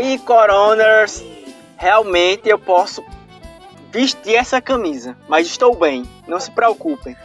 aí, 0.00 0.18
Coroners, 0.18 1.22
realmente 1.76 2.48
eu 2.48 2.58
posso 2.58 3.04
vestir 3.90 4.34
essa 4.34 4.60
camisa, 4.60 5.16
mas 5.28 5.46
estou 5.46 5.76
bem, 5.76 6.04
não 6.26 6.40
se 6.40 6.50
preocupem. 6.50 7.16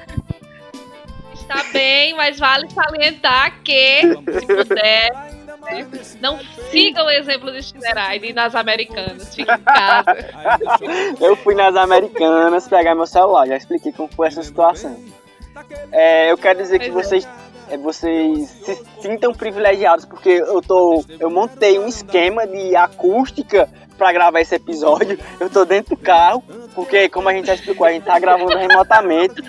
Está 1.34 1.64
bem, 1.72 2.16
mas 2.16 2.40
vale 2.40 2.70
salientar 2.72 3.62
que, 3.64 4.02
se 4.02 4.46
puder, 4.48 5.12
não 6.20 6.40
siga 6.72 7.04
o 7.04 7.10
exemplo 7.10 7.52
de 7.52 7.64
Shinerai 7.64 8.20
e 8.24 8.34
nas 8.34 8.56
americanas, 8.56 9.36
fique 9.36 9.52
em 9.52 9.64
casa. 9.64 10.16
eu 11.22 11.36
fui 11.38 11.56
nas 11.56 11.76
americanas 11.76 12.68
pegar 12.68 12.96
meu 12.96 13.08
celular, 13.08 13.48
já 13.48 13.58
expliquei 13.58 13.92
como 13.92 14.10
foi 14.10 14.28
essa 14.28 14.44
situação. 14.44 15.00
É, 15.92 16.32
eu 16.32 16.38
quero 16.38 16.60
dizer 16.62 16.80
que 16.80 16.88
é. 16.88 16.92
vocês 16.92 17.28
é, 17.70 17.78
vocês 17.78 18.50
se 18.50 18.84
sintam 19.02 19.34
privilegiados 19.34 20.06
porque 20.06 20.30
eu 20.30 20.62
tô 20.62 21.04
eu 21.20 21.30
montei 21.30 21.80
um 21.80 21.88
esquema 21.88 22.46
de 22.46 22.76
acústica 22.76 23.70
para 23.98 24.12
gravar 24.12 24.42
esse 24.42 24.56
episódio. 24.56 25.18
Eu 25.40 25.50
tô 25.50 25.66
dentro 25.66 25.96
do 25.96 26.02
carro, 26.02 26.44
porque 26.74 27.10
como 27.10 27.30
a 27.30 27.34
gente 27.34 27.48
já 27.48 27.56
explicou, 27.56 27.88
a 27.88 27.92
gente 27.92 28.04
tá 28.04 28.20
gravando 28.20 28.56
remotamente. 28.58 29.42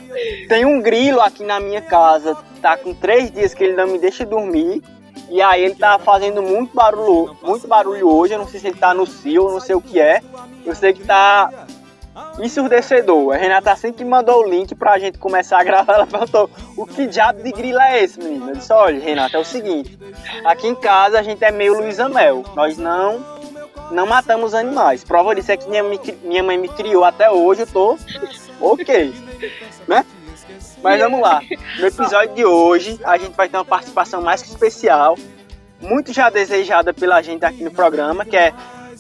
Tem 0.49 0.65
um 0.65 0.81
grilo 0.81 1.21
aqui 1.21 1.45
na 1.45 1.61
minha 1.61 1.83
casa, 1.83 2.37
tá 2.63 2.77
com 2.77 2.95
três 2.95 3.31
dias 3.31 3.55
que 3.55 3.65
ele 3.65 3.75
não 3.75 3.87
me 3.87 3.99
deixa 3.99 4.25
dormir. 4.25 4.83
E 5.29 5.43
aí 5.43 5.65
ele 5.65 5.75
tá 5.75 5.99
fazendo 5.99 6.41
muito 6.41 6.75
barulho, 6.75 7.37
muito 7.43 7.67
barulho 7.67 8.09
hoje. 8.09 8.35
Eu 8.35 8.39
não 8.39 8.47
sei 8.47 8.61
se 8.61 8.69
ele 8.69 8.77
tá 8.77 8.95
no 8.95 9.07
cio, 9.07 9.51
não 9.51 9.61
sei 9.61 9.75
o 9.75 9.81
que 9.81 9.99
é. 9.99 10.21
Eu 10.65 10.75
sei 10.75 10.93
que 10.93 11.05
tá 11.05 11.67
ensurdecedor. 12.41 13.35
A 13.35 13.37
Renata 13.37 13.73
assim 13.73 13.93
que 13.93 14.05
mandou 14.05 14.45
o 14.45 14.49
link 14.49 14.75
pra 14.75 14.99
gente 14.99 15.19
começar 15.19 15.61
a 15.61 15.65
gravar, 15.65 15.95
ela 15.95 16.07
perguntou: 16.07 16.51
o 16.77 16.87
que 16.87 17.07
diabo 17.07 17.43
de 17.43 17.53
grilo 17.53 17.81
é 17.81 18.03
esse, 18.03 18.19
menina? 18.19 18.51
Eu 18.51 18.57
disse: 18.57 18.73
olha, 18.73 18.99
Renata, 18.99 19.37
é 19.37 19.41
o 19.41 19.45
seguinte: 19.45 19.99
aqui 20.45 20.67
em 20.67 20.75
casa 20.75 21.19
a 21.19 21.23
gente 21.23 21.45
é 21.45 21.51
meio 21.51 21.77
Luísa 21.77 22.09
Mel. 22.09 22.45
Nós 22.55 22.77
não 22.77 23.37
não 23.91 24.07
matamos 24.07 24.55
animais. 24.55 25.05
Prova 25.05 25.35
disso 25.35 25.53
é 25.53 25.57
que 25.57 25.69
minha, 25.69 25.83
minha 26.23 26.43
mãe 26.43 26.59
me 26.59 26.69
criou 26.69 27.05
até 27.05 27.31
hoje, 27.31 27.63
eu 27.63 27.67
tô 27.67 27.99
ok, 28.61 29.15
né? 29.87 30.05
Mas 30.83 31.01
vamos 31.01 31.21
lá. 31.21 31.41
No 31.79 31.87
episódio 31.87 32.35
de 32.35 32.45
hoje, 32.45 32.99
a 33.05 33.17
gente 33.17 33.35
vai 33.35 33.49
ter 33.49 33.57
uma 33.57 33.65
participação 33.65 34.23
mais 34.23 34.43
que 34.43 34.49
especial, 34.49 35.17
muito 35.81 36.13
já 36.13 36.31
desejada 36.31 36.93
pela 36.93 37.23
gente 37.23 37.45
aqui 37.45 37.63
no 37.63 37.71
programa, 37.71 38.25
que 38.25 38.37
é 38.37 38.53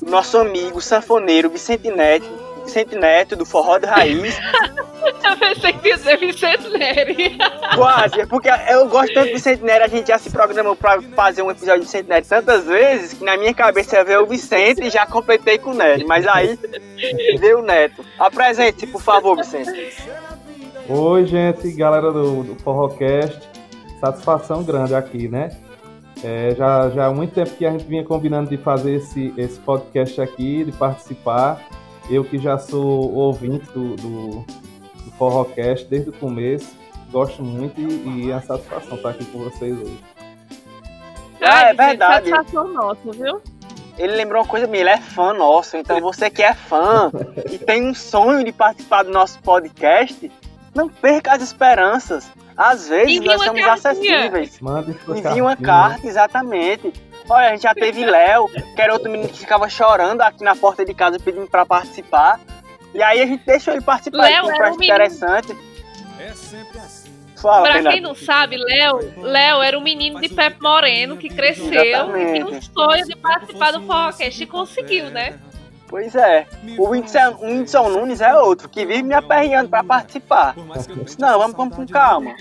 nosso 0.03 0.39
amigo 0.39 0.80
sanfoneiro 0.80 1.48
Vicente 1.48 1.91
Neto, 1.91 2.27
Vicente 2.67 2.97
Neto, 2.97 3.36
do 3.36 3.47
Forró 3.47 3.78
de 3.78 3.86
Raiz. 3.86 4.39
eu 5.25 5.36
pensei 5.36 5.72
que 5.72 5.89
ia 5.89 5.97
dizer 5.97 6.19
Vicente 6.19 6.69
Neri. 6.69 7.39
Quase, 7.75 8.20
é 8.20 8.27
porque 8.27 8.48
eu 8.70 8.89
gosto 8.89 9.14
tanto 9.14 9.28
do 9.28 9.34
Vicente 9.34 9.62
Neri, 9.62 9.84
a 9.84 9.89
gente 9.89 10.08
já 10.08 10.19
se 10.19 10.31
programou 10.31 10.77
pra 10.77 11.00
fazer 11.00 11.42
um 11.42 11.50
episódio 11.50 11.81
de 11.81 11.86
Vicente 11.86 12.08
Neri 12.08 12.27
tantas 12.27 12.64
vezes 12.64 13.14
que 13.14 13.25
na 13.25 13.36
minha 13.36 13.55
cabeça 13.55 14.05
veio 14.05 14.23
o 14.23 14.27
Vicente 14.27 14.83
e 14.83 14.91
já 14.91 15.06
completei 15.06 15.58
com 15.58 15.70
o 15.70 15.75
Nery. 15.75 16.05
Mas 16.05 16.27
aí 16.27 16.58
veio 17.39 17.61
o 17.61 17.62
Neto. 17.62 18.05
Apresente-se, 18.19 18.86
por 18.86 19.01
favor, 19.01 19.36
Vicente. 19.36 19.97
Oi, 20.89 21.27
gente, 21.27 21.70
galera 21.73 22.12
do, 22.12 22.42
do 22.42 22.62
Forrocast. 22.62 23.48
Satisfação 24.01 24.62
grande 24.62 24.95
aqui, 24.95 25.28
né? 25.28 25.51
É, 26.23 26.55
já, 26.56 26.89
já 26.91 27.06
há 27.06 27.11
muito 27.12 27.34
tempo 27.34 27.51
que 27.51 27.67
a 27.67 27.70
gente 27.70 27.84
vinha 27.84 28.05
combinando 28.05 28.48
de 28.48 28.56
fazer 28.56 28.95
esse, 28.95 29.34
esse 29.36 29.58
podcast 29.61 30.20
aqui, 30.20 30.64
de 30.64 30.73
participar. 30.73 31.69
Eu 32.08 32.24
que 32.24 32.38
já 32.38 32.56
sou 32.56 33.12
ouvinte 33.12 33.66
do, 33.72 33.96
do, 33.96 34.28
do 35.04 35.10
Forrocast 35.18 35.86
desde 35.86 36.10
o 36.10 36.12
começo, 36.12 36.76
gosto 37.10 37.42
muito 37.42 37.80
e, 37.80 38.26
e 38.26 38.30
é 38.30 38.34
uma 38.34 38.42
satisfação 38.42 38.96
estar 38.96 39.10
aqui 39.10 39.24
com 39.24 39.38
vocês 39.38 39.76
hoje. 39.76 39.98
Ah, 41.40 41.62
é 41.62 41.74
verdade. 41.74 42.30
Satisfação 42.30 42.72
nossa, 42.72 43.12
viu? 43.12 43.40
Ele 43.98 44.14
lembrou 44.14 44.42
uma 44.42 44.48
coisa 44.48 44.66
minha, 44.66 44.83
ele 44.83 44.90
é 44.90 44.98
fã 44.98 45.33
nosso, 45.33 45.77
então 45.77 46.00
você 46.00 46.28
que 46.30 46.42
é 46.42 46.55
fã 46.55 47.11
e 47.50 47.58
tem 47.58 47.89
um 47.89 47.95
sonho 47.95 48.45
de 48.45 48.52
participar 48.52 49.02
do 49.02 49.11
nosso 49.11 49.39
podcast, 49.40 50.30
não 50.74 50.89
perca 50.89 51.33
as 51.33 51.42
esperanças. 51.42 52.30
Às 52.56 52.89
vezes 52.89 53.16
Envie 53.16 53.27
nós 53.27 53.42
somos 53.42 53.61
cartinha. 53.61 53.90
acessíveis. 53.90 54.61
Envie 55.08 55.42
uma 55.42 55.56
carta, 55.56 56.06
exatamente. 56.06 56.92
Olha, 57.29 57.48
a 57.48 57.51
gente 57.51 57.63
já 57.63 57.75
teve 57.75 58.05
Léo, 58.05 58.48
que 58.48 58.81
era 58.81 58.92
outro 58.92 59.11
menino 59.11 59.29
que 59.29 59.39
ficava 59.39 59.69
chorando 59.69 60.20
aqui 60.23 60.45
na 60.45 60.55
porta 60.55 60.85
de 60.85 60.95
casa 60.95 61.19
pedindo 61.19 61.47
pra 61.47 61.67
participar. 61.67 62.41
E 62.95 63.03
aí 63.03 63.20
a 63.20 63.27
gente 63.27 63.45
deixou 63.45 63.75
ele 63.75 63.83
participar, 63.83 64.23
Léo 64.23 64.47
que 64.47 64.63
um 64.63 64.83
interessante. 64.83 65.57
É 66.19 66.33
sempre 66.33 66.79
assim. 66.79 67.07
Fala, 67.37 67.70
pra 67.70 67.92
quem 67.92 68.01
não 68.01 68.14
sabe, 68.14 68.57
Léo, 68.57 68.98
Léo 69.19 69.63
era 69.63 69.79
um 69.79 69.83
menino 69.83 70.20
de 70.20 70.29
Pepe 70.29 70.61
Moreno 70.63 71.19
que 71.19 71.29
cresceu 71.29 71.83
Exatamente. 71.83 72.31
e 72.31 72.33
tinha 72.33 72.47
um 72.47 72.63
sonho 72.63 73.05
de 73.05 73.17
participar 73.17 73.73
do 73.73 73.83
podcast 73.83 74.43
e 74.43 74.47
conseguiu, 74.47 75.11
né? 75.11 75.39
Pois 75.89 76.14
é. 76.14 76.47
O 76.79 76.89
Whindersson, 76.89 77.37
o 77.41 77.47
Whindersson 77.47 77.89
Nunes 77.91 78.20
é 78.20 78.35
outro, 78.37 78.69
que 78.69 78.85
vive 78.85 79.03
me 79.03 79.14
aperreando 79.14 79.69
pra 79.69 79.85
participar. 79.85 80.57
Não, 81.19 81.39
vamos, 81.39 81.57
vamos 81.57 81.77
com 81.77 81.87
calma. 81.87 82.35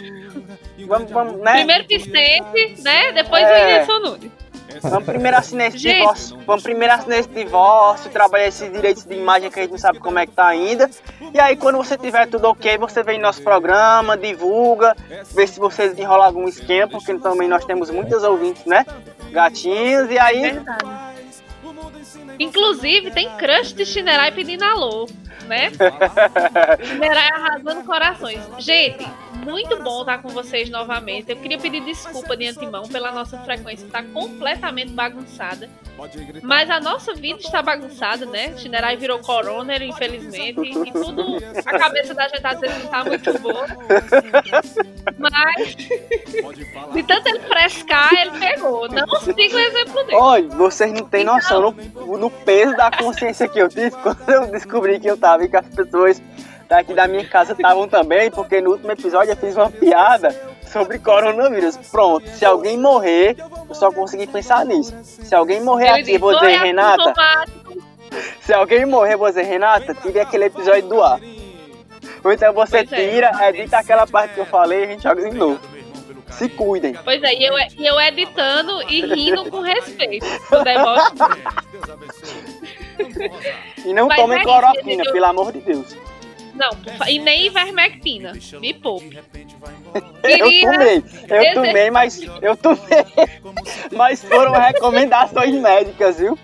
Vamos, 0.87 1.11
vamos, 1.11 1.41
né? 1.41 1.53
Primeiro 1.53 1.85
Vicente, 1.87 2.81
né? 2.81 3.11
Depois 3.11 3.43
é... 3.43 3.47
o 3.47 3.65
Whindersson 3.65 3.99
Nunes. 3.99 4.31
Vamos 4.81 5.05
primeiro 5.05 5.37
assinar 5.37 5.67
esse 5.67 5.77
Gente. 5.77 5.99
divórcio. 5.99 6.37
Vamos 6.45 6.63
primeiro 6.63 6.93
assinar 6.93 7.19
esse 7.19 7.29
divórcio, 7.29 8.11
trabalhar 8.11 8.47
esses 8.47 8.71
direitos 8.71 9.05
de 9.05 9.13
imagem 9.15 9.49
que 9.49 9.59
a 9.59 9.63
gente 9.63 9.71
não 9.71 9.77
sabe 9.77 9.99
como 9.99 10.19
é 10.19 10.25
que 10.25 10.33
tá 10.33 10.47
ainda. 10.47 10.89
E 11.33 11.39
aí, 11.39 11.55
quando 11.55 11.77
você 11.77 11.97
tiver 11.97 12.27
tudo 12.27 12.45
ok, 12.45 12.77
você 12.77 13.03
vem 13.03 13.17
no 13.17 13.23
nosso 13.23 13.41
programa, 13.41 14.17
divulga, 14.17 14.95
vê 15.33 15.47
se 15.47 15.59
você 15.59 15.89
desenrola 15.89 16.25
algum 16.25 16.47
esquema, 16.47 16.89
porque 16.89 17.13
também 17.19 17.47
nós 17.47 17.65
temos 17.65 17.89
muitos 17.89 18.23
ouvintes, 18.23 18.65
né? 18.65 18.85
Gatinhos, 19.31 20.09
e 20.09 20.19
aí. 20.19 20.41
Verdade. 20.41 20.85
Inclusive, 22.39 23.11
tem 23.11 23.29
crush 23.37 23.73
de 23.73 23.85
Shinerai 23.85 24.31
pedindo 24.31 24.63
alô, 24.63 25.07
né? 25.47 25.71
Shinerai 26.83 27.29
arrasando 27.29 27.83
corações. 27.83 28.41
Gente, 28.59 29.05
muito 29.45 29.81
bom 29.83 30.01
estar 30.01 30.17
com 30.17 30.29
vocês 30.29 30.69
novamente. 30.69 31.29
Eu 31.29 31.37
queria 31.37 31.59
pedir 31.59 31.81
desculpa 31.81 32.35
de 32.35 32.47
antemão 32.47 32.87
pela 32.87 33.11
nossa 33.11 33.37
frequência 33.39 33.85
estar 33.85 34.03
completamente 34.05 34.91
bagunçada. 34.91 35.69
Mas 36.41 36.69
a 36.69 36.79
nossa 36.79 37.13
vida 37.13 37.39
está 37.39 37.61
bagunçada, 37.61 38.25
né? 38.25 38.57
Shinerai 38.57 38.97
virou 38.97 39.19
coroner, 39.19 39.81
infelizmente. 39.81 40.59
E 40.59 40.91
tudo. 40.91 41.37
A 41.65 41.79
cabeça 41.79 42.13
da 42.13 42.27
gente 42.27 42.45
às 42.45 42.59
vezes 42.59 42.77
não 42.77 42.85
está 42.85 43.03
muito 43.05 43.39
boa. 43.39 43.67
Mas. 45.17 45.75
De 46.93 47.03
tanto 47.03 47.27
ele 47.29 47.39
frescar, 47.39 48.13
ele 48.13 48.31
pegou. 48.31 48.89
Não 48.89 49.07
siga 49.21 49.55
o 49.55 49.59
exemplo 49.59 50.03
dele. 50.03 50.17
Olha, 50.17 50.47
vocês 50.49 50.91
não 50.91 51.05
têm 51.05 51.21
então, 51.21 51.35
noção 51.35 51.75
no, 52.17 52.24
no 52.25 52.31
peso 52.31 52.75
da 52.75 52.89
consciência 52.89 53.47
que 53.47 53.59
eu 53.59 53.69
tive 53.69 53.91
quando 54.01 54.27
eu 54.27 54.47
descobri 54.47 54.99
que 54.99 55.07
eu 55.07 55.17
tava 55.17 55.45
e 55.45 55.49
que 55.49 55.55
as 55.55 55.67
pessoas 55.67 56.21
daqui 56.67 56.93
da 56.93 57.07
minha 57.07 57.27
casa 57.27 57.53
estavam 57.53 57.87
também, 57.87 58.31
porque 58.31 58.59
no 58.59 58.71
último 58.71 58.91
episódio 58.91 59.31
eu 59.31 59.37
fiz 59.37 59.55
uma 59.55 59.69
piada 59.69 60.35
sobre 60.63 60.97
coronavírus. 60.97 61.77
Pronto, 61.91 62.27
se 62.29 62.43
alguém 62.43 62.77
morrer, 62.77 63.37
eu 63.69 63.75
só 63.75 63.91
consegui 63.91 64.25
pensar 64.25 64.65
nisso. 64.65 64.95
Se 65.03 65.35
alguém 65.35 65.61
morrer 65.61 65.89
Ele 65.89 66.01
aqui, 66.01 66.17
vou 66.17 66.33
dizer, 66.33 66.57
Renata. 66.57 67.13
Se 68.41 68.53
alguém 68.53 68.85
morrer, 68.85 69.13
eu 69.13 69.19
vou 69.19 69.27
dizer, 69.27 69.43
Renata, 69.43 69.93
tire 69.93 70.19
aquele 70.19 70.45
episódio 70.45 70.87
do 70.87 71.03
ar. 71.03 71.19
Ou 72.23 72.31
então 72.31 72.51
você 72.53 72.77
é. 72.77 72.85
tira, 72.85 73.31
edita 73.49 73.77
aquela 73.77 74.07
parte 74.07 74.33
que 74.33 74.39
eu 74.39 74.45
falei 74.47 74.79
e 74.79 74.83
a 74.83 74.87
gente 74.87 75.03
joga 75.03 75.29
de 75.29 75.37
novo. 75.37 75.59
Se 76.31 76.49
cuidem. 76.49 76.93
Pois 77.03 77.21
é, 77.23 77.33
e 77.33 77.45
eu, 77.45 77.53
eu 77.79 77.99
editando 78.01 78.81
e 78.89 79.01
rindo 79.05 79.49
com 79.49 79.61
respeito. 79.61 80.25
Do 80.49 80.63
deboche. 80.63 81.11
e 83.85 83.93
não 83.93 84.07
Mas 84.07 84.17
tomem 84.17 84.39
é 84.39 84.43
cloroquina, 84.43 85.03
eu... 85.03 85.13
pelo 85.13 85.25
amor 85.25 85.51
de 85.51 85.61
Deus. 85.61 85.95
Não, 86.55 86.69
e 87.07 87.19
nem 87.19 87.47
ivermectina. 87.47 88.33
Me 88.59 88.73
poupe. 88.73 89.17
eu 90.23 90.61
tomei, 90.61 91.03
eu 91.29 91.53
tomei, 91.53 91.91
mas 91.91 92.21
eu 92.41 92.55
tomei. 92.55 92.81
Mas 93.91 94.23
foram 94.23 94.51
recomendações 94.51 95.53
médicas, 95.55 96.17
viu? 96.17 96.37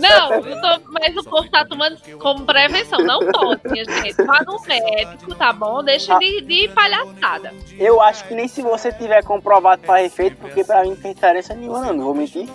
Não, 0.00 0.32
eu 0.34 0.60
tô, 0.60 0.90
mas 0.90 1.16
o 1.16 1.24
povo 1.24 1.48
tá 1.50 1.64
tomando 1.64 1.96
como 2.18 2.44
prevenção. 2.44 2.98
Não 3.00 3.20
pode, 3.20 3.60
minha 3.70 3.84
gente. 3.84 4.22
Vá 4.24 4.42
no 4.42 4.60
médico, 4.62 5.34
tá 5.34 5.52
bom? 5.52 5.82
Deixa 5.82 6.18
de, 6.18 6.40
de 6.42 6.68
palhaçada. 6.68 7.54
Eu 7.78 8.00
acho 8.00 8.24
que 8.24 8.34
nem 8.34 8.48
se 8.48 8.62
você 8.62 8.92
tiver 8.92 9.22
comprovado 9.24 9.82
para 9.82 10.02
efeito, 10.02 10.36
porque 10.36 10.64
pra 10.64 10.82
mim 10.82 10.90
não 10.90 10.96
tem 10.96 11.14
diferença 11.14 11.54
nenhuma, 11.54 11.92
não, 11.92 12.04
vou 12.04 12.14
mentir. 12.14 12.48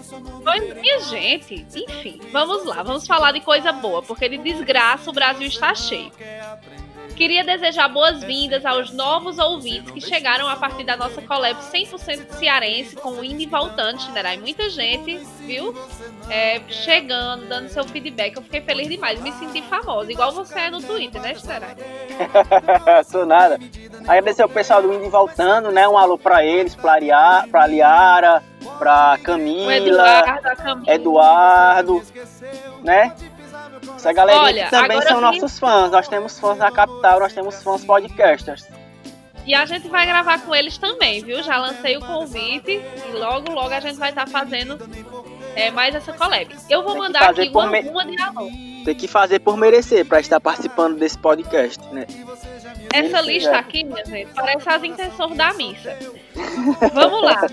Pois, 0.44 0.74
minha 0.76 1.00
gente, 1.02 1.66
enfim, 1.76 2.20
vamos 2.32 2.66
lá, 2.66 2.84
vamos 2.84 3.08
falar 3.08 3.32
de 3.32 3.42
coisa 3.42 3.72
boa, 3.72 4.02
porque 4.02 4.28
de 4.28 4.38
desgraça 4.38 5.10
o 5.10 5.14
Brasil 5.14 5.48
está 5.48 5.74
cheio. 5.74 6.12
Queria 7.22 7.44
desejar 7.44 7.88
boas-vindas 7.88 8.66
aos 8.66 8.92
novos 8.92 9.38
ouvintes 9.38 9.92
que 9.92 10.02
chegaram 10.02 10.48
a 10.48 10.56
partir 10.56 10.84
da 10.84 10.98
nossa 10.98 11.22
collab 11.22 11.56
100% 11.56 12.32
cearense 12.32 12.96
com 12.96 13.12
o 13.12 13.24
Indo 13.24 13.44
e 13.44 13.46
Voltando, 13.46 14.02
Shinerai. 14.02 14.38
Muita 14.38 14.68
gente, 14.72 15.18
viu? 15.42 15.72
É, 16.32 16.60
chegando, 16.68 17.48
dando 17.48 17.70
seu 17.70 17.84
feedback. 17.84 18.36
Eu 18.36 18.42
fiquei 18.42 18.62
feliz 18.62 18.90
demais. 18.90 19.22
Me 19.22 19.32
senti 19.34 19.62
famosa, 19.62 20.12
igual 20.12 20.32
você 20.32 20.62
é 20.62 20.72
no 20.72 20.82
Twitter, 20.82 21.22
né, 21.22 21.36
Shinerai? 21.36 21.76
Sou 23.06 23.24
nada. 23.24 23.60
Agradecer 24.08 24.44
o 24.44 24.50
pessoal 24.50 24.82
do 24.82 24.92
Indo 24.92 25.06
e 25.06 25.10
Voltando, 25.10 25.72
né? 25.72 25.88
Um 25.88 26.00
alô 26.00 26.18
pra 26.18 26.44
eles, 26.44 26.74
pra, 26.74 26.98
Liara, 26.98 27.48
pra 27.48 27.68
Liara 27.68 28.42
pra 28.80 29.20
Camila, 29.22 29.76
Eduardo, 29.76 30.56
Camila. 30.56 30.92
Eduardo, 30.92 32.04
né? 32.82 33.14
Essa 33.96 34.14
galera 34.14 34.40
Olha, 34.40 34.70
também 34.70 35.02
são 35.02 35.16
sim. 35.16 35.22
nossos 35.22 35.60
fãs. 35.60 35.92
Nós 35.92 36.08
temos 36.08 36.40
fãs 36.40 36.58
na 36.58 36.72
capital, 36.72 37.20
nós 37.20 37.34
temos 37.34 37.62
fãs 37.62 37.84
podcasters. 37.86 38.68
E 39.46 39.56
a 39.56 39.66
gente 39.66 39.88
vai 39.88 40.06
gravar 40.06 40.40
com 40.42 40.54
eles 40.54 40.78
também, 40.78 41.24
viu? 41.24 41.42
Já 41.42 41.58
lancei 41.58 41.98
o 41.98 42.02
convite 42.02 42.80
e 43.10 43.12
logo, 43.14 43.52
logo 43.52 43.74
a 43.74 43.80
gente 43.80 43.98
vai 43.98 44.10
estar 44.10 44.28
fazendo 44.28 44.78
é, 45.56 45.72
mais 45.72 45.96
essa 45.96 46.14
collab. 46.14 46.56
Eu 46.70 46.84
vou 46.84 46.96
mandar 46.96 47.32
aqui 47.32 47.50
uma, 47.50 47.66
me- 47.68 47.82
uma 47.90 48.06
de 48.06 48.22
alô. 48.22 48.48
Tem 48.86 48.96
que 48.96 49.08
fazer 49.08 49.40
por 49.40 49.58
merecer 49.58 50.06
pra 50.06 50.20
estar 50.20 50.40
participando 50.40 50.98
desse 50.98 51.18
podcast, 51.18 51.80
né? 51.92 52.06
Essa 52.94 53.22
lista 53.22 53.52
é. 53.52 53.56
aqui, 53.56 53.84
minha 53.84 54.06
gente, 54.06 54.32
parece 54.34 54.70
as 54.70 54.84
intenções 54.84 55.36
da 55.36 55.54
missa. 55.54 55.98
Vamos 56.94 57.24
lá. 57.24 57.48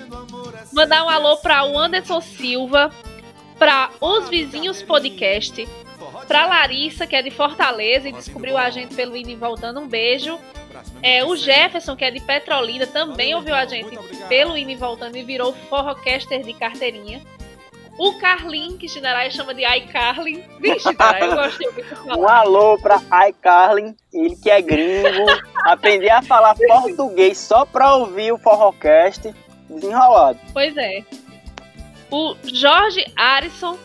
Mandar 0.73 1.05
um 1.05 1.09
alô 1.09 1.37
para 1.39 1.65
o 1.65 1.79
Anderson 1.79 2.21
Silva, 2.21 2.91
para 3.59 3.91
os 4.01 4.29
Vizinhos 4.29 4.83
Podcast, 4.83 5.67
para 6.27 6.47
Larissa, 6.47 7.07
que 7.07 7.17
é 7.17 7.23
de 7.23 7.31
Fortaleza 7.31 8.09
e 8.09 8.13
descobriu 8.13 8.57
a 8.57 8.71
gente 8.71 8.95
pelo 8.95 9.17
Indo 9.17 9.31
e 9.31 9.37
Voltando. 9.37 9.81
Um 9.81 9.89
beijo. 9.89 10.39
É, 11.03 11.25
o 11.25 11.35
Jefferson, 11.37 11.97
que 11.97 12.05
é 12.05 12.11
de 12.11 12.21
Petrolina, 12.21 12.87
também 12.87 13.35
ouviu 13.35 13.55
a 13.55 13.65
gente 13.65 13.99
pelo 14.29 14.57
Indo 14.57 14.71
e 14.71 14.77
Voltando 14.77 15.17
e 15.17 15.23
virou 15.23 15.53
forrocaster 15.53 16.43
de 16.43 16.53
carteirinha. 16.53 17.21
O 17.99 18.17
Carlin, 18.17 18.79
que 18.79 18.89
Shinerai 18.89 19.29
chama 19.29 19.53
de 19.53 19.65
iCarlin. 19.65 20.45
Vixe, 20.61 20.89
eu 20.89 21.35
muito 21.35 21.75
de 21.75 21.83
falar. 21.83 22.17
Um 22.17 22.29
alô 22.29 22.79
pra 22.79 23.03
iCarlin, 23.29 23.97
ele 24.13 24.37
que 24.37 24.49
é 24.49 24.63
gringo, 24.63 25.27
aprender 25.67 26.11
a 26.11 26.23
falar 26.23 26.55
português 26.55 27.37
só 27.37 27.65
pra 27.65 27.97
ouvir 27.97 28.31
o 28.31 28.39
Forrocast 28.39 29.35
desenrolado. 29.69 30.39
Pois 30.53 30.77
é. 30.77 31.03
O 32.09 32.37
Jorge 32.45 33.05
Arison, 33.17 33.77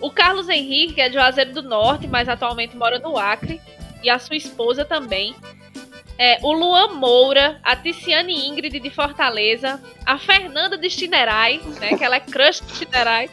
o 0.00 0.10
Carlos 0.10 0.48
Henrique, 0.48 0.94
que 0.94 1.00
é 1.00 1.08
de 1.08 1.14
Juazeiro 1.14 1.52
do 1.52 1.62
Norte, 1.62 2.06
mas 2.06 2.28
atualmente 2.28 2.76
mora 2.76 2.98
no 2.98 3.16
Acre, 3.18 3.60
e 4.02 4.08
a 4.10 4.18
sua 4.18 4.36
esposa 4.36 4.84
também. 4.84 5.34
É, 6.20 6.38
o 6.42 6.52
Luan 6.52 6.94
Moura, 6.94 7.60
a 7.62 7.76
Ticiane 7.76 8.48
Ingrid 8.48 8.80
de 8.80 8.90
Fortaleza, 8.90 9.80
a 10.04 10.18
Fernanda 10.18 10.76
de 10.76 10.90
Chinerai, 10.90 11.60
né, 11.80 11.96
que 11.96 12.04
ela 12.04 12.16
é 12.16 12.20
crush 12.20 12.60
de 12.66 12.74
Chinerai. 12.74 13.30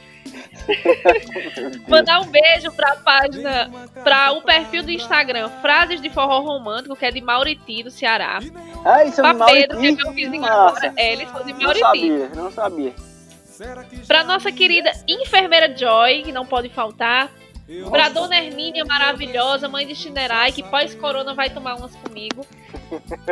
Mandar 1.87 2.21
um 2.21 2.25
beijo 2.27 2.71
pra 2.71 2.95
página, 2.97 3.69
pra 4.03 4.31
o 4.33 4.41
perfil 4.41 4.83
do 4.83 4.91
Instagram 4.91 5.49
Frases 5.61 6.01
de 6.01 6.09
Forró 6.09 6.39
Romântico, 6.41 6.95
que 6.95 7.05
é 7.05 7.11
de 7.11 7.21
Mauriti, 7.21 7.83
do 7.83 7.91
Ceará. 7.91 8.39
Ah, 8.83 9.03
isso 9.03 9.21
é 9.25 9.33
Pra 9.33 9.45
Pedro, 9.45 9.79
que 9.79 9.87
é 9.87 9.91
Mauriti. 9.91 10.03
meu 10.03 10.13
vizinho 10.13 10.45
agora. 10.45 10.93
É, 10.95 11.13
eles 11.13 11.29
são 11.29 11.43
de 11.43 11.53
não 11.53 11.59
Mauriti. 11.59 11.81
sabia, 11.81 12.29
não 12.35 12.51
sabia. 12.51 12.93
Pra 14.07 14.23
nossa 14.23 14.51
querida 14.51 14.91
enfermeira 15.07 15.75
Joy, 15.75 16.23
que 16.23 16.31
não 16.31 16.45
pode 16.45 16.69
faltar. 16.69 17.31
Pra 17.89 18.09
dona 18.09 18.37
Hermínia 18.37 18.85
maravilhosa, 18.85 19.67
mãe 19.67 19.87
de 19.87 19.95
Chinerai, 19.95 20.51
que 20.51 20.61
pós-corona 20.61 21.33
vai 21.33 21.49
tomar 21.49 21.75
umas 21.75 21.95
comigo. 21.95 22.45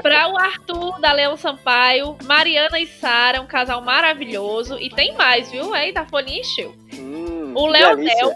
Pra 0.02 0.28
o 0.28 0.38
Arthur, 0.38 1.00
da 1.00 1.12
Leão 1.12 1.38
Sampaio. 1.38 2.18
Mariana 2.24 2.80
e 2.80 2.88
Sara, 2.88 3.42
um 3.42 3.46
casal 3.46 3.82
maravilhoso. 3.82 4.80
E 4.80 4.90
tem 4.90 5.16
mais, 5.16 5.52
viu? 5.52 5.76
Eita, 5.76 6.02
a 6.02 6.06
folhinha 6.08 6.40
encheu. 6.40 6.76
O 7.56 7.72
delícia. 7.72 8.36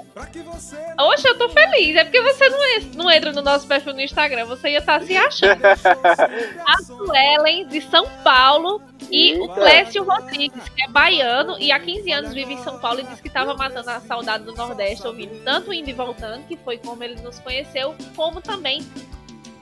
Oxe, 1.00 1.28
eu 1.28 1.38
tô 1.38 1.50
feliz. 1.50 1.96
É 1.96 2.04
porque 2.04 2.22
você 2.22 2.50
não, 2.50 2.66
en- 2.66 2.92
não 2.96 3.12
entra 3.12 3.32
no 3.32 3.42
nosso 3.42 3.68
perfil 3.68 3.94
no 3.94 4.02
Instagram. 4.02 4.46
Você 4.46 4.70
ia 4.70 4.80
estar 4.80 5.02
se 5.04 5.16
achando. 5.16 5.62
A 5.66 6.84
Suelen, 6.84 7.68
de 7.68 7.82
São 7.82 8.08
Paulo. 8.24 8.82
E 9.12 9.36
o 9.36 9.44
Eita. 9.44 9.54
Clécio 9.54 10.04
Rodrigues, 10.04 10.70
que 10.70 10.84
é 10.84 10.88
baiano 10.90 11.56
e 11.60 11.72
há 11.72 11.80
15 11.80 12.12
anos 12.12 12.34
vive 12.34 12.54
em 12.54 12.64
São 12.64 12.78
Paulo 12.80 13.00
e 13.00 13.04
disse 13.04 13.22
que 13.22 13.30
estava 13.30 13.54
matando 13.54 13.90
a 13.90 14.02
saudade 14.02 14.44
do 14.44 14.54
Nordeste, 14.54 15.08
ouvindo 15.08 15.42
tanto 15.46 15.70
o 15.70 15.74
Indo 15.74 15.90
e 15.90 15.94
Voltando, 15.94 16.44
que 16.46 16.58
foi 16.58 16.78
como 16.78 17.02
ele 17.04 17.16
nos 17.22 17.40
conheceu, 17.40 17.96
como 18.16 18.42
também 18.42 18.86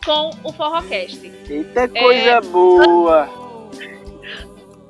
com 0.03 0.31
o 0.43 0.51
Forrocast. 0.51 1.31
Eita 1.47 1.87
coisa 1.89 2.29
É. 2.31 2.41
boa. 2.41 3.29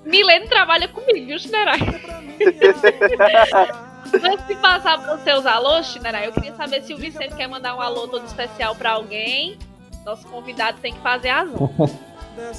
Milene 0.05 0.47
trabalha 0.47 0.87
comigo, 0.87 1.25
viu, 1.25 1.39
Chinerai? 1.39 1.79
Antes 4.23 4.47
de 4.47 4.55
passar 4.55 4.99
para 5.01 5.15
os 5.15 5.21
seus 5.21 5.45
alôs, 5.45 5.85
Chinerai, 5.87 6.27
eu 6.27 6.31
queria 6.31 6.53
saber 6.55 6.81
se 6.83 6.93
o 6.93 6.97
Vicente 6.97 7.35
quer 7.35 7.47
mandar 7.47 7.75
um 7.75 7.81
alô 7.81 8.07
todo 8.07 8.25
especial 8.25 8.75
para 8.75 8.91
alguém. 8.91 9.57
Nosso 10.05 10.27
convidado 10.27 10.77
tem 10.81 10.93
que 10.93 10.99
fazer 10.99 11.29
as 11.29 11.49
honras. 11.59 11.91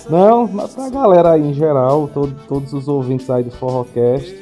Não, 0.09 0.47
mas 0.49 0.75
pra 0.75 0.89
galera 0.89 1.33
aí 1.33 1.43
em 1.43 1.53
geral, 1.55 2.09
todo- 2.13 2.35
todos 2.49 2.73
os 2.73 2.89
ouvintes 2.89 3.29
aí 3.31 3.43
do 3.45 3.51
Forrocast, 3.51 4.35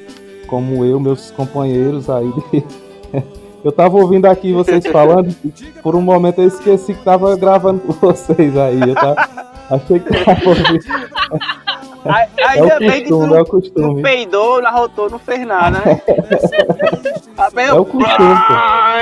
como 0.46 0.84
eu, 0.84 0.98
meus 1.00 1.30
companheiros 1.32 2.08
aí. 2.08 2.30
de- 2.52 2.64
Eu 3.64 3.72
tava 3.72 3.96
ouvindo 3.96 4.26
aqui 4.26 4.52
vocês 4.52 4.86
falando, 4.86 5.34
por 5.82 5.94
um 5.96 6.02
momento 6.02 6.38
eu 6.38 6.48
esqueci 6.48 6.92
que 6.92 7.02
tava 7.02 7.34
gravando 7.34 7.80
com 7.80 7.94
vocês 7.94 8.54
aí. 8.58 8.78
Eu 8.78 8.94
tava, 8.94 9.14
achei 9.70 9.98
que 10.00 10.24
tava 10.24 10.48
ouvindo. 10.50 10.84
Ai- 12.04 12.28
É 12.36 12.44
Ainda 12.44 12.76
o 12.76 12.78
bem 12.78 12.90
que 12.90 13.08
tu 13.08 13.18
costume, 13.18 13.26
não, 13.26 13.34
é 13.34 13.34
o 13.34 13.38
não 13.38 13.44
costume. 13.46 14.02
peidou, 14.02 14.60
não 14.62 14.68
arrotou, 14.68 15.10
não 15.10 15.18
fez 15.18 15.46
nada, 15.46 15.78
né? 15.78 16.00
Apenas- 17.36 17.70
É 17.70 17.72
o 17.80 17.84
costume, 17.84 18.16
pô. 18.16 18.22
Ah, 18.54 18.94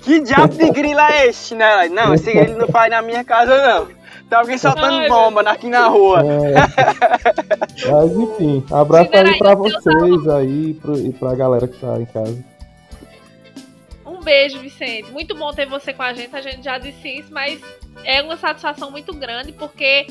Que 0.00 0.20
diabo 0.20 0.54
de 0.54 0.70
grilo 0.70 1.00
é 1.00 1.26
esse, 1.26 1.54
né? 1.54 1.88
Não, 1.88 2.14
esse 2.14 2.32
grilo 2.32 2.58
não 2.58 2.68
faz 2.68 2.90
na 2.90 3.02
minha 3.02 3.22
casa, 3.24 3.56
não. 3.66 3.86
Tem 4.28 4.38
alguém 4.38 4.56
soltando 4.58 4.94
Ai, 4.94 5.08
bomba 5.08 5.40
aqui 5.42 5.68
na 5.68 5.88
rua. 5.88 6.20
É. 6.24 6.54
Mas 7.90 8.12
enfim, 8.12 8.64
abraço 8.70 9.10
aí 9.12 9.38
pra 9.38 9.54
vocês 9.56 10.28
aí 10.28 10.74
pro- 10.74 10.96
e 10.98 11.12
pra 11.12 11.34
galera 11.34 11.66
que 11.66 11.76
tá 11.80 11.98
em 12.00 12.04
casa. 12.06 12.38
Um 14.30 14.32
beijo, 14.32 14.60
Vicente. 14.60 15.10
Muito 15.10 15.34
bom 15.34 15.52
ter 15.52 15.66
você 15.66 15.92
com 15.92 16.04
a 16.04 16.12
gente. 16.12 16.34
A 16.36 16.40
gente 16.40 16.62
já 16.62 16.78
disse 16.78 17.08
isso, 17.08 17.32
mas 17.32 17.60
é 18.04 18.22
uma 18.22 18.36
satisfação 18.36 18.88
muito 18.88 19.12
grande 19.12 19.50
porque 19.50 20.06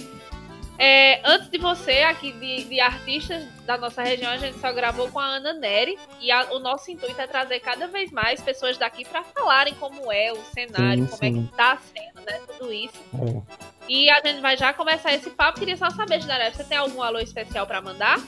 é, 0.77 1.21
antes 1.23 1.49
de 1.49 1.57
você, 1.57 1.99
aqui 2.03 2.33
de, 2.33 2.65
de 2.65 2.81
artistas 2.81 3.45
da 3.65 3.77
nossa 3.77 4.03
região, 4.03 4.29
a 4.29 4.37
gente 4.37 4.59
só 4.59 4.73
gravou 4.73 5.09
com 5.09 5.19
a 5.19 5.25
Ana 5.25 5.53
Neri. 5.53 5.97
E 6.19 6.31
a- 6.31 6.47
o 6.51 6.59
nosso 6.59 6.91
intuito 6.91 7.19
é 7.21 7.27
trazer 7.27 7.61
cada 7.61 7.87
vez 7.87 8.11
mais 8.11 8.41
pessoas 8.41 8.77
daqui 8.77 9.05
para 9.05 9.23
falarem 9.23 9.73
como 9.75 10.11
é 10.11 10.33
o 10.33 10.43
cenário, 10.53 11.05
Sim, 11.05 11.09
como 11.11 11.23
é 11.23 11.31
que 11.47 11.55
tá 11.55 11.77
sendo, 11.77 12.25
né? 12.25 12.41
Tudo 12.57 12.73
isso. 12.73 13.01
É. 13.13 13.41
E 13.87 14.09
a 14.09 14.21
gente 14.21 14.41
vai 14.41 14.57
já 14.57 14.73
começar 14.73 15.13
esse 15.13 15.29
papo. 15.29 15.59
Queria 15.59 15.77
só 15.77 15.89
saber, 15.91 16.19
Ginaré, 16.21 16.51
você 16.51 16.65
tem 16.65 16.77
algum 16.77 17.01
alô 17.01 17.19
especial 17.19 17.65
para 17.65 17.81
mandar? 17.81 18.19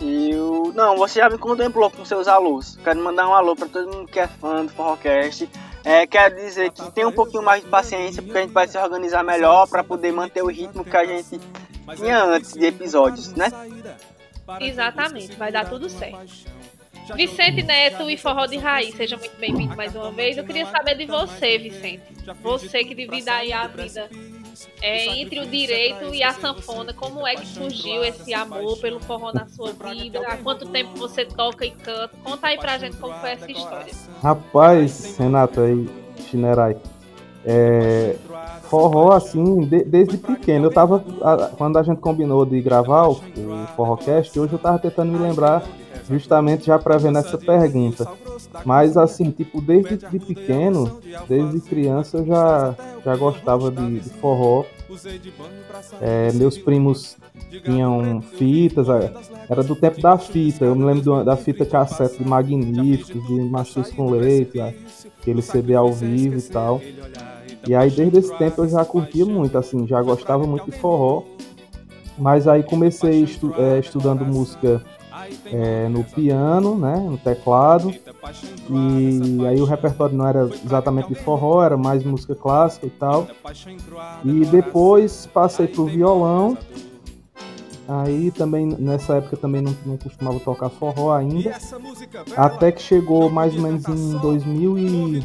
Eu. 0.00 0.72
Não, 0.74 0.96
você 0.96 1.20
já 1.20 1.28
me 1.28 1.38
contemplou 1.38 1.90
com 1.90 2.04
seus 2.04 2.28
alôs. 2.28 2.78
Quero 2.82 3.00
mandar 3.00 3.28
um 3.28 3.34
alô 3.34 3.56
pra 3.56 3.66
todo 3.66 3.92
mundo 3.92 4.08
que 4.08 4.20
é 4.20 4.28
fã 4.28 4.64
do 4.64 4.72
Forrocast. 4.72 5.48
É, 5.84 6.06
quero 6.06 6.36
dizer 6.36 6.70
que 6.70 6.90
tem 6.92 7.06
um 7.06 7.12
pouquinho 7.12 7.42
mais 7.42 7.62
de 7.62 7.68
paciência, 7.68 8.22
porque 8.22 8.38
a 8.38 8.42
gente 8.42 8.52
vai 8.52 8.68
se 8.68 8.76
organizar 8.78 9.24
melhor 9.24 9.66
pra 9.66 9.82
poder 9.82 10.12
manter 10.12 10.42
o 10.42 10.48
ritmo 10.48 10.84
que 10.84 10.96
a 10.96 11.04
gente 11.04 11.40
tinha 11.96 12.22
antes 12.22 12.52
de 12.52 12.66
episódios, 12.66 13.32
né? 13.34 13.50
Exatamente, 14.60 15.36
vai 15.36 15.50
dar 15.50 15.68
tudo 15.68 15.88
certo. 15.88 16.26
Vicente 17.14 17.62
Neto 17.62 18.10
e 18.10 18.18
Forró 18.18 18.44
de 18.46 18.58
Raiz, 18.58 18.94
seja 18.94 19.16
muito 19.16 19.36
bem-vindo 19.38 19.74
mais 19.74 19.94
uma 19.94 20.10
vez. 20.10 20.36
Eu 20.36 20.44
queria 20.44 20.66
saber 20.66 20.94
de 20.94 21.06
você, 21.06 21.56
Vicente. 21.56 22.02
Você 22.42 22.84
que 22.84 22.94
divide 22.94 23.30
aí 23.30 23.52
a 23.52 23.66
vida 23.66 24.10
é, 24.80 25.20
entre 25.20 25.40
o 25.40 25.46
direito 25.46 26.14
e 26.14 26.22
a 26.22 26.32
sanfona. 26.32 26.92
Como 26.92 27.26
é 27.26 27.34
que 27.36 27.46
surgiu 27.46 28.02
esse 28.04 28.32
amor 28.34 28.78
pelo 28.78 28.98
forró 29.00 29.32
na 29.32 29.46
sua 29.46 29.72
vida? 29.72 30.20
Há 30.26 30.36
quanto 30.38 30.66
tempo 30.68 30.90
você 30.98 31.24
toca 31.24 31.64
e 31.66 31.70
canta? 31.70 32.10
Conta 32.24 32.46
aí 32.48 32.58
pra 32.58 32.78
gente 32.78 32.96
como 32.96 33.14
foi 33.14 33.30
essa 33.30 33.50
história. 33.50 33.92
Rapaz, 34.22 35.16
Renata 35.18 35.62
e 35.68 35.88
Chinerai, 36.24 36.76
é, 37.44 38.16
forró 38.64 39.12
assim, 39.12 39.60
de- 39.64 39.84
desde 39.84 40.16
pequeno. 40.18 40.66
Eu 40.66 40.72
tava, 40.72 41.04
a- 41.22 41.50
quando 41.56 41.78
a 41.78 41.82
gente 41.82 41.98
combinou 42.00 42.44
de 42.44 42.60
gravar 42.60 43.06
o, 43.08 43.12
o 43.12 43.66
Forrocast, 43.76 44.38
hoje 44.38 44.52
eu 44.52 44.58
tava 44.58 44.78
tentando 44.78 45.10
me 45.12 45.18
lembrar, 45.18 45.62
justamente 46.08 46.66
já 46.66 46.78
prevendo 46.78 47.18
essa 47.18 47.38
pergunta. 47.38 48.06
Mas 48.64 48.96
assim, 48.96 49.30
tipo, 49.30 49.60
desde 49.60 49.96
de 49.96 50.18
pequeno, 50.18 51.00
desde 51.28 51.60
criança 51.60 52.18
eu 52.18 52.26
já, 52.26 52.74
já 53.04 53.16
gostava 53.16 53.70
de, 53.70 54.00
de 54.00 54.10
forró. 54.10 54.64
É, 56.00 56.32
meus 56.32 56.58
primos 56.58 57.16
tinham 57.64 58.20
fitas, 58.22 58.88
é, 58.88 59.12
era 59.48 59.62
do 59.62 59.76
tempo 59.76 60.00
da 60.00 60.16
fita. 60.18 60.64
Eu 60.64 60.74
me 60.74 60.84
lembro 60.84 61.24
da 61.24 61.36
fita 61.36 61.64
cassete 61.64 62.18
de 62.22 62.28
Magníficos, 62.28 63.26
de 63.26 63.34
Machos 63.42 63.90
com 63.90 64.10
Leite, 64.10 64.60
aquele 65.20 65.42
CD 65.42 65.74
ao 65.74 65.92
vivo 65.92 66.38
e 66.38 66.42
tal. 66.42 66.80
E 67.66 67.74
aí 67.74 67.90
desde 67.90 68.18
esse 68.18 68.36
tempo 68.38 68.62
eu 68.64 68.68
já 68.68 68.84
curtia 68.84 69.24
muito, 69.26 69.56
assim, 69.58 69.86
já 69.86 70.00
gostava 70.02 70.46
muito 70.46 70.66
de 70.70 70.72
forró. 70.72 71.22
Mas 72.16 72.48
aí 72.48 72.62
comecei 72.64 73.22
estu- 73.22 73.54
é, 73.56 73.78
estudando 73.78 74.24
música 74.26 74.82
é, 75.46 75.88
no 75.88 76.04
piano, 76.04 76.76
né, 76.76 76.96
no 76.96 77.18
teclado. 77.18 77.92
E 78.70 79.46
aí 79.46 79.60
o 79.60 79.64
repertório 79.64 80.16
não 80.16 80.26
era 80.26 80.48
exatamente 80.64 81.08
de 81.08 81.14
forró, 81.16 81.62
era 81.62 81.76
mais 81.76 82.04
música 82.04 82.34
clássica 82.34 82.86
e 82.86 82.90
tal. 82.90 83.26
E 84.24 84.44
depois 84.46 85.26
passei 85.26 85.66
pro 85.66 85.86
violão. 85.86 86.56
Aí 87.88 88.30
também, 88.30 88.66
nessa 88.66 89.14
época 89.14 89.36
também 89.38 89.62
não, 89.62 89.74
não 89.86 89.96
costumava 89.96 90.38
tocar 90.40 90.68
forró 90.68 91.14
ainda. 91.14 91.56
Até 92.36 92.70
que 92.70 92.82
chegou 92.82 93.30
mais 93.30 93.54
ou 93.54 93.62
menos 93.62 93.86
em 93.88 94.18
2000 94.18 94.78
e... 94.78 95.24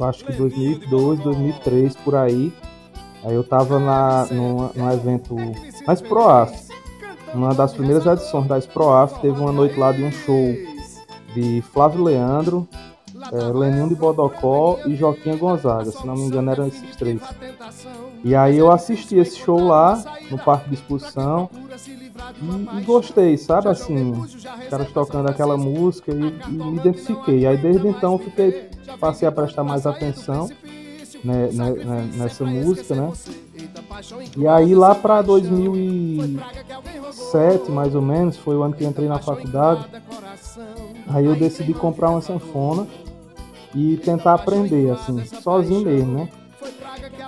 Acho 0.00 0.24
que 0.24 0.32
2002, 0.32 1.20
2003, 1.20 1.96
por 1.96 2.14
aí. 2.16 2.52
Aí 3.24 3.34
eu 3.34 3.42
tava 3.42 3.78
na, 3.78 4.26
num, 4.30 4.70
num 4.74 4.92
evento 4.92 5.34
na 5.86 5.96
Proaf. 5.96 6.67
Uma 7.34 7.54
das 7.54 7.72
primeiras 7.72 8.06
edições 8.06 8.46
da 8.46 8.60
Proaf, 8.60 9.20
teve 9.20 9.38
uma 9.38 9.52
noite 9.52 9.78
lá 9.78 9.92
de 9.92 10.02
um 10.02 10.10
show 10.10 10.54
de 11.34 11.62
Flávio 11.72 12.02
Leandro, 12.04 12.66
é, 13.32 13.36
Leninho 13.52 13.88
de 13.88 13.94
Bodocó 13.94 14.78
e 14.86 14.96
Joaquim 14.96 15.36
Gonzaga, 15.36 15.90
se 15.90 16.06
não 16.06 16.14
me 16.14 16.22
engano 16.22 16.50
eram 16.50 16.66
esses 16.66 16.96
três. 16.96 17.20
E 18.24 18.34
aí 18.34 18.56
eu 18.56 18.70
assisti 18.70 19.16
esse 19.16 19.38
show 19.38 19.60
lá, 19.60 20.02
no 20.30 20.38
Parque 20.38 20.68
de 20.68 20.76
Exposição, 20.76 21.50
e, 22.40 22.78
e 22.78 22.82
gostei, 22.82 23.36
sabe, 23.36 23.68
assim, 23.68 24.12
os 24.12 24.44
caras 24.68 24.90
tocando 24.92 25.28
aquela 25.28 25.56
música 25.56 26.12
e, 26.12 26.34
e, 26.48 26.50
me 26.50 26.76
identifiquei. 26.76 27.46
Aí 27.46 27.56
desde 27.56 27.88
então 27.88 28.18
fiquei, 28.18 28.70
passei 28.98 29.28
a 29.28 29.32
prestar 29.32 29.64
mais 29.64 29.86
atenção 29.86 30.48
né, 31.24 31.48
né, 31.52 31.70
né 31.70 32.10
nessa 32.14 32.44
música, 32.44 32.94
né? 32.94 33.10
E 34.36 34.46
aí 34.46 34.74
lá 34.74 34.94
para 34.94 35.22
2007, 35.22 37.70
mais 37.70 37.94
ou 37.94 38.02
menos, 38.02 38.36
foi 38.36 38.56
o 38.56 38.62
ano 38.62 38.74
que 38.74 38.84
eu 38.84 38.88
entrei 38.88 39.08
na 39.08 39.18
faculdade, 39.18 39.86
aí 41.08 41.24
eu 41.24 41.34
decidi 41.34 41.72
comprar 41.74 42.10
uma 42.10 42.20
sanfona 42.20 42.86
e 43.74 43.96
tentar 43.98 44.34
aprender, 44.34 44.90
assim, 44.90 45.24
sozinho 45.24 45.84
mesmo, 45.84 46.18
né? 46.18 46.28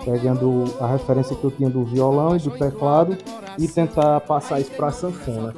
Pegando 0.05 0.65
a 0.81 0.87
referência 0.87 1.37
que 1.37 1.45
eu 1.45 1.51
tinha 1.51 1.69
do 1.69 1.85
violão 1.85 2.35
e 2.37 2.39
do 2.39 2.51
teclado 2.51 3.19
e 3.59 3.69
tentar 3.69 4.21
passar 4.21 4.61
isso 4.61 4.71
pra 4.73 4.91
sanfona. 4.91 5.55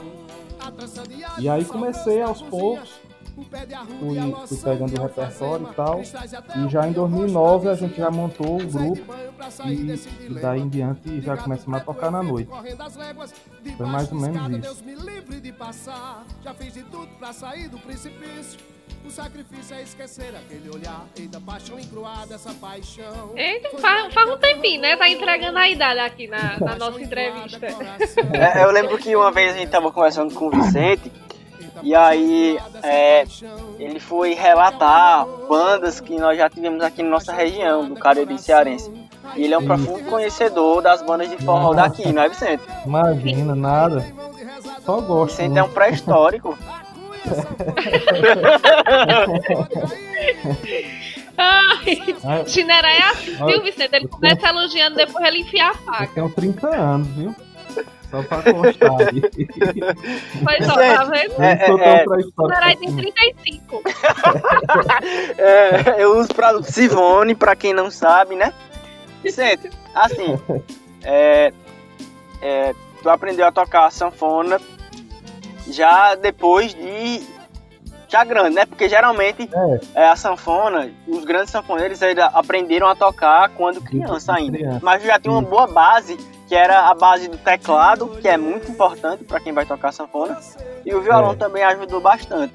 E 1.38 1.48
aí 1.48 1.64
comecei 1.64 2.20
aos 2.20 2.42
poucos, 2.42 2.90
fui, 3.34 4.46
fui 4.46 4.56
pegando 4.58 4.98
o 4.98 5.02
repertório 5.02 5.68
e 5.70 5.74
tal. 5.74 6.00
E 6.00 6.68
já 6.68 6.86
em 6.86 6.92
2009 6.92 7.68
a 7.68 7.74
gente 7.74 7.96
já 7.96 8.10
montou 8.10 8.60
o 8.60 8.66
grupo 8.66 9.14
e, 9.66 10.26
e 10.26 10.34
daí 10.40 10.60
em 10.60 10.68
diante 10.68 11.20
já 11.20 11.36
começamos 11.36 11.80
a 11.80 11.84
tocar 11.84 12.10
na 12.10 12.22
noite. 12.22 12.50
Foi 13.76 13.86
mais 13.86 14.10
ou 14.12 14.18
menos 14.18 14.66
isso. 14.66 14.84
O 19.04 19.10
sacrifício 19.10 19.74
é 19.74 19.82
esquecer 19.82 20.32
aquele 20.36 20.70
olhar, 20.70 21.04
eita 21.18 21.40
paixão 21.40 21.76
encruada, 21.76 22.36
essa 22.36 22.54
paixão. 22.54 23.32
Eita, 23.36 23.76
faz, 23.78 24.14
faz 24.14 24.30
um 24.30 24.38
tempinho, 24.38 24.80
né? 24.80 24.96
Tá 24.96 25.08
entregando 25.08 25.58
a 25.58 25.68
idade 25.68 25.98
aqui 25.98 26.28
na, 26.28 26.60
na 26.60 26.76
nossa 26.76 27.00
entrevista. 27.00 27.58
É, 28.32 28.62
eu 28.62 28.70
lembro 28.70 28.96
que 28.98 29.14
uma 29.16 29.32
vez 29.32 29.54
a 29.54 29.58
gente 29.58 29.70
tava 29.70 29.90
conversando 29.90 30.32
com 30.34 30.46
o 30.46 30.50
Vicente 30.50 31.10
e 31.82 31.94
aí 31.94 32.58
é, 32.82 33.24
ele 33.78 33.98
foi 33.98 34.34
relatar 34.34 35.26
bandas 35.48 36.00
que 36.00 36.16
nós 36.16 36.38
já 36.38 36.48
tivemos 36.48 36.82
aqui 36.82 37.02
na 37.02 37.10
nossa 37.10 37.32
região, 37.32 37.88
do 37.88 37.96
Cariri 37.96 38.38
Cearense. 38.38 38.90
E 39.36 39.44
ele 39.44 39.54
é 39.54 39.58
um 39.58 39.64
profundo 39.64 40.04
conhecedor 40.04 40.82
das 40.82 41.02
bandas 41.02 41.30
de 41.30 41.36
forró 41.38 41.72
daqui, 41.74 42.12
não 42.12 42.22
é, 42.22 42.28
Vicente? 42.28 42.62
Imagina, 42.84 43.54
nada. 43.54 44.04
Só 44.84 45.00
gosto. 45.00 45.36
Vicente 45.36 45.58
é 45.58 45.62
um 45.62 45.68
pré-histórico. 45.68 46.58
Ai, 51.38 52.44
Chineré 52.46 52.98
é 52.98 53.02
assim, 53.10 53.46
viu, 53.46 53.62
Vicente? 53.62 53.94
Ele 53.94 54.08
começa 54.08 54.48
elogiando, 54.48 54.96
depois 54.96 55.24
ele 55.24 55.38
enfia 55.40 55.70
a 55.70 55.74
faca. 55.74 56.04
Eu 56.04 56.28
tenho 56.28 56.30
30 56.30 56.68
anos, 56.68 57.08
viu? 57.08 57.34
Só 58.12 58.22
pra 58.22 58.42
constar 58.42 58.90
aí. 59.08 59.22
Pois 60.44 60.68
ó, 60.68 60.74
tá 60.74 61.04
vendo? 61.04 61.42
É, 61.42 61.52
é, 61.52 61.70
é. 61.80 62.04
Chineré 62.04 62.76
tem 62.76 62.94
35. 62.94 63.82
é, 65.38 65.94
eu 66.02 66.18
uso 66.18 66.28
pra 66.34 66.62
Sivone, 66.62 67.34
pra 67.34 67.56
quem 67.56 67.72
não 67.72 67.90
sabe, 67.90 68.36
né? 68.36 68.52
Vicente, 69.22 69.70
assim, 69.94 70.38
é, 71.02 71.54
é, 72.42 72.74
tu 73.02 73.08
aprendeu 73.08 73.46
a 73.46 73.52
tocar 73.52 73.90
sanfona 73.90 74.60
já 75.68 76.14
depois 76.14 76.74
de 76.74 77.22
já 78.08 78.24
grande, 78.24 78.56
né? 78.56 78.66
Porque 78.66 78.90
geralmente 78.90 79.48
é. 79.94 80.02
é. 80.02 80.08
a 80.08 80.16
sanfona, 80.16 80.90
os 81.08 81.24
grandes 81.24 81.50
sanfoneiros 81.50 82.02
ainda 82.02 82.26
aprenderam 82.26 82.88
a 82.88 82.94
tocar 82.94 83.48
quando 83.50 83.80
criança 83.80 84.34
ainda. 84.34 84.58
Criança. 84.58 84.80
Mas 84.82 85.02
já 85.02 85.18
tinha 85.18 85.32
uma 85.32 85.40
boa 85.40 85.66
base, 85.66 86.18
que 86.52 86.56
era 86.56 86.90
a 86.90 86.94
base 86.94 87.28
do 87.28 87.38
teclado, 87.38 88.18
que 88.20 88.28
é 88.28 88.36
muito 88.36 88.70
importante 88.70 89.24
para 89.24 89.40
quem 89.40 89.54
vai 89.54 89.64
tocar 89.64 89.90
sanfona. 89.90 90.38
E 90.84 90.94
o 90.94 91.00
violão 91.00 91.32
é. 91.32 91.34
também 91.34 91.64
ajudou 91.64 91.98
bastante. 91.98 92.52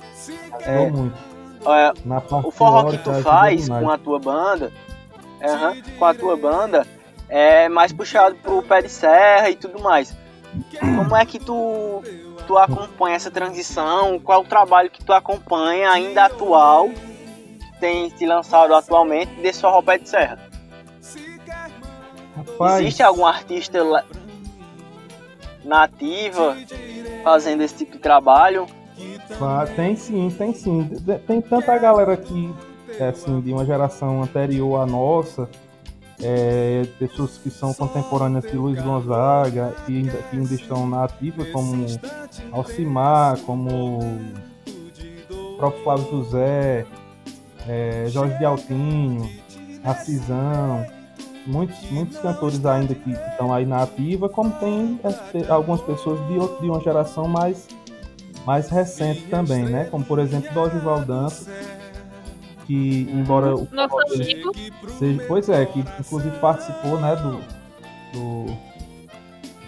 É, 0.60 0.88
muito. 0.88 1.18
É, 1.66 1.92
o 2.46 2.52
forró 2.52 2.92
que 2.92 3.00
tu 3.00 3.12
faz 3.24 3.68
com 3.68 3.90
a 3.90 3.98
tua 3.98 4.20
banda, 4.20 4.72
com 5.98 6.06
a 6.06 6.14
tua 6.14 6.38
banda, 6.38 6.86
é 7.28 7.68
mais 7.70 7.92
puxado 7.92 8.36
pro 8.36 8.62
pé 8.62 8.84
de 8.84 8.90
serra 8.90 9.50
e 9.50 9.56
tudo 9.56 9.82
mais. 9.82 10.16
Como 10.80 11.16
é 11.16 11.26
que 11.26 11.40
tu 11.40 12.04
tu 12.46 12.56
acompanha 12.56 13.16
essa 13.16 13.32
transição? 13.32 14.20
Qual 14.20 14.42
o 14.42 14.46
trabalho 14.46 14.92
que 14.92 15.04
tu 15.04 15.12
acompanha 15.12 15.90
ainda 15.90 16.26
atual, 16.26 16.88
que 16.90 17.80
tem 17.80 18.12
se 18.12 18.28
lançado 18.28 18.76
atualmente, 18.76 19.34
desse 19.42 19.60
forró 19.60 19.82
pé 19.82 19.98
de 19.98 20.08
serra? 20.08 20.47
Rapaz. 22.38 22.82
Existe 22.82 23.02
algum 23.02 23.26
artista 23.26 23.80
nativa 25.64 26.56
fazendo 27.24 27.64
esse 27.64 27.76
tipo 27.76 27.94
de 27.94 28.00
trabalho? 28.00 28.68
tem 29.76 29.96
sim, 29.96 30.30
tem 30.38 30.54
sim. 30.54 30.90
Tem 31.26 31.42
tanta 31.42 31.78
galera 31.78 32.14
aqui, 32.14 32.54
assim, 33.10 33.42
de 33.42 33.52
uma 33.52 33.66
geração 33.66 34.22
anterior 34.22 34.82
à 34.82 34.86
nossa, 34.86 35.50
é, 36.22 36.86
pessoas 37.00 37.38
que 37.38 37.50
são 37.50 37.74
contemporâneas 37.74 38.44
de 38.46 38.56
Luiz 38.56 38.82
Gonzaga, 38.82 39.76
que 39.86 39.98
ainda, 39.98 40.18
que 40.18 40.38
ainda 40.38 40.54
estão 40.54 40.88
na 40.88 41.04
ativa, 41.06 41.44
como 41.46 41.86
Alcimar, 42.52 43.40
como 43.42 44.00
o 45.30 45.58
próprio 45.58 45.84
Flávio 45.84 46.10
José, 46.10 46.86
é, 47.68 48.06
Jorge 48.10 48.38
de 48.38 48.46
Altinho, 48.46 49.30
Assisão, 49.84 50.86
muitos, 51.48 51.90
muitos 51.90 52.18
cantores 52.20 52.64
ainda 52.66 52.94
que, 52.94 53.12
estão 53.12 53.54
aí 53.54 53.66
na 53.66 53.84
ativa, 53.84 54.30
como 54.30 54.52
tem 54.60 55.00
algumas 55.50 55.82
pessoas 55.82 56.20
de, 56.28 56.36
de 56.62 56.70
uma 56.70 56.80
geração 56.82 57.28
mais, 57.28 57.68
mais 58.46 58.70
recente 58.70 59.24
também, 59.24 59.64
né? 59.64 59.86
Como 59.86 60.04
por 60.04 60.20
exemplo 60.20 60.54
Dorival 60.54 61.02
Dantas, 61.02 61.48
que 62.66 63.08
embora 63.12 63.56
o 63.56 63.68
Nosso 63.72 64.14
amigo. 64.14 64.52
Seja, 65.00 65.24
pois 65.28 65.50
é, 65.50 65.66
que 65.66 65.80
inclusive 65.80 66.38
participou 66.40 67.00
né, 67.00 67.16
do, 67.16 67.40
do 68.14 68.58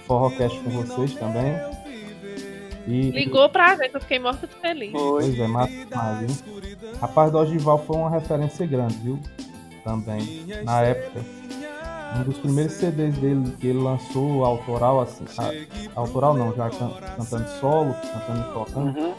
Forrocast 0.05 0.59
com 0.59 0.69
vocês 0.71 1.15
também. 1.15 1.55
E, 2.88 3.12
Ligou 3.12 3.48
pra 3.50 3.75
ver 3.75 3.89
que 3.89 3.98
eu 3.98 4.01
fiquei 4.01 4.19
morta 4.19 4.48
de 4.48 4.55
feliz. 4.55 4.91
Pois 4.91 5.38
é, 5.39 5.48
mas, 5.48 5.69
mas 5.89 6.19
viu? 6.19 6.59
Rapaz, 7.00 7.31
Dorival 7.31 7.77
foi 7.86 7.95
uma 7.95 8.09
referência 8.09 8.65
grande, 8.65 8.95
viu? 8.95 9.19
Também, 9.83 10.45
na 10.63 10.81
época. 10.81 11.24
Um 12.15 12.23
dos 12.23 12.37
primeiros 12.37 12.73
CDs 12.73 13.15
dele 13.17 13.55
que 13.59 13.67
ele 13.67 13.79
lançou 13.79 14.43
autoral, 14.43 15.01
assim, 15.01 15.25
a, 15.37 15.99
autoral 15.99 16.33
não, 16.33 16.55
já 16.55 16.69
can, 16.69 16.91
cantando 17.17 17.49
solo, 17.59 17.95
cantando 18.13 18.49
e 18.49 18.53
tocando. 18.53 18.99
Uhum 18.99 19.13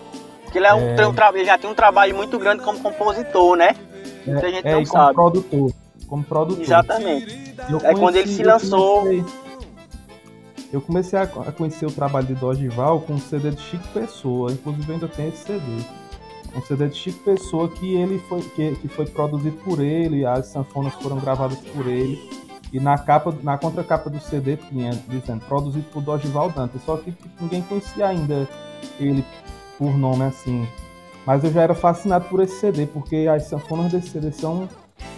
porque 0.50 0.58
ele, 0.58 0.66
é 0.66 0.74
um, 0.74 0.80
é... 0.80 1.28
ele 1.34 1.44
já 1.44 1.56
tem 1.56 1.70
um 1.70 1.74
trabalho 1.74 2.16
muito 2.16 2.36
grande 2.36 2.64
como 2.64 2.80
compositor, 2.80 3.56
né? 3.56 3.76
Muita 4.26 4.48
é, 4.48 4.50
gente 4.50 4.66
é, 4.66 4.72
não 4.72 4.84
sabe. 4.84 5.14
Como 5.14 5.30
produtor. 5.30 5.72
Como 6.08 6.24
produtor. 6.24 6.64
Exatamente. 6.64 7.54
Eu 7.68 7.76
é 7.76 7.80
conheci, 7.80 8.00
quando 8.00 8.16
ele 8.16 8.28
se 8.28 8.42
lançou. 8.42 9.12
Eu 9.12 9.22
comecei, 9.22 9.22
eu 10.72 10.80
comecei 10.80 11.18
a, 11.20 11.52
conhecer 11.52 11.86
o 11.86 11.92
trabalho 11.92 12.26
de 12.26 12.34
Dorival 12.34 13.00
com 13.02 13.12
um 13.12 13.20
CD 13.20 13.52
de 13.52 13.62
Chico 13.62 13.86
Pessoa. 13.94 14.50
Inclusive 14.50 14.92
ainda 14.92 15.06
tem 15.06 15.28
esse 15.28 15.44
CD. 15.44 15.62
Um 16.56 16.62
CD 16.62 16.88
de 16.88 16.96
Chico 16.96 17.22
Pessoa 17.22 17.68
que 17.68 17.94
ele 17.94 18.18
foi, 18.28 18.42
que, 18.42 18.74
que 18.74 18.88
foi 18.88 19.06
produzido 19.06 19.56
por 19.58 19.78
ele, 19.78 20.26
as 20.26 20.46
sanfonas 20.46 20.94
foram 20.94 21.20
gravadas 21.20 21.58
por 21.58 21.86
ele. 21.86 22.18
E 22.72 22.78
na 22.78 22.96
capa, 22.96 23.34
na 23.42 23.58
contracapa 23.58 24.08
do 24.08 24.20
CD 24.20 24.56
tinha 24.56 24.92
dizendo 25.08 25.44
produzido 25.46 25.86
por 25.92 26.02
Dorival 26.02 26.50
Dantas, 26.50 26.82
só 26.84 26.96
que 26.96 27.12
ninguém 27.40 27.62
conhecia 27.62 28.06
ainda 28.06 28.48
ele 28.98 29.24
por 29.76 29.96
nome 29.96 30.24
assim. 30.24 30.68
Mas 31.26 31.42
eu 31.42 31.52
já 31.52 31.62
era 31.62 31.74
fascinado 31.74 32.26
por 32.26 32.40
esse 32.40 32.60
CD, 32.60 32.86
porque 32.86 33.26
as 33.28 33.44
sanfonas 33.44 33.92
desse 33.92 34.10
CD 34.10 34.30
são 34.30 34.68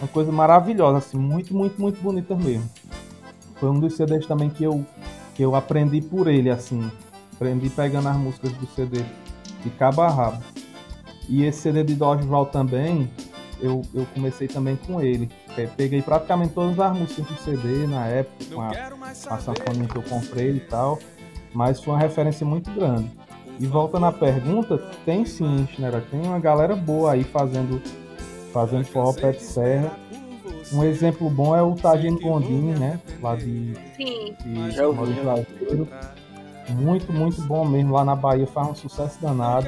uma 0.00 0.08
coisa 0.08 0.32
maravilhosa, 0.32 0.98
assim, 0.98 1.18
muito, 1.18 1.54
muito, 1.54 1.80
muito 1.80 2.00
bonita 2.00 2.34
mesmo. 2.34 2.68
Foi 3.56 3.70
um 3.70 3.78
dos 3.78 3.96
CDs 3.96 4.26
também 4.26 4.50
que 4.50 4.64
eu, 4.64 4.84
que 5.34 5.42
eu 5.42 5.54
aprendi 5.54 6.00
por 6.00 6.26
ele, 6.26 6.50
assim. 6.50 6.90
Aprendi 7.34 7.70
pegando 7.70 8.08
as 8.08 8.16
músicas 8.16 8.52
do 8.52 8.66
CD 8.66 9.04
de 9.62 9.70
cabo 9.70 10.02
a 10.02 10.08
rabo. 10.08 10.42
E 11.28 11.44
esse 11.44 11.60
CD 11.60 11.84
de 11.84 11.94
Dodgeval 11.94 12.46
também, 12.46 13.08
eu, 13.62 13.82
eu 13.94 14.06
comecei 14.14 14.48
também 14.48 14.76
com 14.76 15.00
ele. 15.00 15.30
Peguei 15.76 16.02
praticamente 16.02 16.52
todas 16.52 16.78
as 16.78 16.96
músicas 16.96 17.26
do 17.26 17.34
CD 17.36 17.86
na 17.86 18.06
época, 18.06 18.54
com 18.54 18.60
a, 18.60 18.70
a 18.70 19.38
sanfoninha 19.38 19.88
que 19.88 19.96
eu 19.96 20.02
comprei 20.02 20.56
e 20.56 20.60
tal. 20.60 20.98
mas 21.54 21.82
foi 21.82 21.94
uma 21.94 22.00
referência 22.00 22.44
muito 22.44 22.70
grande. 22.72 23.10
E 23.60 23.66
volta 23.66 24.00
na 24.00 24.10
pergunta, 24.10 24.78
tem 25.04 25.24
sim, 25.24 25.66
Schneider, 25.72 26.02
tem 26.10 26.20
uma 26.22 26.40
galera 26.40 26.74
boa 26.74 27.12
aí 27.12 27.22
fazendo, 27.22 27.80
fazendo 28.52 28.84
forró 28.84 29.12
pé 29.12 29.32
de 29.32 29.42
serra. 29.42 29.96
Um 30.72 30.82
exemplo 30.82 31.28
bom 31.28 31.54
é 31.54 31.62
o 31.62 31.74
Tagino 31.74 32.18
Gondini, 32.18 32.72
né? 32.78 32.98
Lá 33.20 33.36
de, 33.36 33.74
Sim. 33.96 34.34
de 34.42 34.70
já 34.70 34.86
Lazeiro. 34.86 35.86
Muito, 36.70 37.12
muito 37.12 37.42
bom 37.42 37.64
mesmo. 37.64 37.92
Lá 37.92 38.04
na 38.04 38.16
Bahia 38.16 38.46
faz 38.46 38.68
um 38.68 38.74
sucesso 38.74 39.20
danado. 39.20 39.66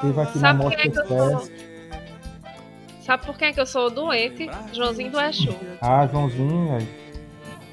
Teve 0.00 0.20
aqui 0.20 0.38
na 0.38 0.48
Sabe 0.48 0.62
é 0.62 0.88
Mostra? 0.88 1.06
Fest. 1.06 1.71
Sabe 3.04 3.26
por 3.26 3.36
quem 3.36 3.48
é 3.48 3.52
que 3.52 3.60
eu 3.60 3.66
sou 3.66 3.90
doente? 3.90 4.48
Joãozinho 4.72 5.10
do 5.10 5.20
Exu. 5.20 5.54
Ah, 5.80 6.06
Joãozinho, 6.06 6.68
velho. 6.68 6.88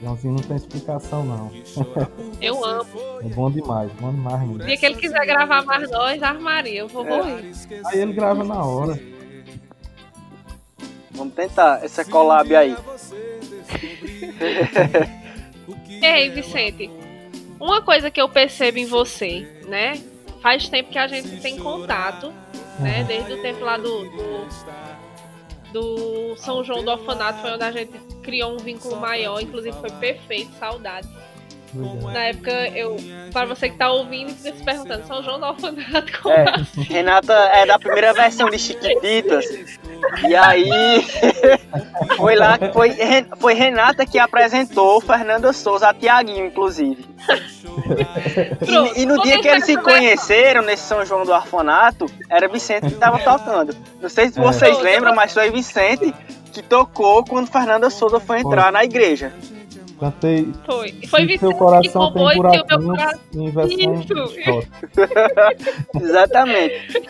Joãozinho 0.02 0.34
não 0.36 0.42
tem 0.44 0.56
explicação, 0.58 1.24
não. 1.24 1.52
Eu 2.42 2.64
amo. 2.66 3.00
É 3.22 3.28
bom 3.28 3.52
demais, 3.52 3.92
bom 4.00 4.12
demais 4.12 4.42
O 4.44 4.48
mesmo. 4.54 4.66
dia 4.66 4.78
que 4.78 4.86
ele 4.86 4.96
quiser 4.96 5.26
gravar 5.26 5.64
mais 5.66 5.90
nós, 5.92 6.24
armaria. 6.24 6.80
Eu 6.80 6.88
vou 6.88 7.06
É. 7.06 7.10
morrer. 7.10 7.52
Aí 7.86 8.00
ele 8.00 8.14
grava 8.14 8.44
na 8.44 8.64
hora. 8.64 8.98
Vamos 11.12 11.34
tentar 11.34 11.84
essa 11.84 12.06
collab 12.06 12.56
aí. 12.56 12.76
Ei, 16.02 16.30
Vicente. 16.30 16.90
Uma 17.60 17.82
coisa 17.82 18.10
que 18.10 18.22
eu 18.22 18.30
percebo 18.30 18.78
em 18.80 18.86
você, 18.86 19.46
né? 19.68 20.02
Faz 20.42 20.70
tempo 20.70 20.90
que 20.90 20.98
a 20.98 21.08
gente 21.08 21.42
tem 21.42 21.58
contato, 21.58 22.32
né? 22.80 23.00
Uhum. 23.02 23.06
Desde 23.06 23.34
o 23.34 23.42
tempo 23.42 23.66
lá 23.66 23.76
do, 23.78 24.06
do, 24.06 24.48
do 25.72 26.36
São 26.38 26.64
João 26.64 26.84
do 26.84 26.92
Orfanato, 26.92 27.40
foi 27.42 27.52
onde 27.52 27.64
a 27.64 27.72
gente 27.72 27.92
criou 28.22 28.54
um 28.54 28.58
vínculo 28.58 28.98
maior. 28.98 29.42
Inclusive 29.42 29.78
foi 29.80 29.92
perfeito, 29.92 30.52
saudade. 30.60 31.08
É. 31.76 32.12
Na 32.14 32.24
época, 32.26 32.52
eu. 32.70 32.98
Para 33.32 33.46
você 33.46 33.70
que 33.70 33.78
tá 33.78 33.92
ouvindo 33.92 34.30
e 34.32 34.34
se 34.34 34.52
perguntando, 34.64 35.06
São 35.06 35.22
João 35.24 35.40
do 35.40 35.46
Orfanato, 35.46 36.22
como 36.22 36.34
É, 36.34 36.54
Renata 36.90 37.34
é 37.34 37.66
da 37.66 37.78
primeira 37.78 38.12
versão 38.14 38.50
de 38.50 38.58
Chiquititas. 38.58 39.46
E 40.28 40.36
aí 40.36 41.06
foi 42.18 42.36
lá 42.36 42.58
que 42.58 42.72
foi, 42.72 42.96
foi 43.40 43.54
Renata 43.54 44.06
que 44.06 44.18
apresentou 44.18 45.00
Fernanda 45.02 45.54
Souza 45.54 45.90
a 45.90 45.94
Tiaguinho, 45.94 46.46
inclusive. 46.48 47.06
Pronto, 47.66 48.94
E, 48.98 49.02
e 49.02 49.06
no 49.06 49.22
dia 49.22 49.40
que 49.42 49.48
eles 49.48 49.66
se 49.66 49.74
essa 49.74 49.82
versão. 49.84 50.00
conheceram 50.02 50.62
nesse 50.64 50.84
São 50.84 51.06
João 51.06 51.24
do 51.26 51.32
Orfanato, 51.32 52.06
era 52.30 52.48
Vicente 52.48 52.88
que 52.88 52.94
estava 52.94 53.20
tocando. 53.20 53.76
Não 54.02 54.10
sei 54.10 54.30
se 54.30 54.40
É. 54.40 54.42
vocês 54.42 54.72
Pronto, 54.72 54.84
lembram, 54.84 55.14
mas 55.16 55.34
foi 55.34 55.52
Vicente 55.52 56.14
que 56.52 56.64
tocou 56.64 57.24
quando 57.24 57.48
Fernanda 57.52 57.90
Souza 57.92 58.20
foi 58.20 58.40
entrar 58.40 58.72
na 58.72 58.84
igreja. 58.84 59.32
Cantei. 60.00 60.54
Foi. 60.66 60.96
E 61.02 61.08
foi 61.08 61.22
Se 61.22 61.26
Vicente 61.26 61.40
seu 61.40 61.52
que 61.52 61.58
coração 61.58 62.14
tem 62.14 62.24
compôs 62.24 62.36
e 62.36 62.40
o 62.40 62.44
meu 62.44 62.66
buraquinhos 62.66 62.98
coração. 62.98 63.22
em 63.34 63.52
versão. 63.52 64.64
Exatamente. 66.02 67.10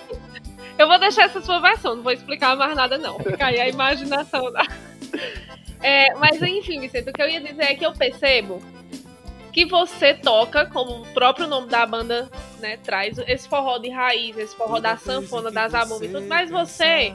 Eu 0.78 0.88
vou 0.88 0.98
deixar 0.98 1.24
essa 1.26 1.42
sua 1.42 1.60
versão, 1.60 1.98
não 1.98 2.04
vou 2.04 2.12
explicar 2.12 2.56
mais 2.56 2.76
nada, 2.76 2.98
não. 2.98 3.20
Fica 3.20 3.48
aí 3.48 3.60
a 3.60 3.70
imaginação 3.70 4.52
da. 4.52 4.66
É, 5.82 6.14
mas 6.16 6.42
enfim, 6.42 6.82
Vicente, 6.82 7.10
o 7.10 7.14
que 7.14 7.22
eu 7.22 7.30
ia 7.30 7.40
dizer 7.40 7.64
é 7.64 7.74
que 7.74 7.86
eu 7.86 7.94
percebo 7.94 8.62
que 9.54 9.66
você 9.66 10.14
toca, 10.14 10.66
como 10.66 11.04
o 11.04 11.06
próprio 11.14 11.48
nome 11.48 11.68
da 11.68 11.86
banda 11.86 12.30
né, 12.60 12.78
traz, 12.84 13.18
esse 13.20 13.48
forró 13.48 13.78
de 13.78 13.90
raiz, 13.90 14.38
esse 14.38 14.56
forró 14.56 14.80
da 14.80 14.98
sanfona, 14.98 15.50
das 15.50 15.72
zabumba 15.72 16.06
e 16.06 16.10
tudo, 16.10 16.28
mas 16.28 16.50
você 16.50 17.14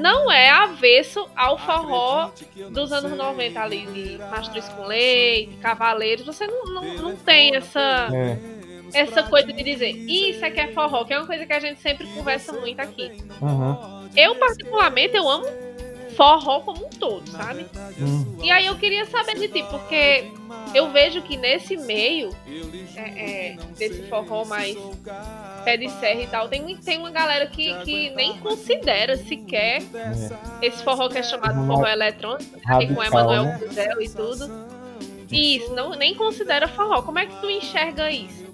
não 0.00 0.30
é 0.30 0.48
avesso 0.50 1.28
ao 1.36 1.58
forró 1.58 2.30
dos 2.70 2.92
anos 2.92 3.12
90 3.16 3.60
ali, 3.60 3.86
de 3.86 4.18
Mastruz 4.18 4.68
com 4.70 4.86
Leite, 4.86 5.56
Cavaleiros, 5.56 6.26
você 6.26 6.46
não, 6.46 6.64
não, 6.66 6.94
não 6.96 7.16
tem 7.16 7.54
essa 7.56 8.08
É, 8.12 8.38
essa 8.92 9.22
coisa 9.22 9.52
de 9.52 9.62
dizer 9.62 9.90
isso 9.90 10.44
é 10.44 10.50
que 10.50 10.58
é 10.60 10.68
forró, 10.72 11.04
que 11.04 11.12
é 11.12 11.18
uma 11.18 11.26
coisa 11.26 11.46
que 11.46 11.52
a 11.52 11.60
gente 11.60 11.80
sempre 11.80 12.06
conversa 12.08 12.52
muito 12.52 12.80
aqui. 12.80 13.12
aham. 13.40 14.08
Eu, 14.16 14.34
particularmente, 14.34 15.16
eu 15.16 15.28
amo 15.28 15.46
forró 16.16 16.60
como 16.60 16.86
um 16.86 16.90
todo, 16.90 17.26
sabe? 17.30 17.66
hum, 17.98 18.36
E 18.42 18.50
aí 18.50 18.66
eu 18.66 18.76
queria 18.76 19.06
saber 19.06 19.36
de 19.38 19.48
ti, 19.48 19.64
porque 19.70 20.24
eu 20.74 20.90
vejo 20.90 21.22
que 21.22 21.36
nesse 21.36 21.76
meio 21.76 22.30
é, 22.96 23.52
é, 23.52 23.56
desse 23.78 24.02
forró 24.08 24.44
mais 24.44 24.76
pé 25.64 25.76
de 25.76 25.88
serra 25.88 26.20
e 26.20 26.26
tal, 26.26 26.48
tem, 26.48 26.76
tem 26.76 26.98
uma 26.98 27.10
galera 27.10 27.46
que, 27.46 27.74
que 27.84 28.10
nem 28.10 28.38
considera 28.38 29.16
sequer 29.16 29.82
é. 29.94 30.66
esse 30.66 30.82
forró 30.82 31.08
que 31.08 31.18
é 31.18 31.22
chamado 31.22 31.66
forró 31.66 31.86
eletrônico, 31.86 32.56
aqui 32.64 32.86
com 32.86 33.00
Radical, 33.00 33.04
Emanuel 33.04 33.44
né? 33.44 33.58
Cruzel 33.58 34.02
e 34.02 34.08
tudo. 34.08 34.70
Isso, 35.30 35.72
não, 35.74 35.90
nem 35.90 36.14
considera 36.14 36.66
forró. 36.66 37.02
Como 37.02 37.18
é 37.18 37.26
que 37.26 37.40
tu 37.40 37.48
enxerga 37.48 38.10
isso? 38.10 38.44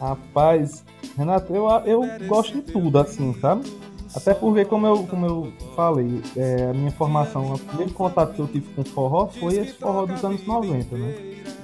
Rapaz, 0.00 0.84
Renato, 1.16 1.54
eu, 1.54 1.68
eu 1.84 2.26
gosto 2.26 2.54
de 2.54 2.62
tudo, 2.62 2.98
assim, 2.98 3.32
sabe? 3.40 3.70
Até 4.14 4.34
porque, 4.34 4.64
como 4.64 4.86
eu, 4.86 5.06
como 5.06 5.26
eu 5.26 5.52
falei, 5.76 6.20
é, 6.36 6.70
a 6.70 6.74
minha 6.74 6.90
formação, 6.90 7.54
o 7.54 7.58
primeiro 7.58 7.92
contato 7.92 8.34
que 8.34 8.40
eu 8.40 8.48
tive 8.48 8.74
com 8.74 8.84
forró 8.84 9.28
foi 9.28 9.56
esse 9.58 9.74
forró 9.74 10.04
dos 10.04 10.24
anos 10.24 10.44
90, 10.44 10.96
né? 10.96 11.14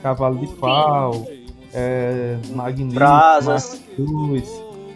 Cavalo 0.00 0.38
de 0.38 0.46
pau, 0.54 1.26
é, 1.74 2.38
Magnífico, 2.54 2.94
Brasas. 2.94 3.82
Cruz, 3.96 4.48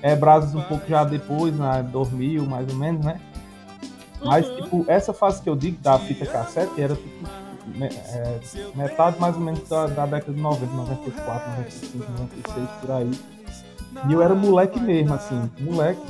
é, 0.02 0.14
Brasas 0.16 0.54
um 0.54 0.62
pouco 0.62 0.86
já 0.88 1.04
depois, 1.04 1.54
né? 1.54 1.82
2000, 1.90 2.46
mais 2.46 2.68
ou 2.68 2.76
menos, 2.76 3.04
né? 3.04 3.20
Mas, 4.24 4.48
Uhum. 4.48 4.54
tipo, 4.56 4.84
essa 4.86 5.12
fase 5.12 5.40
que 5.42 5.48
eu 5.48 5.56
digo 5.56 5.78
da 5.82 5.98
fita 5.98 6.26
cassete 6.26 6.80
era, 6.80 6.94
tipo, 6.94 7.26
me- 7.66 7.86
é, 7.86 8.38
metade 8.74 9.18
mais 9.20 9.34
ou 9.36 9.40
menos 9.42 9.66
da, 9.68 9.86
da 9.86 10.04
década 10.06 10.32
de 10.32 10.40
90, 10.40 10.72
94, 10.74 11.50
95, 11.50 12.10
96, 12.12 12.68
por 12.80 12.90
aí. 12.90 13.10
E 14.08 14.12
eu 14.12 14.22
era 14.22 14.34
moleque 14.34 14.78
mesmo, 14.80 15.14
assim, 15.14 15.50
moleque 15.60 16.00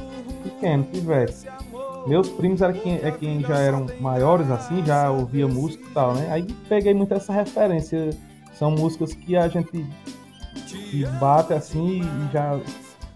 pequeno, 0.42 0.84
pivete. 0.84 1.46
Meus 2.06 2.28
primos 2.30 2.62
eram 2.62 2.74
quem, 2.74 2.94
é 2.96 3.10
quem 3.10 3.42
já 3.42 3.58
eram 3.58 3.86
maiores, 4.00 4.50
assim, 4.50 4.84
já 4.84 5.10
ouvia 5.10 5.46
música 5.46 5.84
e 5.84 5.92
tal, 5.92 6.14
né? 6.14 6.28
Aí 6.30 6.42
peguei 6.68 6.94
muito 6.94 7.12
essa 7.14 7.32
referência. 7.32 8.10
São 8.54 8.70
músicas 8.70 9.12
que 9.12 9.36
a 9.36 9.48
gente 9.48 9.86
que 10.90 11.04
bate 11.18 11.52
assim 11.52 12.00
e 12.02 12.32
já 12.32 12.58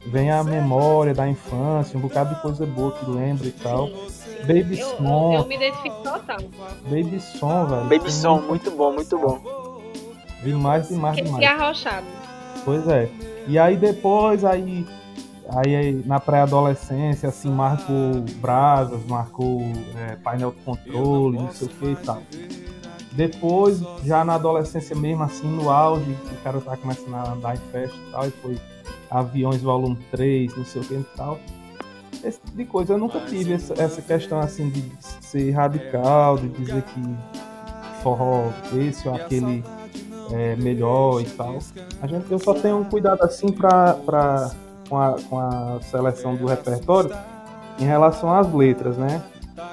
vem 0.06 0.30
a 0.30 0.42
memória 0.44 1.14
da 1.14 1.28
infância, 1.28 1.96
um 1.98 2.00
bocado 2.02 2.34
de 2.34 2.40
coisa 2.42 2.64
boa 2.66 2.92
que 2.92 3.10
lembra 3.10 3.46
e 3.46 3.52
tal. 3.52 3.88
Baby 4.46 4.78
eu, 4.78 4.88
Som. 4.96 5.32
eu, 5.34 5.40
eu 5.40 5.46
me 5.46 5.56
identifico 5.56 5.96
total. 6.02 6.36
Baby 6.84 7.20
Som, 7.20 7.66
velho. 7.66 7.82
Baby 7.84 8.12
Som, 8.12 8.34
muito- 8.40 8.48
muito 8.48 8.70
bom, 8.72 8.92
muito 8.92 9.18
bom. 9.18 9.80
Demais, 10.42 10.88
demais, 10.88 11.16
Que, 11.16 11.22
demais. 11.22 11.40
que 11.40 11.46
arrochado. 11.46 12.06
Pois 12.64 12.86
é. 12.88 13.08
E 13.46 13.58
aí 13.58 13.76
depois, 13.76 14.44
aí, 14.44 14.86
aí, 15.48 15.74
aí 15.76 16.02
na 16.06 16.20
pré-adolescência, 16.20 17.28
assim, 17.30 17.50
marcou 17.50 18.20
Brasas, 18.36 19.00
marcou 19.06 19.62
é, 19.96 20.16
painel 20.16 20.50
de 20.50 20.58
controle, 20.62 21.38
não 21.38 21.50
sei 21.50 21.66
o 21.66 21.70
que 21.70 21.86
e 21.92 21.96
tal. 21.96 22.22
Depois, 23.12 23.80
já 24.04 24.24
na 24.24 24.34
adolescência 24.34 24.94
mesmo, 24.96 25.22
assim, 25.22 25.46
no 25.46 25.70
auge, 25.70 26.10
o 26.32 26.42
cara 26.42 26.60
tá 26.60 26.76
começando 26.76 27.14
a 27.14 27.32
andar 27.32 27.54
em 27.54 27.58
festa 27.70 27.96
e 27.96 28.10
tal, 28.10 28.26
e 28.26 28.30
foi 28.30 28.58
Aviões 29.14 29.62
Volume 29.62 29.98
3, 30.10 30.56
não 30.56 30.64
sei 30.64 30.82
o 30.82 30.84
que 30.84 30.94
e 30.94 31.04
tal. 31.16 31.38
Esse 32.22 32.40
tipo 32.40 32.56
de 32.56 32.64
coisa. 32.64 32.94
Eu 32.94 32.98
nunca 32.98 33.20
tive 33.20 33.52
essa, 33.52 33.74
essa 33.80 34.02
questão, 34.02 34.40
assim, 34.40 34.68
de 34.70 34.84
ser 35.00 35.50
radical, 35.52 36.36
de 36.36 36.48
dizer 36.48 36.82
que 36.82 37.00
forró 38.02 38.50
esse 38.76 39.08
ou 39.08 39.14
aquele 39.14 39.64
é 40.32 40.56
melhor 40.56 41.20
e 41.20 41.24
tal. 41.26 41.58
A 42.02 42.06
gente, 42.06 42.30
eu 42.30 42.38
só 42.38 42.54
tenho 42.54 42.78
um 42.78 42.84
cuidado 42.84 43.22
assim 43.22 43.52
pra, 43.52 43.94
pra, 43.94 44.50
com, 44.88 44.98
a, 44.98 45.16
com 45.28 45.38
a 45.38 45.78
seleção 45.82 46.34
do 46.34 46.46
repertório 46.46 47.14
em 47.78 47.84
relação 47.84 48.32
às 48.32 48.52
letras, 48.52 48.96
né? 48.96 49.22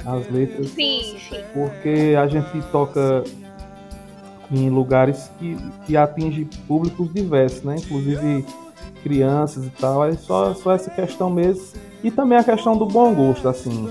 As 0.06 0.30
letras, 0.30 0.69
Sim, 0.69 1.17
sim. 1.30 1.43
porque 1.54 2.15
a 2.17 2.27
gente 2.27 2.62
toca 2.71 3.23
em 4.51 4.69
lugares 4.69 5.32
que, 5.39 5.58
que 5.86 5.95
atinge 5.97 6.45
públicos 6.67 7.12
diversos, 7.13 7.63
né? 7.63 7.77
Inclusive 7.77 8.45
crianças 9.04 9.66
e 9.66 9.70
tal. 9.70 10.06
É 10.06 10.14
só, 10.14 10.54
só 10.54 10.72
essa 10.74 10.90
questão 10.90 11.30
mesmo. 11.30 11.64
E 12.04 12.10
também 12.10 12.38
a 12.38 12.44
questão 12.44 12.78
do 12.78 12.86
bom 12.86 13.14
gosto, 13.14 13.48
assim, 13.48 13.90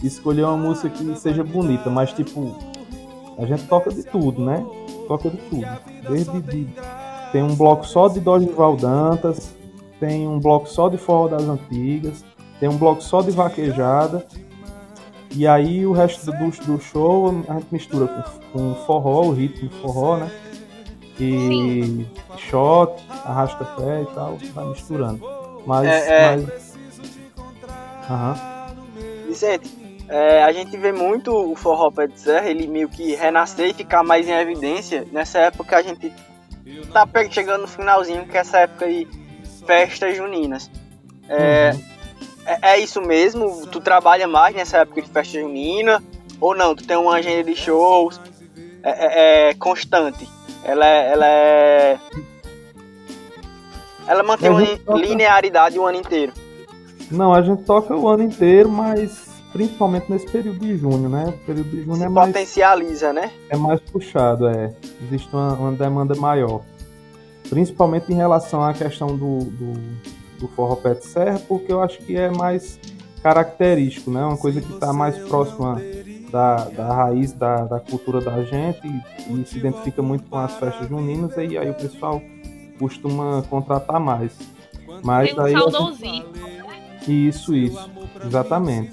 de 0.00 0.06
escolher 0.06 0.44
uma 0.44 0.56
música 0.56 0.88
que 0.88 1.16
seja 1.16 1.44
bonita, 1.44 1.88
mas 1.88 2.12
tipo, 2.12 2.56
a 3.38 3.46
gente 3.46 3.64
toca 3.66 3.92
de 3.92 4.02
tudo, 4.02 4.44
né? 4.44 4.64
Toca 5.06 5.30
de 5.30 5.36
tudo. 5.36 5.66
Desde 6.08 6.40
de, 6.40 6.68
tem 7.32 7.42
um 7.42 7.54
bloco 7.54 7.86
só 7.86 8.08
de 8.08 8.20
Dorival 8.20 8.76
Dantas, 8.76 9.54
tem 10.00 10.26
um 10.26 10.38
bloco 10.38 10.68
só 10.68 10.88
de 10.88 10.96
forró 10.96 11.28
das 11.28 11.42
antigas, 11.42 12.24
tem 12.58 12.68
um 12.68 12.76
bloco 12.76 13.02
só 13.02 13.22
de 13.22 13.30
vaquejada. 13.30 14.26
E 15.30 15.46
aí 15.46 15.86
o 15.86 15.92
resto 15.92 16.26
do, 16.26 16.32
do 16.64 16.80
show 16.80 17.28
a 17.48 17.54
gente 17.54 17.66
mistura 17.70 18.06
com, 18.06 18.58
com 18.58 18.74
forró, 18.86 19.26
o 19.26 19.32
ritmo 19.32 19.70
forró, 19.82 20.16
né? 20.16 20.30
E 21.18 22.06
shot, 22.38 22.92
arrasta 23.24 23.64
pé 23.64 24.02
e 24.02 24.14
tal, 24.14 24.38
vai 24.52 24.66
misturando. 24.66 25.20
Mas. 25.66 25.86
É, 25.86 26.32
é. 26.32 26.36
mas... 26.36 26.76
Aham. 28.10 28.36
Vicente, 29.26 29.86
é, 30.08 30.42
a 30.42 30.52
gente 30.52 30.76
vê 30.76 30.92
muito 30.92 31.32
o 31.34 31.56
forró 31.56 31.90
pé 31.90 32.06
de 32.06 32.20
serra, 32.20 32.48
ele 32.48 32.66
meio 32.66 32.88
que 32.88 33.14
renascer 33.14 33.70
e 33.70 33.74
ficar 33.74 34.02
mais 34.02 34.28
em 34.28 34.32
evidência 34.32 35.06
nessa 35.10 35.38
época 35.40 35.76
a 35.76 35.82
gente 35.82 36.12
tá 36.92 37.06
chegando 37.30 37.62
no 37.62 37.68
finalzinho, 37.68 38.26
que 38.26 38.36
é 38.36 38.40
essa 38.40 38.58
época 38.60 38.86
de 38.88 39.06
festas 39.66 40.16
juninas. 40.16 40.70
É, 41.28 41.72
uhum. 41.72 41.82
é, 42.46 42.58
é, 42.72 42.78
isso 42.78 43.00
mesmo? 43.00 43.66
Tu 43.66 43.80
trabalha 43.80 44.28
mais 44.28 44.54
nessa 44.54 44.78
época 44.78 45.02
de 45.02 45.08
festa 45.08 45.40
junina? 45.40 46.02
Ou 46.40 46.54
não? 46.54 46.74
Tu 46.74 46.86
tem 46.86 46.96
uma 46.96 47.16
agenda 47.16 47.44
de 47.44 47.56
shows 47.56 48.20
é, 48.82 48.90
é, 48.90 49.50
é 49.50 49.54
constante? 49.54 50.28
Ela 50.66 50.84
é, 50.84 51.12
ela 51.12 51.26
é. 51.26 51.98
Ela 54.08 54.22
mantém 54.24 54.50
uma 54.50 54.98
linearidade 54.98 55.78
o 55.78 55.86
ano 55.86 55.98
inteiro. 55.98 56.32
Não, 57.08 57.32
a 57.32 57.40
gente 57.40 57.62
toca 57.62 57.94
o 57.94 58.08
ano 58.08 58.24
inteiro, 58.24 58.68
mas 58.68 59.28
principalmente 59.52 60.10
nesse 60.10 60.28
período 60.28 60.58
de 60.58 60.76
junho, 60.76 61.08
né? 61.08 61.26
O 61.28 61.46
período 61.46 61.70
de 61.70 61.84
junho 61.84 61.96
Se 61.96 62.04
é 62.04 62.08
mais. 62.08 62.26
Potencializa, 62.26 63.12
né? 63.12 63.30
É 63.48 63.56
mais 63.56 63.80
puxado, 63.80 64.48
é. 64.48 64.74
Existe 65.04 65.28
uma, 65.32 65.52
uma 65.52 65.72
demanda 65.72 66.16
maior. 66.16 66.62
Principalmente 67.48 68.12
em 68.12 68.16
relação 68.16 68.64
à 68.64 68.74
questão 68.74 69.16
do, 69.16 69.44
do, 69.44 69.72
do 70.40 70.48
forró 70.48 70.74
pé 70.74 70.94
de 70.94 71.06
serra, 71.06 71.40
porque 71.46 71.72
eu 71.72 71.80
acho 71.80 71.98
que 71.98 72.16
é 72.16 72.28
mais 72.28 72.80
característico, 73.22 74.10
né? 74.10 74.24
Uma 74.24 74.36
coisa 74.36 74.60
que 74.60 74.72
está 74.72 74.92
mais 74.92 75.16
próxima 75.28 75.80
da, 76.30 76.56
da 76.64 76.94
raiz 76.94 77.32
da, 77.32 77.64
da 77.64 77.80
cultura 77.80 78.20
da 78.20 78.42
gente 78.42 78.80
e, 78.86 79.32
e, 79.32 79.44
se 79.46 79.58
identifica 79.58 80.02
muito 80.02 80.24
com 80.28 80.38
as 80.38 80.54
festas 80.56 80.88
juninas 80.88 81.36
e 81.36 81.56
aí 81.56 81.70
o 81.70 81.74
pessoal 81.74 82.20
costuma 82.78 83.42
contratar 83.48 84.00
mais. 84.00 84.32
Mas 85.02 85.30
Tem 85.30 85.38
um 85.38 85.44
aí, 85.44 85.52
saudosinho. 85.52 86.26
Isso, 87.06 87.54
isso. 87.54 87.90
Exatamente. 88.24 88.92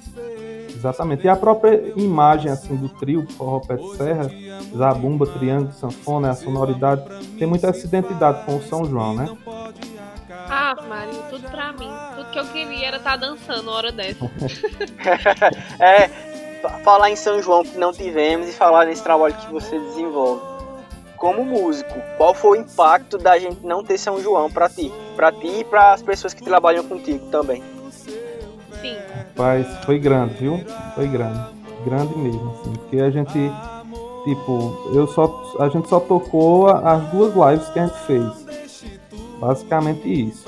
Exatamente. 0.83 1.25
E 1.25 1.29
a 1.29 1.35
própria 1.35 1.93
imagem 1.95 2.51
assim 2.51 2.75
do 2.75 2.89
trio 2.89 3.25
Forró 3.31 3.61
Pé 3.61 3.77
de 3.77 3.95
Serra, 3.95 4.29
Zabumba, 4.75 5.25
Triângulo, 5.25 5.71
Sanfona, 5.71 6.31
a 6.31 6.35
sonoridade, 6.35 7.03
tem 7.37 7.47
muita 7.47 7.67
essa 7.67 7.85
identidade 7.85 8.45
com 8.45 8.57
o 8.57 8.61
São 8.61 8.83
João, 8.85 9.15
né? 9.15 9.29
Ah, 10.49 10.75
Maria, 10.87 11.21
tudo 11.29 11.49
pra 11.49 11.71
mim. 11.71 11.89
Tudo 12.15 12.29
que 12.31 12.39
eu 12.39 12.45
queria 12.47 12.87
era 12.87 12.97
estar 12.97 13.11
tá 13.11 13.17
dançando 13.17 13.71
hora 13.71 13.91
dessa. 13.91 14.29
é, 15.79 16.32
falar 16.69 17.09
em 17.09 17.15
São 17.15 17.41
João 17.41 17.63
que 17.63 17.77
não 17.77 17.91
tivemos 17.91 18.47
e 18.47 18.51
falar 18.51 18.85
nesse 18.85 19.03
trabalho 19.03 19.33
que 19.35 19.51
você 19.51 19.77
desenvolve. 19.79 20.41
Como 21.17 21.45
músico, 21.45 21.93
qual 22.17 22.33
foi 22.33 22.59
o 22.59 22.61
impacto 22.61 23.17
da 23.17 23.37
gente 23.39 23.65
não 23.65 23.83
ter 23.83 23.97
São 23.97 24.21
João 24.21 24.51
para 24.51 24.67
ti? 24.67 24.91
Para 25.15 25.31
ti 25.31 25.59
e 25.59 25.63
para 25.63 25.93
as 25.93 26.01
pessoas 26.01 26.33
que 26.33 26.43
trabalham 26.43 26.83
contigo 26.83 27.25
também? 27.27 27.63
Sim. 28.81 28.97
Rapaz, 29.15 29.67
foi 29.85 29.99
grande, 29.99 30.33
viu? 30.35 30.59
Foi 30.95 31.07
grande. 31.07 31.39
Grande 31.85 32.17
mesmo, 32.17 32.51
assim. 32.51 32.73
Porque 32.73 32.99
a 32.99 33.09
gente, 33.09 33.51
tipo, 34.25 34.91
eu 34.93 35.07
só, 35.07 35.55
a 35.59 35.69
gente 35.69 35.87
só 35.87 35.99
tocou 35.99 36.67
as 36.67 37.01
duas 37.09 37.33
lives 37.33 37.69
que 37.69 37.79
a 37.79 37.87
gente 37.87 37.99
fez. 37.99 38.45
Basicamente 39.39 40.27
isso. 40.27 40.45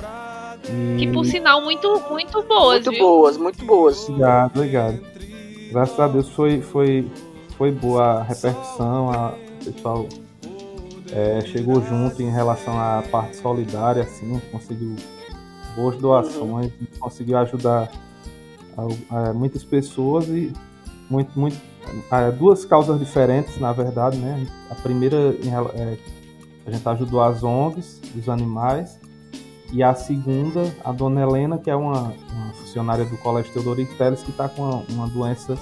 E... 0.69 0.97
Que 0.97 1.11
por 1.11 1.25
sinal 1.25 1.61
muito, 1.61 2.01
muito 2.09 2.43
boas. 2.43 2.85
Muito 2.85 2.91
viu? 2.91 2.99
boas, 2.99 3.37
muito 3.37 3.65
boas. 3.65 4.09
Obrigado, 4.09 4.51
obrigado. 4.55 5.14
Graças 5.71 5.99
a 5.99 6.07
Deus 6.07 6.29
foi, 6.29 6.61
foi, 6.61 7.09
foi 7.57 7.71
boa 7.71 8.19
a 8.19 8.23
repercussão, 8.23 9.11
a, 9.11 9.33
o 9.61 9.65
pessoal 9.65 10.07
é, 11.11 11.41
chegou 11.41 11.81
junto 11.81 12.21
em 12.21 12.29
relação 12.29 12.79
à 12.79 13.03
parte 13.11 13.37
solidária, 13.37 14.03
assim, 14.03 14.39
conseguiu 14.51 14.95
boas 15.75 15.97
doações, 15.97 16.71
uhum. 16.79 16.87
conseguiu 16.99 17.37
ajudar 17.37 17.91
a, 18.77 19.29
a 19.29 19.33
muitas 19.33 19.63
pessoas 19.63 20.27
e 20.27 20.51
muito, 21.09 21.37
muito, 21.39 21.57
a, 22.09 22.29
duas 22.31 22.65
causas 22.65 22.99
diferentes, 22.99 23.59
na 23.59 23.71
verdade, 23.71 24.17
né? 24.17 24.47
A 24.69 24.75
primeira, 24.75 25.17
é, 25.17 25.97
a 26.65 26.71
gente 26.71 26.87
ajudou 26.87 27.21
as 27.21 27.43
ONGs, 27.43 28.01
os 28.17 28.29
animais, 28.29 28.99
e 29.75 29.83
a 29.83 29.93
segunda, 29.93 30.73
a 30.85 30.93
dona 30.93 31.21
Helena, 31.21 31.57
que 31.57 31.69
é 31.69 31.75
uma, 31.75 32.13
uma 32.31 32.53
funcionária 32.53 33.03
do 33.03 33.17
Colégio 33.17 33.51
Teodorico 33.51 33.93
Teles, 33.95 34.23
que 34.23 34.31
está 34.31 34.47
com 34.47 34.61
uma, 34.61 34.83
uma, 34.87 35.07
doença 35.09 35.57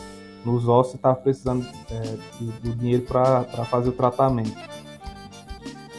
nos 0.45 0.67
ossos 0.67 0.93
e 0.93 0.95
está 0.97 1.15
precisando 1.15 1.65
é, 1.89 1.99
do, 2.39 2.51
do, 2.61 2.75
dinheiro 2.75 3.01
para 3.01 3.43
fazer 3.65 3.89
o 3.89 3.91
tratamento. 3.91 4.55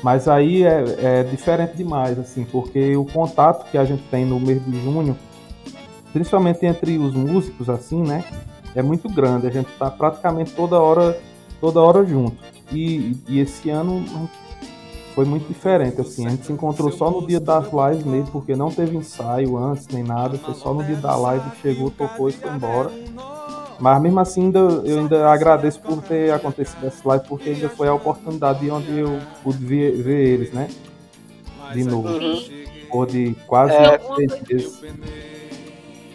Mas 0.01 0.29
aí 0.29 0.63
é, 0.63 0.85
é, 0.99 1.23
diferente 1.25 1.77
demais, 1.77 2.17
assim, 2.17 2.45
porque 2.45 2.97
o 2.97 3.05
contato 3.05 3.69
que 3.69 3.77
a 3.77 3.85
gente 3.85 4.05
tem 4.05 4.25
no 4.25 4.39
mês 4.39 4.65
de 4.65 4.81
junho 4.85 5.19
principalmente 6.13 6.65
entre 6.65 6.97
os 6.97 7.13
músicos, 7.15 7.69
assim, 7.69 8.01
né? 8.01 8.25
É 8.77 8.81
muito 8.81 9.09
grande. 9.09 9.49
A 9.49 9.51
gente 9.51 9.69
tá 9.77 9.91
praticamente 9.91 10.53
toda 10.53 10.79
hora, 10.79 11.21
toda 11.61 11.81
hora 11.81 12.07
junto. 12.07 12.37
E, 12.71 13.17
e 13.27 13.41
esse 13.41 13.71
ano 13.71 14.05
foi 15.15 15.25
muito 15.25 15.47
diferente, 15.47 16.01
assim. 16.01 16.27
A 16.27 16.31
gente 16.31 16.47
se 16.47 16.53
encontrou 16.53 16.91
só 16.91 17.09
no 17.09 17.25
dia 17.25 17.39
das 17.39 17.67
lives 17.73 18.05
mesmo, 18.05 18.27
porque 18.33 18.57
não 18.57 18.71
teve 18.71 18.97
ensaio 18.97 19.57
antes 19.57 19.87
nem 19.89 20.03
nada. 20.03 20.37
Foi 20.39 20.55
só 20.55 20.75
no 20.75 20.83
dia 20.83 20.97
da 20.97 21.15
live, 21.17 21.45
chegou, 21.63 21.91
tocou 21.91 22.29
e 22.29 22.33
foi 22.33 22.51
embora. 22.51 22.91
Mas 23.79 24.03
mesmo 24.03 24.21
assim, 24.21 24.47
ainda, 24.47 24.59
eu 24.59 24.99
ainda 24.99 25.29
agradeço 25.29 25.81
por 25.81 26.03
ter 26.03 26.33
acontecido 26.33 26.87
essa 26.87 27.09
live, 27.09 27.27
porque 27.29 27.51
ainda 27.51 27.69
foi 27.69 27.87
a 27.87 27.95
oportunidade 27.95 28.69
onde 28.71 28.99
eu 28.99 29.21
pude 29.43 29.65
ver, 29.65 30.03
ver 30.03 30.27
eles, 30.27 30.53
né? 30.53 30.69
De 31.73 31.85
novo. 31.85 32.09
Por 32.91 33.07
de 33.07 33.35
quase 33.47 33.73
é, 33.73 34.01
meses. 34.17 34.83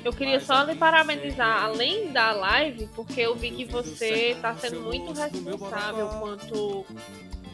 Eu 0.03 0.13
queria 0.13 0.39
só 0.39 0.63
lhe 0.63 0.75
parabenizar, 0.75 1.65
além 1.65 2.11
da 2.11 2.31
live, 2.31 2.89
porque 2.95 3.21
eu 3.21 3.35
vi 3.35 3.51
que 3.51 3.65
você 3.65 4.31
está 4.31 4.55
sendo 4.55 4.81
muito 4.81 5.11
responsável 5.11 6.07
quanto 6.07 6.85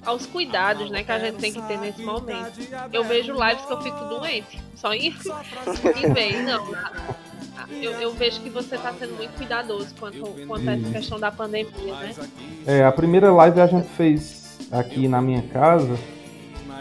aos 0.05 0.25
cuidados, 0.25 0.89
né, 0.89 1.03
que 1.03 1.11
a 1.11 1.19
gente 1.19 1.37
tem 1.37 1.53
que 1.53 1.61
ter 1.63 1.77
nesse 1.77 2.03
momento. 2.03 2.59
Eu 2.91 3.03
vejo 3.03 3.33
lives 3.33 3.65
que 3.65 3.73
eu 3.73 3.81
fico 3.81 4.05
doente, 4.05 4.61
só 4.75 4.93
em, 4.93 5.13
em 5.95 6.13
ver, 6.13 6.43
não. 6.43 6.65
Eu, 7.69 7.91
eu, 7.99 8.11
vejo 8.13 8.41
que 8.41 8.49
você 8.49 8.75
está 8.75 8.93
sendo 8.93 9.15
muito 9.15 9.31
cuidadoso 9.35 9.93
quanto, 9.99 10.19
quanto 10.45 10.69
a 10.69 10.73
essa 10.73 10.89
questão 10.91 11.19
da 11.19 11.31
pandemia, 11.31 11.95
né? 11.95 12.13
É, 12.67 12.83
a 12.83 12.91
primeira 12.91 13.31
live 13.31 13.59
a 13.61 13.67
gente 13.67 13.87
fez 13.89 14.57
aqui 14.71 15.07
na 15.07 15.21
minha 15.21 15.41
casa 15.41 15.97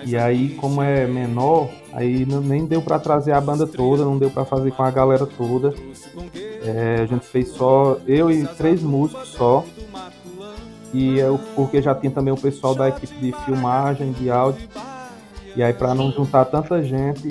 e 0.06 0.16
aí, 0.18 0.50
como 0.56 0.82
é 0.82 1.06
menor, 1.06 1.70
aí 1.92 2.26
não, 2.26 2.40
nem 2.40 2.66
deu 2.66 2.82
para 2.82 2.98
trazer 2.98 3.32
a 3.32 3.40
banda 3.40 3.66
toda, 3.66 4.04
não 4.04 4.18
deu 4.18 4.30
para 4.30 4.44
fazer 4.44 4.70
com 4.72 4.82
a 4.82 4.90
galera 4.90 5.24
toda. 5.24 5.74
É, 6.62 7.00
a 7.02 7.06
gente 7.06 7.24
fez 7.24 7.48
só 7.48 7.98
eu 8.06 8.30
e 8.30 8.46
três 8.46 8.82
músicos 8.82 9.28
só. 9.28 9.64
E 10.94 11.18
eu, 11.18 11.38
porque 11.54 11.82
já 11.82 11.94
tinha 11.94 12.10
também 12.10 12.32
o 12.32 12.36
pessoal 12.36 12.74
da 12.74 12.88
equipe 12.88 13.14
de 13.16 13.32
filmagem, 13.44 14.12
de 14.12 14.30
áudio. 14.30 14.66
E 15.56 15.62
aí, 15.62 15.72
para 15.72 15.94
não 15.94 16.10
juntar 16.12 16.44
tanta 16.44 16.82
gente 16.82 17.28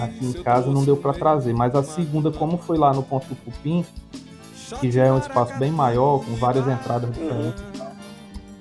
aqui 0.00 0.24
em 0.24 0.32
casa, 0.32 0.70
não 0.70 0.82
deu 0.82 0.96
para 0.96 1.12
trazer. 1.12 1.52
Mas 1.52 1.74
a 1.74 1.82
segunda, 1.82 2.30
como 2.30 2.56
foi 2.56 2.78
lá 2.78 2.92
no 2.92 3.02
Ponto 3.02 3.28
do 3.28 3.36
Cupim, 3.36 3.84
que 4.80 4.90
já 4.90 5.04
é 5.04 5.12
um 5.12 5.18
espaço 5.18 5.56
bem 5.58 5.70
maior, 5.70 6.24
com 6.24 6.34
várias 6.36 6.66
entradas 6.66 7.12
diferentes 7.12 7.62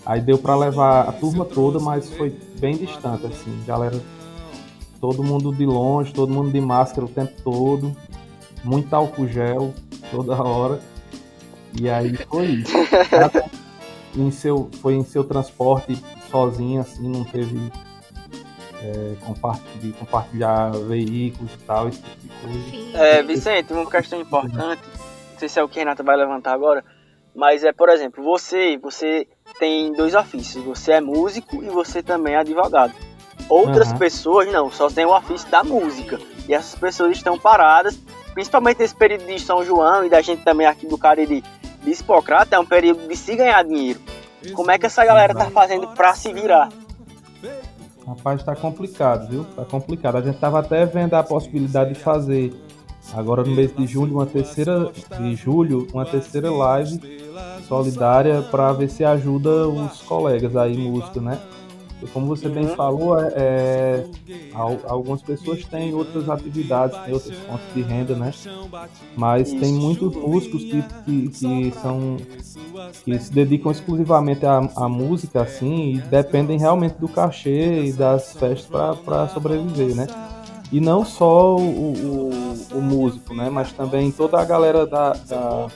Aí 0.06 0.20
deu 0.20 0.38
para 0.38 0.56
levar 0.56 1.08
a 1.08 1.12
turma 1.12 1.46
toda, 1.46 1.80
mas 1.80 2.10
foi 2.10 2.36
bem 2.60 2.76
distante, 2.76 3.26
assim, 3.28 3.64
galera. 3.66 4.00
Todo 5.00 5.24
mundo 5.24 5.54
de 5.54 5.66
longe, 5.66 6.12
todo 6.12 6.34
mundo 6.34 6.52
de 6.52 6.60
máscara 6.60 7.06
o 7.06 7.10
tempo 7.10 7.34
todo, 7.44 7.96
muito 8.64 8.94
álcool 8.94 9.28
gel 9.28 9.74
toda 10.12 10.42
hora. 10.42 10.80
E 11.80 11.90
aí 11.90 12.16
foi 12.18 12.46
isso. 12.48 12.74
em 14.16 14.32
seu, 14.32 14.70
foi 14.82 14.96
em 14.96 15.04
seu 15.04 15.24
transporte 15.24 15.98
sozinho, 16.30 16.82
assim, 16.82 17.08
não 17.08 17.24
teve 17.24 17.72
é, 18.82 19.16
compartilhar, 19.26 19.98
compartilhar 19.98 20.72
veículos 20.88 21.54
e 21.54 21.58
tal, 21.60 21.88
esse 21.88 22.02
tipo 22.02 22.18
de 22.22 22.30
coisa. 22.30 22.98
É, 22.98 23.24
Vicente, 23.24 23.74
uma 23.74 23.90
questão 23.90 24.20
importante, 24.20 24.82
não 25.32 25.40
sei 25.40 25.50
se 25.50 25.60
é 25.60 25.64
o 25.64 25.70
que 25.70 25.80
a 25.80 25.84
Renata 25.84 26.04
vai 26.04 26.18
levantar 26.18 26.54
agora, 26.54 26.84
mas 27.36 27.64
é, 27.64 27.72
por 27.72 27.90
exemplo, 27.90 28.24
você, 28.24 28.78
você 28.78 29.28
tem 29.60 29.94
dois 29.94 30.14
ofícios. 30.14 30.64
Você 30.66 30.94
é 30.94 31.02
músico 31.02 31.64
e 31.64 31.70
você 31.70 32.04
também 32.04 32.34
é 32.34 32.38
advogado. 32.40 32.94
Outras 33.50 33.92
uhum. 33.92 33.98
pessoas 33.98 34.52
não, 34.52 34.72
só 34.72 34.90
tem 34.90 35.06
o 35.06 35.16
ofício 35.16 35.50
da 35.50 35.64
música. 35.64 36.20
E 36.48 36.54
essas 36.54 36.78
pessoas 36.78 37.16
estão 37.16 37.38
paradas, 37.38 37.98
principalmente 38.34 38.80
nesse 38.80 38.96
período 38.96 39.26
de 39.26 39.40
São 39.40 39.64
João 39.64 40.06
e 40.06 40.10
da 40.10 40.22
gente 40.22 40.44
também 40.44 40.68
aqui 40.68 40.86
do 40.86 40.98
Cariri 40.98 41.44
de 41.84 41.92
Hipocrata, 41.92 42.56
é 42.56 42.60
um 42.60 42.66
período 42.66 43.08
de 43.08 43.16
se 43.16 43.36
ganhar 43.36 43.64
dinheiro. 43.64 44.00
Como 44.54 44.72
é 44.72 44.78
que 44.78 44.86
essa 44.86 45.06
galera 45.06 45.34
tá 45.34 45.50
fazendo 45.52 45.88
para 45.90 46.14
se 46.14 46.34
virar? 46.34 46.70
Rapaz, 48.06 48.44
tá 48.44 48.56
complicado, 48.56 49.30
viu? 49.30 49.46
Tá 49.56 49.64
complicado. 49.64 50.18
A 50.18 50.22
gente 50.22 50.38
tava 50.38 50.60
até 50.60 50.86
vendo 50.86 51.14
a 51.14 51.24
possibilidade 51.24 51.94
de 51.94 52.00
fazer 52.00 52.54
agora 53.14 53.44
no 53.44 53.56
mês 53.56 53.76
de 53.76 53.86
julho 53.88 54.14
uma 54.14 54.26
terceira 54.26 54.92
de 55.20 55.36
julho 55.36 55.88
uma 55.92 56.06
terceira 56.06 56.52
live 56.52 57.00
solidária 57.68 58.42
para 58.44 58.72
ver 58.74 58.90
se 58.90 59.04
ajuda 59.04 59.68
os 59.68 60.02
colegas 60.02 60.56
aí 60.56 60.78
músicos, 60.78 61.22
né? 61.22 61.40
Como 62.08 62.28
você 62.28 62.50
bem 62.50 62.68
falou, 62.70 63.20
é, 63.20 63.30
é, 63.36 64.06
algumas 64.54 65.22
pessoas 65.22 65.64
têm 65.66 65.94
outras 65.94 66.30
atividades, 66.30 66.98
têm 67.00 67.14
outras 67.14 67.38
fontes 67.40 67.74
de 67.74 67.82
renda, 67.82 68.16
né? 68.16 68.34
Mas 69.16 69.52
tem 69.52 69.74
muitos 69.74 70.16
músicos 70.16 70.64
que, 70.64 70.84
que, 71.06 71.30
que, 71.30 71.72
são 71.82 72.18
que 73.04 73.20
se 73.20 73.32
dedicam 73.32 73.72
exclusivamente 73.72 74.46
à, 74.46 74.58
à 74.76 74.90
música, 74.90 75.42
assim, 75.42 75.96
e 75.96 75.98
dependem 76.00 76.58
realmente 76.58 76.96
do 76.96 77.08
cachê 77.08 77.86
e 77.86 77.94
das 77.94 78.34
festas 78.34 78.98
para 79.04 79.28
sobreviver, 79.30 79.96
né? 79.96 80.08
E 80.72 80.80
não 80.80 81.04
só 81.04 81.58
o, 81.58 81.60
o, 81.60 82.78
o, 82.78 82.82
músico, 82.82 83.34
né? 83.34 83.50
Mas 83.50 83.74
também 83.74 84.10
toda 84.10 84.40
a 84.40 84.46
galera 84.46 84.86
da, 84.86 85.12
da 85.12 85.68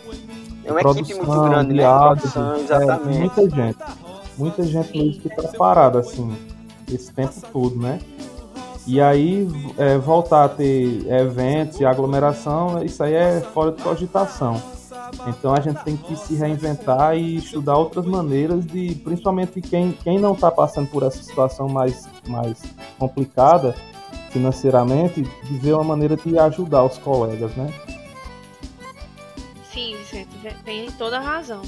é 0.63 0.71
uma 0.71 0.81
equipe 0.81 1.13
muito 1.15 1.41
grande, 1.41 1.73
né? 1.73 1.83
Produção, 1.83 2.55
exatamente. 2.55 3.17
É, 3.17 3.19
muita 3.19 3.49
gente. 3.49 3.77
Muita 4.37 4.63
gente 4.63 4.97
mesmo 4.97 5.21
que 5.21 5.29
tá 5.29 5.47
parada, 5.57 5.99
assim, 5.99 6.35
esse 6.91 7.11
tempo 7.11 7.33
todo, 7.51 7.75
né? 7.77 7.99
E 8.87 9.01
aí, 9.01 9.47
é, 9.77 9.97
voltar 9.97 10.45
a 10.45 10.49
ter 10.49 11.07
eventos 11.11 11.79
e 11.79 11.85
aglomeração, 11.85 12.83
isso 12.83 13.03
aí 13.03 13.13
é 13.13 13.41
fora 13.41 13.71
de 13.71 13.81
cogitação. 13.81 14.61
Então 15.27 15.53
a 15.53 15.59
gente 15.59 15.83
tem 15.83 15.97
que 15.97 16.15
se 16.15 16.35
reinventar 16.35 17.17
e 17.17 17.37
estudar 17.37 17.77
outras 17.77 18.05
maneiras 18.05 18.65
de, 18.65 18.95
principalmente 19.03 19.61
quem, 19.61 19.91
quem 19.91 20.19
não 20.19 20.33
está 20.33 20.51
passando 20.51 20.87
por 20.87 21.03
essa 21.03 21.21
situação 21.23 21.67
mais, 21.67 22.07
mais 22.27 22.61
complicada 22.99 23.75
financeiramente, 24.29 25.21
de 25.21 25.57
ver 25.57 25.73
uma 25.73 25.83
maneira 25.83 26.17
de 26.17 26.37
ajudar 26.37 26.83
os 26.83 26.97
colegas, 26.97 27.55
né? 27.55 27.73
Sim, 29.71 29.95
Vicente, 29.97 30.29
tem 30.63 30.91
toda 30.91 31.17
a 31.17 31.21
razão. 31.21 31.61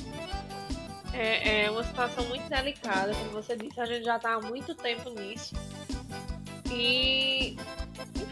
É, 1.19 1.63
é 1.65 1.71
uma 1.71 1.83
situação 1.83 2.23
muito 2.25 2.47
delicada, 2.47 3.11
como 3.15 3.31
você 3.31 3.55
disse, 3.55 3.81
a 3.81 3.85
gente 3.85 4.05
já 4.05 4.17
está 4.17 4.35
há 4.35 4.39
muito 4.39 4.75
tempo 4.75 5.09
nisso. 5.09 5.55
E 6.71 7.57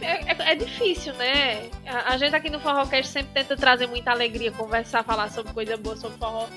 é, 0.02 0.32
é, 0.32 0.52
é, 0.52 0.56
difícil, 0.56 1.14
né? 1.16 1.70
A, 1.86 2.14
a, 2.14 2.18
gente 2.18 2.36
aqui 2.36 2.50
no 2.50 2.60
Forrocast 2.60 3.12
sempre 3.12 3.34
tenta 3.34 3.58
trazer 3.58 3.88
muita 3.88 4.12
alegria, 4.12 4.52
conversar, 4.52 5.04
falar 5.04 5.32
sobre 5.32 5.52
coisa 5.52 5.76
boa, 5.78 5.98
sobre 5.98 6.18
forró. 6.20 6.48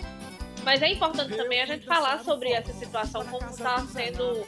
Mas 0.68 0.82
é 0.82 0.92
importante 0.92 1.34
também 1.34 1.62
a 1.62 1.64
gente 1.64 1.86
falar 1.86 2.22
sobre 2.22 2.52
essa 2.52 2.74
situação, 2.74 3.24
como 3.24 3.48
está 3.48 3.82
sendo 3.86 4.44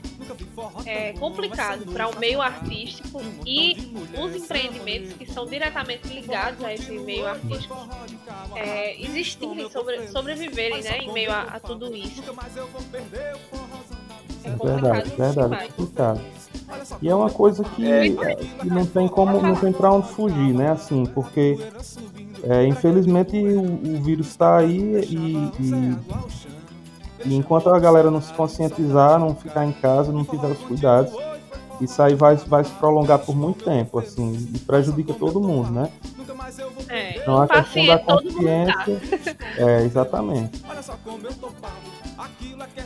é, 0.84 1.14
complicado 1.14 1.90
para 1.90 2.08
o 2.08 2.18
meio 2.18 2.42
artístico 2.42 3.22
e 3.46 3.90
os 4.22 4.36
empreendimentos 4.36 5.14
que 5.14 5.24
são 5.32 5.46
diretamente 5.46 6.06
ligados 6.08 6.62
a 6.62 6.74
esse 6.74 6.92
meio 6.92 7.26
artístico 7.26 7.74
é, 8.54 9.02
existirem, 9.02 9.70
sobre, 9.70 10.08
sobreviverem 10.08 10.82
né, 10.82 10.98
em 10.98 11.10
meio 11.10 11.32
a, 11.32 11.40
a 11.40 11.58
tudo 11.58 11.96
isso. 11.96 12.22
É 14.44 14.50
verdade, 14.50 15.10
verdade, 15.16 15.72
complicado. 15.72 16.20
E 17.00 17.08
é 17.08 17.14
uma 17.14 17.30
coisa 17.30 17.64
que, 17.64 17.90
é. 17.90 18.10
que 18.60 18.68
não 18.68 18.84
tem 18.84 19.08
como, 19.08 19.40
não 19.40 19.56
tem 19.56 19.72
para 19.72 19.90
onde 19.90 20.08
fugir, 20.08 20.52
né? 20.52 20.70
Assim, 20.70 21.06
porque 21.06 21.58
é, 22.44 22.66
infelizmente 22.66 23.36
o, 23.36 23.96
o 23.96 24.02
vírus 24.02 24.28
está 24.28 24.58
aí 24.58 24.78
e, 24.78 25.50
e, 25.60 25.96
e, 27.26 27.34
enquanto 27.34 27.68
a 27.68 27.78
galera 27.78 28.10
não 28.10 28.20
se 28.20 28.32
conscientizar, 28.32 29.18
não 29.18 29.34
ficar 29.34 29.66
em 29.66 29.72
casa, 29.72 30.12
não 30.12 30.24
tiver 30.24 30.48
os 30.48 30.58
cuidados, 30.58 31.12
isso 31.80 32.02
aí 32.02 32.14
vai, 32.14 32.36
vai 32.36 32.64
se 32.64 32.70
prolongar 32.72 33.18
por 33.18 33.34
muito 33.34 33.64
tempo, 33.64 33.98
assim, 33.98 34.48
e 34.54 34.58
prejudica 34.58 35.14
todo 35.14 35.40
mundo, 35.40 35.70
né? 35.70 35.90
É, 36.88 37.18
então 37.18 37.40
a 37.40 37.48
questão 37.48 37.86
da 37.86 37.98
consciência. 37.98 39.00
É, 39.56 39.82
exatamente. 39.82 40.62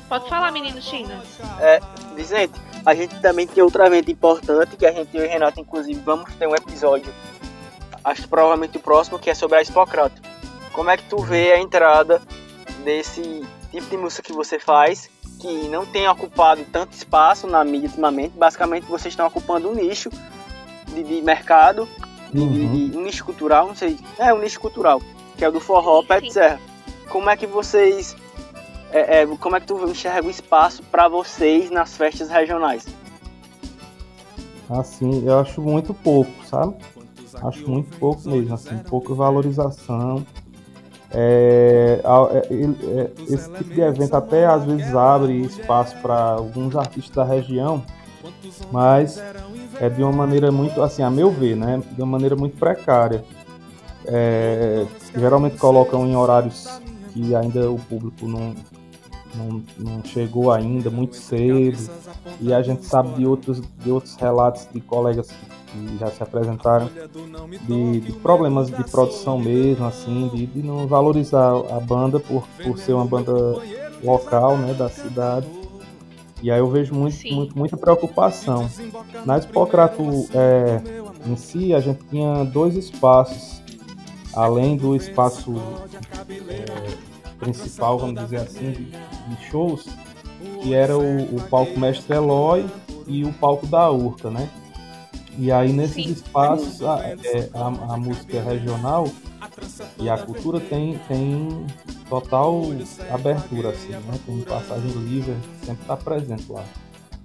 Pode 0.09 0.29
falar, 0.29 0.53
menino 0.53 0.81
China. 0.81 1.23
É, 1.61 1.81
Vicente, 2.15 2.53
a 2.85 2.95
gente 2.95 3.19
também 3.21 3.47
tem 3.47 3.63
outro 3.63 3.83
evento 3.85 4.11
importante 4.11 4.77
que 4.77 4.87
a 4.87 4.93
gente 4.93 5.17
e 5.17 5.21
o 5.21 5.29
Renato, 5.29 5.61
inclusive, 5.61 5.99
vamos 6.01 6.33
ter 6.35 6.47
um 6.47 6.55
episódio 6.55 7.13
acho 8.05 8.23
que 8.23 8.29
provavelmente 8.29 8.77
o 8.77 8.81
próximo, 8.81 9.19
que 9.19 9.31
é 9.31 9.35
sobre 9.35 9.59
a 9.59 9.63
Hipocrata. 9.63 10.21
Como 10.73 10.91
é 10.91 10.97
que 10.97 11.05
tu 11.05 11.17
vê 11.19 11.53
a 11.53 11.59
entrada 11.59 12.21
desse 12.85 13.43
tipo 13.71 13.89
de 13.89 13.97
música 13.97 14.23
que 14.23 14.33
você 14.33 14.59
faz, 14.59 15.09
que 15.41 15.69
não 15.69 15.87
tem 15.87 16.07
ocupado 16.09 16.65
tanto 16.71 16.93
espaço 16.93 17.47
na 17.47 17.65
mídia 17.65 17.89
ultimamente? 17.89 18.37
Basicamente, 18.37 18.85
vocês 18.85 19.13
estão 19.13 19.27
ocupando 19.27 19.71
um 19.71 19.75
nicho 19.75 20.11
de, 20.89 21.03
de 21.03 21.23
mercado, 21.23 21.89
uhum. 22.35 22.49
de, 22.53 22.89
de, 22.91 22.99
um 22.99 23.03
nicho 23.03 23.25
cultural, 23.25 23.67
não 23.67 23.75
sei, 23.75 23.99
é 24.19 24.35
um 24.35 24.39
nicho 24.39 24.61
cultural, 24.61 25.01
que 25.37 25.45
é 25.45 25.49
o 25.49 25.53
do 25.53 25.61
forró, 25.61 26.03
pé 26.03 26.21
de 26.21 26.33
serra. 26.33 26.61
Como 27.09 27.31
é 27.31 27.37
que 27.37 27.47
vocês, 27.47 28.17
é, 28.91 29.23
é, 29.23 29.27
como 29.27 29.57
é 29.57 29.61
que 29.61 29.67
tu 29.67 29.89
enxerga 29.89 30.27
o 30.27 30.31
espaço 30.31 30.83
para 30.83 31.09
vocês 31.09 31.71
nas 31.71 31.97
festas 31.97 32.29
regionais? 32.29 32.87
Assim, 34.69 35.25
eu 35.27 35.39
acho 35.39 35.61
muito 35.61 35.93
pouco, 35.93 36.33
sabe? 36.47 36.75
Acho 37.43 37.69
muito 37.69 37.97
pouco 37.99 38.29
mesmo, 38.29 38.55
assim, 38.55 38.77
pouca 38.89 39.15
valorização. 39.15 40.25
É, 41.17 42.01
é, 42.03 42.55
é, 42.55 43.11
esse 43.33 43.49
tipo 43.53 43.73
de 43.73 43.81
evento 43.81 44.15
até 44.17 44.47
às 44.47 44.65
vezes 44.65 44.93
abre 44.95 45.43
espaço 45.43 45.97
para 46.03 46.33
alguns 46.33 46.75
artistas 46.75 47.15
da 47.15 47.25
região, 47.25 47.85
mas 48.73 49.23
é 49.81 49.89
de 49.89 50.03
uma 50.03 50.11
maneira 50.13 50.51
muito, 50.51 50.83
assim, 50.83 51.03
a 51.03 51.11
meu 51.11 51.31
ver, 51.31 51.57
né, 51.57 51.81
de 51.93 52.03
uma 52.03 52.11
maneira 52.11 52.35
muito 52.35 52.57
precária. 52.59 53.25
É, 54.07 54.85
geralmente 55.17 55.57
colocam 55.57 56.07
em 56.07 56.17
horários 56.17 56.69
que 57.13 57.35
ainda 57.35 57.71
o 57.71 57.79
público 57.79 58.27
não, 58.27 58.55
não, 59.37 59.63
não 59.79 60.05
chegou 60.05 60.51
ainda, 60.51 60.91
muito 60.91 61.17
cedo, 61.17 61.91
e 62.41 62.53
a 62.53 62.63
gente 62.63 62.85
sabe 62.85 63.15
de 63.15 63.27
outros, 63.27 63.63
de 63.79 63.91
outros 63.91 64.15
relatos 64.17 64.67
de 64.73 64.81
colegas 64.81 65.29
que 65.29 65.99
já 65.99 66.11
se 66.11 66.23
apresentaram 66.23 66.89
de, 67.67 68.01
de 68.01 68.13
problemas 68.13 68.69
de 68.69 68.85
produção 68.85 69.39
mesmo, 69.39 69.85
assim, 69.87 70.29
de, 70.33 70.47
de, 70.47 70.63
não 70.63 70.87
valorizar 70.87 71.51
a 71.71 71.81
banda 71.81 72.21
por, 72.21 72.47
por 72.63 72.79
ser 72.79 72.93
uma 72.93 73.05
banda 73.05 73.33
local, 74.03 74.57
né, 74.57 74.73
da 74.75 74.89
cidade. 74.89 75.47
E 76.43 76.51
aí 76.51 76.59
eu 76.59 76.69
vejo 76.69 76.95
muito, 76.95 77.17
muito 77.33 77.59
muita 77.59 77.77
preocupação. 77.77 78.69
Na 79.25 79.39
Hipocrato 79.39 80.03
é, 80.35 80.81
em 81.27 81.37
si, 81.37 81.75
a 81.75 81.81
gente 81.81 82.05
tinha 82.11 82.45
dois 82.45 82.77
espaços, 82.77 83.63
além 84.35 84.77
do 84.77 84.95
espaço 84.95 85.55
é, 86.49 87.14
principal, 87.39 87.99
vamos 87.99 88.23
dizer 88.23 88.39
assim, 88.39 88.73
de, 88.73 88.85
de 88.85 89.45
shows, 89.51 89.87
que 90.63 90.75
era 90.75 90.97
o, 90.97 91.37
o 91.37 91.43
palco 91.49 91.79
Mestre 91.79 92.15
Eloy 92.15 92.67
e 93.07 93.25
o 93.25 93.33
palco 93.35 93.67
da 93.67 93.91
Urca, 93.91 94.31
né? 94.31 94.49
E 95.37 95.51
aí 95.51 95.73
nesses 95.73 96.05
Sim. 96.05 96.13
espaços 96.13 96.83
a, 96.83 97.01
é, 97.01 97.51
a, 97.55 97.95
a, 97.95 97.97
música 97.97 98.41
regional 98.41 99.09
e 99.99 100.09
a 100.09 100.17
cultura 100.17 100.61
tem, 100.61 100.99
tem 101.09 101.67
total 102.09 102.63
abertura, 103.11 103.71
assim, 103.71 103.91
né? 103.91 104.21
Tem 104.25 104.41
passagem 104.43 104.91
livre, 104.91 105.35
sempre 105.65 105.83
está 105.83 105.97
presente 105.97 106.51
lá. 106.51 106.65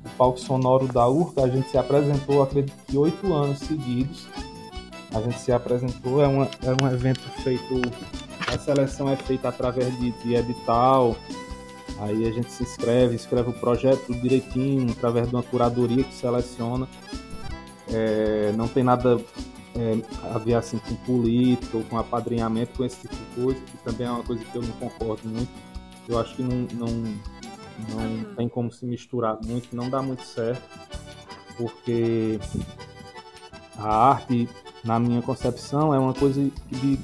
O 0.04 0.10
palco 0.18 0.40
sonoro 0.40 0.88
da 0.88 1.08
URCA, 1.08 1.44
a 1.44 1.50
gente 1.50 1.70
se 1.70 1.78
apresentou, 1.78 2.42
acredito 2.42 2.76
que 2.88 2.98
oito 2.98 3.32
anos 3.34 3.60
seguidos. 3.60 4.28
A 5.14 5.22
gente 5.22 5.40
se 5.40 5.52
apresentou, 5.52 6.22
é, 6.22 6.28
uma, 6.28 6.46
é 6.46 6.84
um 6.84 6.88
evento 6.88 7.22
feito, 7.44 7.82
a 8.54 8.58
seleção 8.58 9.10
é 9.10 9.16
feita 9.16 9.50
através 9.50 9.98
de, 10.00 10.12
de 10.12 10.36
edital, 10.36 11.16
aí 12.00 12.28
a 12.28 12.32
gente 12.32 12.52
se 12.52 12.64
inscreve, 12.64 13.16
escreve 13.16 13.50
o 13.50 13.54
projeto 13.54 14.14
direitinho, 14.14 14.92
através 14.92 15.30
de 15.30 15.36
uma 15.36 15.44
curadoria 15.44 16.04
que 16.04 16.14
seleciona 16.14 16.88
é, 17.92 18.52
não 18.56 18.68
tem 18.68 18.84
nada 18.84 19.20
é, 19.76 20.34
a 20.34 20.38
ver 20.38 20.56
assim 20.56 20.78
com 20.78 20.96
política 20.98 21.78
ou 21.78 21.84
com 21.84 21.98
apadrinhamento, 21.98 22.78
com 22.78 22.86
esse 22.86 23.02
tipo 23.02 23.16
de 23.16 23.44
coisa, 23.44 23.60
que 23.60 23.78
também 23.78 24.08
é 24.08 24.12
uma 24.12 24.24
coisa 24.24 24.44
que 24.44 24.56
eu 24.56 24.62
não 24.62 24.72
concordo 24.74 25.28
muito. 25.28 25.52
Eu 26.08 26.20
acho 26.20 26.36
que 26.36 26.42
não, 26.42 26.68
não, 26.74 26.88
não 27.90 28.36
tem 28.36 28.50
como 28.50 28.72
se 28.72 28.86
misturar 28.86 29.38
muito, 29.46 29.76
não 29.76 29.90
dá 29.90 30.02
muito 30.02 30.24
certo, 30.24 30.64
porque 31.58 32.40
a 33.78 34.10
arte, 34.10 34.50
na 34.84 35.00
minha 35.00 35.22
concepção, 35.22 35.94
é 35.94 36.00
uma 36.00 36.14
coisa 36.14 36.42
que 36.70 37.00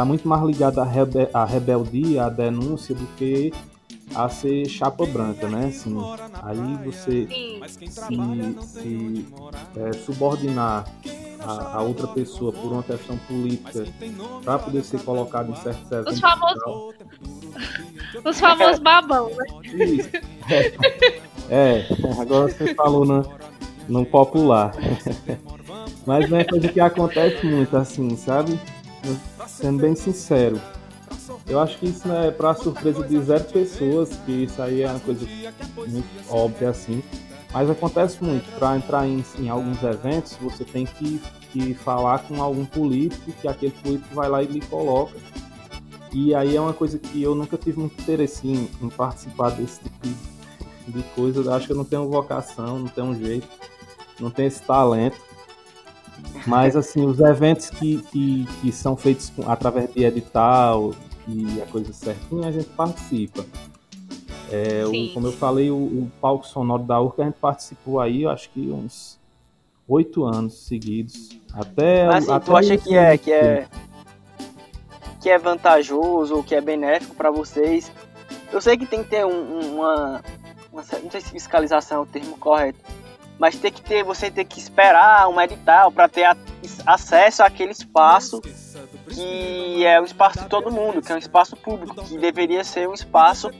está 0.00 0.04
muito 0.06 0.26
mais 0.26 0.42
ligada 0.42 0.80
à, 0.80 0.84
rebe 0.84 1.28
à 1.32 1.44
rebeldia, 1.44 2.24
à 2.24 2.28
denúncia, 2.30 2.94
do 2.94 3.06
que 3.18 3.52
a 4.14 4.30
ser 4.30 4.66
chapa 4.66 5.04
branca, 5.04 5.46
né? 5.46 5.66
Assim, 5.66 5.94
aí 6.42 6.84
você 6.84 7.28
se, 7.68 7.86
se 8.62 9.26
é, 9.76 9.92
subordinar 9.92 10.86
a, 11.38 11.76
a, 11.76 11.82
outra 11.82 12.06
pessoa 12.08 12.50
por 12.50 12.72
uma 12.72 12.82
questão 12.82 13.16
política 13.28 13.84
para 14.42 14.58
poder 14.58 14.82
ser 14.84 15.02
colocado 15.02 15.52
em 15.52 15.56
certos 15.56 15.92
eventos. 15.92 16.14
Os 16.14 16.20
famosos, 16.20 16.94
os 18.24 18.40
famosos 18.40 18.78
babão, 18.78 19.28
né? 19.28 19.84
Isso. 19.84 20.08
É, 20.48 21.78
é, 21.78 21.86
agora 22.18 22.50
você 22.50 22.74
falou 22.74 23.04
no, 23.04 23.24
no 23.86 24.06
popular. 24.06 24.72
Mas 26.06 26.30
não 26.30 26.38
é 26.38 26.44
coisa 26.44 26.68
que 26.68 26.80
acontece 26.80 27.46
muito 27.46 27.76
assim, 27.76 28.16
sabe? 28.16 28.58
Sendo 29.46 29.80
bem 29.80 29.94
sincero. 29.94 30.60
Eu 31.46 31.60
acho 31.60 31.78
que 31.78 31.86
isso 31.86 32.10
é 32.10 32.30
para 32.30 32.54
surpresa 32.54 33.06
de 33.06 33.20
zero 33.20 33.44
pessoas, 33.44 34.10
que 34.24 34.44
isso 34.44 34.60
aí 34.62 34.82
é 34.82 34.90
uma 34.90 35.00
coisa 35.00 35.26
muito 35.76 36.06
óbvia 36.28 36.70
assim. 36.70 37.02
Mas 37.52 37.68
acontece 37.68 38.22
muito, 38.22 38.48
para 38.58 38.76
entrar 38.76 39.06
em, 39.06 39.24
em, 39.38 39.48
alguns 39.48 39.82
eventos, 39.82 40.36
você 40.40 40.64
tem 40.64 40.86
que, 40.86 41.20
que 41.52 41.74
falar 41.74 42.20
com 42.20 42.40
algum 42.40 42.64
político, 42.64 43.32
que 43.32 43.48
aquele 43.48 43.72
político 43.72 44.14
vai 44.14 44.28
lá 44.28 44.42
e 44.42 44.46
lhe 44.46 44.60
coloca. 44.60 45.16
E 46.12 46.34
aí 46.34 46.56
é 46.56 46.60
uma 46.60 46.72
coisa 46.72 46.98
que 46.98 47.22
eu 47.22 47.34
nunca 47.34 47.56
tive 47.56 47.80
muito 47.80 48.00
interesse 48.00 48.46
em, 48.46 48.68
em 48.80 48.88
participar 48.88 49.50
desse 49.50 49.80
tipo 49.80 49.96
de, 50.02 50.92
de 50.92 51.02
coisa. 51.14 51.40
Eu 51.40 51.52
acho 51.52 51.66
que 51.66 51.72
eu 51.72 51.76
não 51.76 51.84
tenho 51.84 52.08
vocação, 52.08 52.78
não 52.78 52.88
tenho 52.88 53.14
jeito, 53.16 53.48
não 54.20 54.30
tenho 54.30 54.48
esse 54.48 54.62
talento. 54.62 55.18
Mas 56.46 56.76
assim, 56.76 57.04
os 57.04 57.20
eventos 57.20 57.70
que, 57.70 58.02
que, 58.10 58.46
que 58.60 58.72
são 58.72 58.96
feitos 58.96 59.32
através 59.46 59.92
de 59.92 60.04
edital 60.04 60.94
e 61.28 61.60
a 61.60 61.66
coisa 61.66 61.92
certinha, 61.92 62.48
a 62.48 62.52
gente 62.52 62.68
participa. 62.70 63.44
É, 64.50 64.84
o, 64.84 65.14
como 65.14 65.28
eu 65.28 65.32
falei, 65.32 65.70
o, 65.70 65.76
o, 65.76 66.10
palco 66.20 66.46
sonoro 66.46 66.82
da 66.82 67.00
URCA 67.00 67.22
a 67.22 67.24
gente 67.26 67.38
participou 67.38 68.00
aí, 68.00 68.22
eu 68.22 68.30
acho 68.30 68.50
que 68.50 68.70
uns 68.70 69.18
oito 69.86 70.24
anos 70.24 70.66
seguidos. 70.66 71.30
Até. 71.52 72.06
Mas 72.06 72.24
assim, 72.24 72.32
até 72.32 72.44
tu 72.44 72.56
acha 72.56 72.76
que 72.76 72.96
é, 72.96 73.18
que 73.18 73.32
é 73.32 73.68
que 75.20 75.28
é 75.28 75.38
vantajoso 75.38 76.34
ou 76.34 76.42
que 76.42 76.54
é 76.54 76.60
benéfico 76.60 77.14
para 77.14 77.30
vocês? 77.30 77.92
Eu 78.50 78.60
sei 78.60 78.76
que 78.76 78.86
tem 78.86 79.04
que 79.04 79.10
ter 79.10 79.24
um, 79.24 79.74
uma, 79.74 80.22
uma, 80.72 80.82
não 81.02 81.10
sei 81.10 81.20
se 81.20 81.30
fiscalização 81.30 81.98
é 81.98 82.00
o 82.00 82.06
termo 82.06 82.36
correto, 82.38 82.78
mas 83.40 83.56
tem 83.56 83.72
que 83.72 83.80
ter, 83.80 84.04
você 84.04 84.30
tem 84.30 84.44
que 84.44 84.60
esperar 84.60 85.26
um 85.28 85.40
edital 85.40 85.90
para 85.90 86.06
ter 86.06 86.24
a, 86.24 86.36
acesso 86.84 87.42
àquele 87.42 87.72
espaço 87.72 88.42
que 89.08 89.84
é 89.84 89.98
o 89.98 90.04
espaço 90.04 90.40
de 90.40 90.46
todo 90.46 90.70
mundo, 90.70 91.00
que 91.00 91.10
é 91.10 91.14
um 91.14 91.18
espaço 91.18 91.56
público, 91.56 92.04
que 92.04 92.18
deveria 92.18 92.62
ser 92.62 92.86
um 92.86 92.92
espaço 92.92 93.50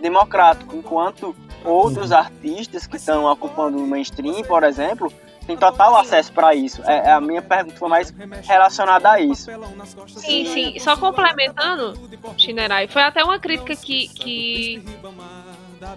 democrático, 0.00 0.74
enquanto 0.74 1.34
outros 1.64 2.10
artistas 2.10 2.88
que 2.88 2.96
estão 2.96 3.24
ocupando 3.26 3.78
o 3.78 3.86
mainstream, 3.86 4.42
por 4.42 4.64
exemplo, 4.64 5.12
têm 5.46 5.56
total 5.56 5.96
acesso 5.96 6.32
para 6.32 6.52
isso. 6.54 6.82
É, 6.84 7.08
é, 7.08 7.12
a 7.12 7.20
minha 7.20 7.40
pergunta 7.40 7.76
foi 7.76 7.88
mais 7.88 8.12
relacionada 8.42 9.12
a 9.12 9.20
isso. 9.20 9.48
Sim, 10.08 10.44
sim. 10.46 10.78
Só 10.80 10.96
complementando, 10.96 11.94
Chinerai, 12.36 12.88
foi 12.88 13.02
até 13.02 13.22
uma 13.22 13.38
crítica 13.38 13.76
que, 13.76 14.08
que 14.08 14.84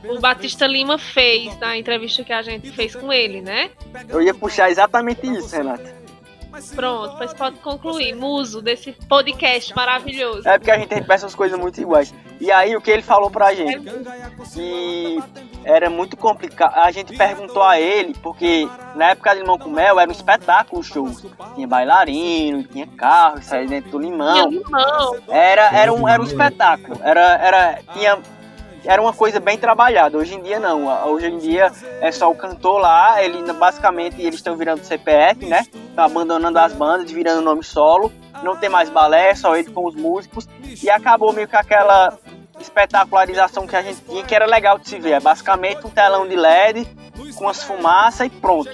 o 0.10 0.20
Batista 0.20 0.66
Lima 0.68 0.98
fez 0.98 1.58
na 1.60 1.78
entrevista 1.78 2.24
que 2.24 2.34
a 2.34 2.42
gente 2.42 2.72
fez 2.72 2.96
com 2.96 3.12
ele, 3.12 3.42
né? 3.42 3.72
Eu 4.10 4.22
ia 4.22 4.34
puxar 4.34 4.70
exatamente 4.70 5.26
isso, 5.28 5.56
Renata. 5.56 6.04
Pronto, 6.76 7.16
pois 7.18 7.34
pode 7.34 7.58
concluir. 7.58 8.16
Muso 8.16 8.62
desse 8.62 8.92
podcast 9.10 9.76
maravilhoso. 9.76 10.48
É 10.48 10.58
porque 10.58 10.70
a 10.70 10.78
gente 10.78 10.94
repete 10.94 11.14
essas 11.14 11.34
coisas 11.34 11.58
muito 11.58 11.82
iguais. 11.82 12.14
E 12.40 12.52
aí 12.52 12.76
o 12.76 12.82
que 12.82 12.92
ele 12.92 13.02
falou 13.02 13.32
pra 13.32 13.54
gente? 13.56 13.90
Que 14.54 15.18
era 15.64 15.90
muito 15.90 16.16
complicado. 16.16 16.78
A 16.78 16.92
gente 16.92 17.18
perguntou 17.18 17.64
a 17.64 17.80
ele, 17.80 18.14
porque 18.22 18.70
na 18.96 19.12
época 19.12 19.34
de 19.34 19.42
Limão 19.42 19.58
com 19.58 19.70
Mel 19.70 20.00
era 20.00 20.10
um 20.10 20.14
espetáculo 20.14 20.82
o 20.82 20.84
show. 20.84 21.10
Tinha 21.56 21.68
bailarino, 21.68 22.64
tinha 22.64 22.86
carro, 22.86 23.42
saía 23.42 23.68
dentro 23.68 23.92
do 23.92 24.00
limão. 24.00 24.50
limão. 24.50 25.16
Era, 25.30 25.76
era, 25.76 25.92
um, 25.92 26.08
era 26.08 26.22
um 26.22 26.26
espetáculo. 26.26 27.00
Era, 27.02 27.38
era, 27.38 27.80
tinha 27.94 28.20
era 28.86 29.02
uma 29.02 29.14
coisa 29.14 29.40
bem 29.40 29.58
trabalhada. 29.58 30.18
Hoje 30.18 30.36
em 30.36 30.42
dia 30.42 30.60
não. 30.60 30.88
Hoje 31.08 31.28
em 31.28 31.38
dia 31.38 31.72
é 32.02 32.12
só 32.12 32.30
o 32.30 32.36
cantor 32.36 32.80
lá, 32.80 33.24
ele 33.24 33.42
basicamente 33.54 34.22
eles 34.22 34.36
estão 34.36 34.56
virando 34.56 34.84
CPF, 34.84 35.46
né? 35.46 35.66
Estão 35.90 36.06
abandonando 36.06 36.58
as 36.60 36.74
bandas, 36.74 37.12
virando 37.12 37.42
nome 37.42 37.64
solo. 37.64 38.12
Não 38.44 38.58
tem 38.58 38.70
mais 38.70 38.90
balé, 38.90 39.30
é 39.30 39.36
só 39.36 39.56
ele 39.56 39.72
com 39.72 39.88
os 39.88 39.96
músicos. 39.96 40.48
E 40.82 40.90
acabou 40.90 41.32
meio 41.32 41.48
que 41.48 41.56
aquela 41.56 42.18
espetacularização 42.60 43.66
que 43.66 43.76
a 43.76 43.82
gente 43.82 44.02
tinha, 44.02 44.24
que 44.24 44.36
era 44.36 44.46
legal 44.46 44.78
de 44.78 44.88
se 44.88 45.00
ver. 45.00 45.14
É 45.14 45.20
basicamente 45.20 45.86
um 45.86 45.90
telão 45.90 46.28
de 46.28 46.36
LED 46.36 46.88
com 47.36 47.48
as 47.48 47.64
fumaças 47.64 48.28
e 48.28 48.30
pronto. 48.30 48.70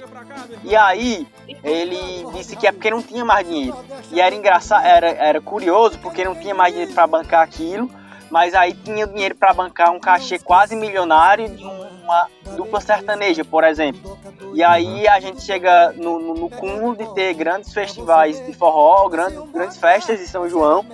E 0.63 0.76
aí 0.76 1.28
ele 1.63 2.26
disse 2.34 2.56
que 2.56 2.65
é 2.67 2.72
porque 2.72 2.89
não 2.89 3.02
tinha 3.02 3.24
mais 3.24 3.48
dinheiro. 3.48 3.78
E 4.12 4.19
era 4.19 4.34
engraçado, 4.34 4.86
era, 4.86 5.10
era 5.10 5.41
curioso 5.41 6.00
porque 6.00 6.24
não 6.24 6.36
tinha 6.36 6.56
mais 6.56 6.74
dinheiro 6.74 6.93
para 6.93 7.06
bancar 7.06 7.43
aquilo 7.43 7.89
mas 8.30 8.54
aí 8.54 8.74
tinha 8.74 9.08
dinheiro 9.08 9.36
para 9.36 9.54
bancar 9.54 9.92
um 9.92 10.00
cachê 10.00 10.39
quase 10.39 10.76
milionário 10.76 11.50
de 11.50 11.63
uma 11.63 12.28
dupla 12.56 12.82
sertaneja, 12.82 13.44
por 13.44 13.63
exemplo. 13.63 14.18
E 14.54 14.63
aí 14.63 15.08
a 15.08 15.20
gente 15.20 15.42
chega 15.42 15.94
no, 15.94 16.20
no, 16.20 16.34
no 16.34 16.50
cúmulo 16.50 16.96
de 16.96 17.13
ter 17.13 17.34
grandes 17.34 17.74
festivais 17.74 18.44
de 18.46 18.54
forró, 18.54 19.08
grandes, 19.08 19.39
grandes 19.52 19.78
festas 19.78 20.20
de 20.20 20.28
São 20.28 20.50
João, 20.50 20.86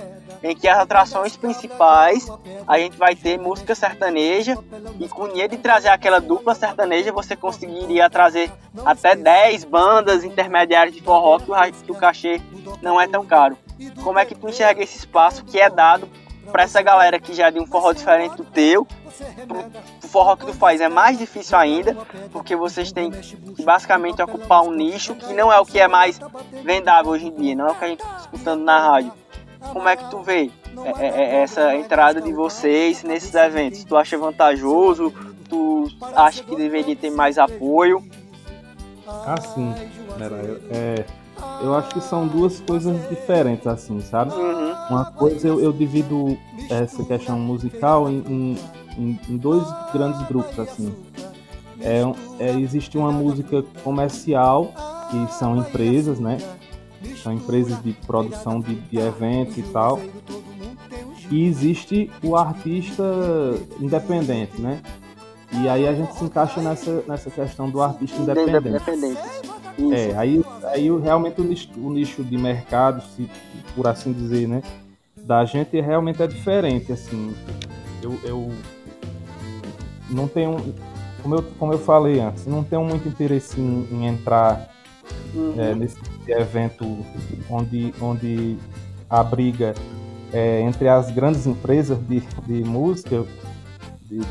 em 0.43 0.55
que 0.55 0.67
as 0.67 0.77
atrações 0.77 1.35
principais 1.37 2.27
a 2.67 2.77
gente 2.77 2.97
vai 2.97 3.15
ter 3.15 3.39
música 3.39 3.73
sertaneja 3.73 4.57
e 4.99 5.07
com 5.07 5.27
dinheiro 5.29 5.55
de 5.55 5.57
trazer 5.57 5.89
aquela 5.89 6.19
dupla 6.19 6.53
sertaneja 6.53 7.11
você 7.11 7.35
conseguiria 7.35 8.09
trazer 8.09 8.51
até 8.83 9.15
10 9.15 9.63
bandas 9.63 10.23
intermediárias 10.23 10.93
de 10.93 11.01
forró 11.01 11.39
que 11.39 11.51
o, 11.51 11.83
que 11.83 11.91
o 11.91 11.95
cachê 11.95 12.41
não 12.81 12.99
é 12.99 13.07
tão 13.07 13.25
caro. 13.25 13.57
Como 14.03 14.19
é 14.19 14.25
que 14.25 14.35
tu 14.35 14.47
enxerga 14.47 14.83
esse 14.83 14.97
espaço 14.97 15.43
que 15.43 15.59
é 15.59 15.69
dado 15.69 16.07
para 16.51 16.63
essa 16.63 16.81
galera 16.81 17.19
que 17.19 17.33
já 17.33 17.47
é 17.47 17.51
de 17.51 17.59
um 17.59 17.65
forró 17.65 17.93
diferente 17.93 18.35
do 18.37 18.43
teu, 18.43 18.87
o 20.03 20.07
forró 20.07 20.35
que 20.35 20.45
tu 20.45 20.53
faz 20.53 20.81
é 20.81 20.89
mais 20.89 21.17
difícil 21.17 21.57
ainda, 21.57 21.95
porque 22.31 22.55
vocês 22.55 22.91
têm 22.91 23.11
que 23.11 23.63
basicamente 23.63 24.21
ocupar 24.21 24.61
um 24.63 24.71
nicho 24.71 25.15
que 25.15 25.33
não 25.33 25.51
é 25.51 25.59
o 25.59 25.65
que 25.65 25.79
é 25.79 25.87
mais 25.87 26.19
vendável 26.63 27.11
hoje 27.11 27.27
em 27.27 27.35
dia, 27.35 27.55
não 27.55 27.67
é 27.67 27.71
o 27.71 27.75
que 27.75 27.85
a 27.85 27.87
gente 27.87 28.01
está 28.01 28.17
escutando 28.17 28.63
na 28.63 28.79
rádio. 28.79 29.13
Como 29.71 29.87
é 29.89 29.95
que 29.95 30.09
tu 30.09 30.19
vê 30.21 30.51
é, 30.99 31.07
é, 31.07 31.07
é 31.07 31.35
essa 31.41 31.75
entrada 31.75 32.21
de 32.21 32.31
vocês 32.31 33.03
nesses 33.03 33.33
eventos? 33.33 33.83
Tu 33.83 33.95
acha 33.95 34.17
vantajoso? 34.17 35.13
Tu 35.49 35.87
acha 36.15 36.43
que 36.43 36.55
deveria 36.55 36.95
ter 36.95 37.09
mais 37.09 37.37
apoio? 37.37 38.03
Assim, 39.25 39.73
é, 40.71 41.05
eu 41.61 41.75
acho 41.75 41.89
que 41.89 42.01
são 42.01 42.27
duas 42.27 42.59
coisas 42.59 43.09
diferentes, 43.09 43.65
assim, 43.67 44.01
sabe? 44.01 44.33
Uhum. 44.33 44.74
Uma 44.89 45.05
coisa 45.05 45.47
eu, 45.47 45.59
eu, 45.59 45.73
divido 45.73 46.37
essa 46.69 47.03
questão 47.03 47.39
musical 47.39 48.09
em, 48.09 48.57
em, 48.97 49.19
em 49.29 49.37
dois 49.37 49.63
grandes 49.91 50.21
grupos, 50.27 50.57
assim. 50.59 50.93
É, 51.81 52.01
é, 52.39 52.51
existe 52.59 52.97
uma 52.97 53.11
música 53.11 53.63
comercial, 53.83 54.73
que 55.09 55.33
são 55.33 55.57
empresas, 55.57 56.19
né? 56.19 56.37
São 57.21 57.33
empresas 57.33 57.81
de 57.83 57.93
produção 57.93 58.59
de, 58.59 58.75
de 58.75 58.97
eventos 58.99 59.57
e 59.57 59.63
tal. 59.63 59.99
E 61.29 61.45
existe 61.45 62.11
o 62.23 62.35
artista 62.35 63.03
independente, 63.79 64.61
né? 64.61 64.81
E 65.51 65.69
aí 65.69 65.87
a 65.87 65.93
gente 65.93 66.13
se 66.15 66.23
encaixa 66.23 66.61
nessa, 66.61 67.03
nessa 67.07 67.29
questão 67.29 67.69
do 67.69 67.81
artista 67.81 68.17
independente. 68.21 68.83
É, 69.93 70.15
aí, 70.17 70.43
aí 70.63 70.99
realmente 70.99 71.41
o 71.41 71.43
nicho, 71.43 71.69
o 71.77 71.91
nicho 71.91 72.23
de 72.23 72.37
mercado, 72.37 73.03
se, 73.15 73.29
por 73.75 73.87
assim 73.87 74.13
dizer, 74.13 74.47
né? 74.47 74.61
Da 75.17 75.43
gente 75.43 75.79
realmente 75.81 76.21
é 76.21 76.27
diferente, 76.27 76.91
assim. 76.91 77.35
Eu, 78.01 78.17
eu 78.23 78.51
não 80.09 80.27
tenho, 80.27 80.73
como 81.21 81.35
eu, 81.35 81.43
como 81.59 81.73
eu 81.73 81.79
falei 81.79 82.19
antes, 82.19 82.45
não 82.45 82.63
tenho 82.63 82.83
muito 82.83 83.07
interesse 83.07 83.59
em, 83.59 83.87
em 83.91 84.05
entrar 84.07 84.69
uhum. 85.33 85.55
é, 85.57 85.75
nesse 85.75 85.97
evento 86.27 87.05
onde, 87.49 87.93
onde 88.01 88.57
a 89.09 89.23
briga 89.23 89.73
é, 90.33 90.61
entre 90.61 90.87
as 90.87 91.11
grandes 91.11 91.45
empresas 91.45 91.97
de, 92.07 92.21
de 92.45 92.63
música, 92.63 93.25
de, 94.03 94.21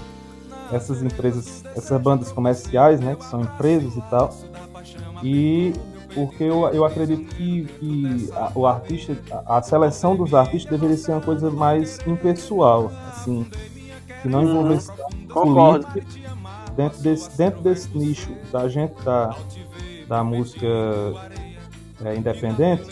essas 0.72 1.02
empresas, 1.02 1.64
essas 1.76 2.00
bandas 2.00 2.33
comerciais, 2.33 3.00
né, 3.00 3.14
que 3.16 3.24
são 3.24 3.40
empresas 3.40 3.96
e 3.96 4.02
tal, 4.02 4.35
e 5.22 5.72
porque 6.14 6.44
eu, 6.44 6.68
eu 6.68 6.85
acredito 6.85 7.24
que, 7.35 7.64
que 7.64 8.31
a, 8.33 8.53
o 8.55 8.66
artista, 8.66 9.16
a, 9.46 9.59
a, 9.59 9.62
seleção 9.62 10.14
dos 10.14 10.33
artistas 10.33 10.70
deveria 10.70 10.96
ser 10.96 11.12
uma 11.12 11.20
coisa 11.20 11.50
mais 11.50 11.98
impessoal, 12.07 12.90
assim, 13.09 13.46
que 14.22 14.29
não 14.29 14.42
envolvesse 14.42 14.90
uhum. 14.90 15.55
política 15.55 16.03
dentro 16.77 17.03
desse, 17.03 17.37
dentro 17.37 17.61
desse 17.62 17.96
nicho 17.96 18.31
da 18.53 18.68
gente 18.68 18.94
da, 19.03 19.37
da 20.09 20.22
música 20.22 20.66
é, 22.05 22.14
independente, 22.14 22.89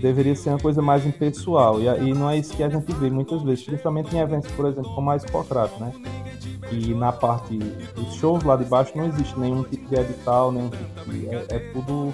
deveria 0.00 0.34
ser 0.34 0.50
uma 0.50 0.58
coisa 0.58 0.82
mais 0.82 1.06
impessoal. 1.06 1.80
E, 1.80 1.86
e 1.86 2.14
não 2.14 2.28
é 2.30 2.38
isso 2.38 2.56
que 2.56 2.62
a 2.62 2.68
gente 2.68 2.92
vê 2.94 3.10
muitas 3.10 3.42
vezes, 3.42 3.64
principalmente 3.64 4.14
em 4.14 4.18
eventos, 4.18 4.50
por 4.52 4.66
exemplo, 4.66 4.92
como 4.94 5.10
a 5.10 5.16
Hipocrata, 5.16 5.76
né? 5.78 5.92
E 6.70 6.92
na 6.94 7.12
parte 7.12 7.58
dos 7.58 8.14
shows 8.14 8.42
lá 8.42 8.56
de 8.56 8.64
baixo 8.64 8.92
não 8.96 9.06
existe 9.06 9.38
nenhum 9.38 9.62
tipo 9.62 9.88
de 9.88 9.94
edital, 9.94 10.50
nenhum 10.50 10.70
tipo 10.70 11.10
de, 11.10 11.28
é, 11.28 11.46
é, 11.50 11.58
tudo. 11.72 12.12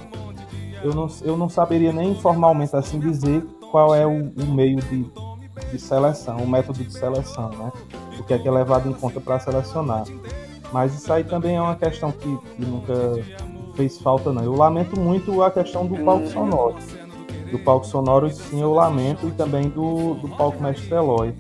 Eu 0.83 0.95
não, 0.95 1.09
eu 1.23 1.37
não 1.37 1.49
saberia 1.49 1.93
nem 1.93 2.15
formalmente 2.15 2.75
assim 2.77 2.99
dizer 2.99 3.43
qual 3.71 3.95
é 3.95 4.07
o, 4.07 4.31
o 4.31 4.47
meio 4.47 4.77
de, 4.77 5.07
de 5.71 5.79
seleção, 5.79 6.39
o 6.39 6.49
método 6.49 6.83
de 6.85 6.93
seleção, 6.93 7.51
né? 7.51 7.73
O 8.19 8.25
que 8.25 8.35
é 8.35 8.39
que 8.39 8.47
é 8.47 8.51
levado 8.51 8.89
em 8.89 8.93
conta 8.93 9.21
para 9.21 9.39
selecionar. 9.39 10.05
Mas 10.73 10.95
isso 10.95 11.13
aí 11.13 11.25
também 11.25 11.57
é 11.57 11.61
uma 11.61 11.77
questão 11.77 12.11
que, 12.11 12.37
que, 12.57 12.65
nunca 12.65 12.95
fez 13.75 13.99
falta, 13.99 14.33
não. 14.33 14.43
Eu 14.43 14.55
lamento 14.55 14.99
muito 14.99 15.43
a 15.43 15.51
questão 15.51 15.87
do 15.87 15.97
palco 16.05 16.27
sonoro. 16.29 16.77
Do 17.51 17.59
palco 17.59 17.87
sonoro, 17.87 18.31
sim, 18.31 18.61
eu 18.61 18.73
lamento, 18.73 19.29
e 19.29 19.31
também 19.33 19.69
do, 19.69 20.15
do 20.15 20.29
palco 20.29 20.63
Mestre 20.63 20.95
Eloy 20.95 21.35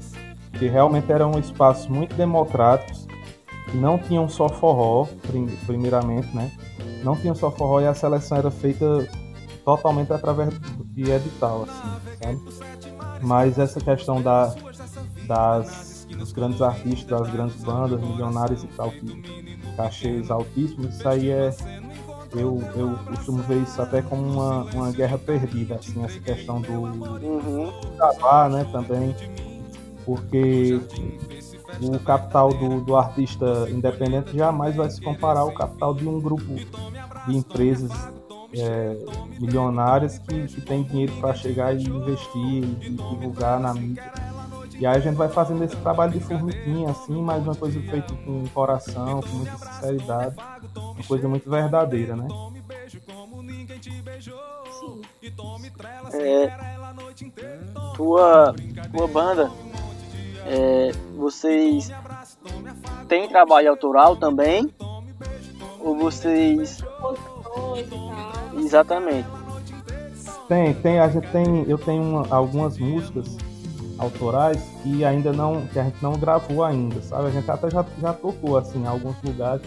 que 0.63 0.69
realmente 0.69 1.11
eram 1.11 1.39
espaços 1.39 1.89
muito 1.89 2.15
democráticos 2.15 3.02
não 3.75 3.99
tinham 3.99 4.29
só 4.29 4.49
forró, 4.49 5.07
primeiramente, 5.67 6.35
né? 6.35 6.51
Não 7.03 7.17
tinham 7.17 7.35
só 7.35 7.51
forró 7.51 7.81
e 7.81 7.87
a 7.87 7.95
seleção 7.95 8.39
era 8.39 8.51
feita 8.51 9.09
totalmente 9.65 10.13
através 10.13 10.51
de 10.87 11.11
edital, 11.11 11.65
assim, 11.65 12.17
sabe? 12.23 12.41
Mas 13.23 13.59
essa 13.59 13.81
questão 13.81 14.21
da, 14.21 14.55
das, 15.27 16.07
dos 16.11 16.33
grandes 16.33 16.61
artistas, 16.61 17.21
das 17.21 17.31
grandes 17.31 17.63
bandas, 17.63 18.01
milionários 18.01 18.65
e 18.65 18.67
tal, 18.69 18.91
que 18.91 19.23
cachês 19.77 20.31
altíssimos, 20.31 20.95
isso 20.95 21.09
aí 21.09 21.31
é. 21.31 21.55
Eu, 22.35 22.63
eu 22.75 22.99
costumo 23.09 23.43
ver 23.43 23.59
isso 23.59 23.81
até 23.83 24.01
como 24.01 24.23
uma, 24.23 24.63
uma 24.73 24.91
guerra 24.91 25.19
perdida, 25.19 25.75
assim, 25.75 26.03
essa 26.03 26.19
questão 26.19 26.63
do 26.63 26.73
uhum. 26.73 27.71
gravar, 27.95 28.49
né, 28.49 28.67
também, 28.73 29.15
porque 30.07 30.81
o 31.81 31.99
capital 32.01 32.53
do, 32.53 32.81
do 32.81 32.97
artista 32.97 33.69
independente 33.71 34.37
jamais 34.37 34.77
vai 34.77 34.91
se 34.91 35.01
comparar 35.01 35.41
ao 35.41 35.53
capital 35.53 35.95
de 35.95 36.07
um 36.07 36.21
grupo 36.21 36.55
de 37.27 37.37
empresas 37.37 37.91
é, 38.55 38.97
milionárias 39.41 40.19
que, 40.19 40.47
que 40.47 40.61
tem 40.61 40.83
dinheiro 40.83 41.13
para 41.21 41.35
chegar 41.35 41.75
e 41.75 41.83
investir 41.83 42.65
e 42.65 42.91
divulgar 42.91 43.59
na 43.59 43.73
mídia. 43.75 44.13
E 44.79 44.87
aí 44.87 44.97
a 44.97 45.01
gente 45.01 45.15
vai 45.15 45.29
fazendo 45.29 45.63
esse 45.63 45.77
trabalho 45.77 46.13
de 46.13 46.21
formiguinha, 46.21 46.91
assim, 46.91 47.21
mas 47.23 47.43
uma 47.43 47.55
coisa 47.55 47.81
feita 47.81 48.15
com 48.25 48.45
coração, 48.49 49.21
com 49.23 49.29
muita 49.29 49.57
sinceridade, 49.57 50.37
uma 50.75 51.05
coisa 51.07 51.29
muito 51.29 51.49
verdadeira, 51.49 52.17
né? 52.17 52.27
É, 56.15 56.49
tua, 57.95 58.55
tua 58.91 59.07
banda, 59.07 59.51
é, 60.47 60.93
vocês 61.17 61.91
têm 63.09 63.29
trabalho 63.29 63.71
autoral 63.71 64.17
também? 64.17 64.73
Ou 65.81 65.97
vocês. 65.97 66.83
Exatamente. 68.57 69.29
Tem, 70.49 70.75
tem, 70.75 70.99
a 70.99 71.09
gente 71.09 71.29
tem, 71.29 71.65
eu 71.69 71.79
tenho 71.79 72.03
uma, 72.03 72.27
algumas 72.29 72.77
músicas 72.79 73.37
autorais 73.99 74.61
que 74.83 75.05
ainda 75.05 75.33
não, 75.33 75.67
que 75.67 75.79
a 75.79 75.85
gente 75.85 76.03
não 76.03 76.13
gravou 76.13 76.65
ainda, 76.65 77.01
sabe? 77.03 77.29
A 77.29 77.31
gente 77.31 77.51
até 77.51 77.71
já, 77.71 77.85
já 78.01 78.13
tocou 78.13 78.59
assim 78.59 78.83
em 78.83 78.87
alguns 78.87 79.17
lugares, 79.23 79.63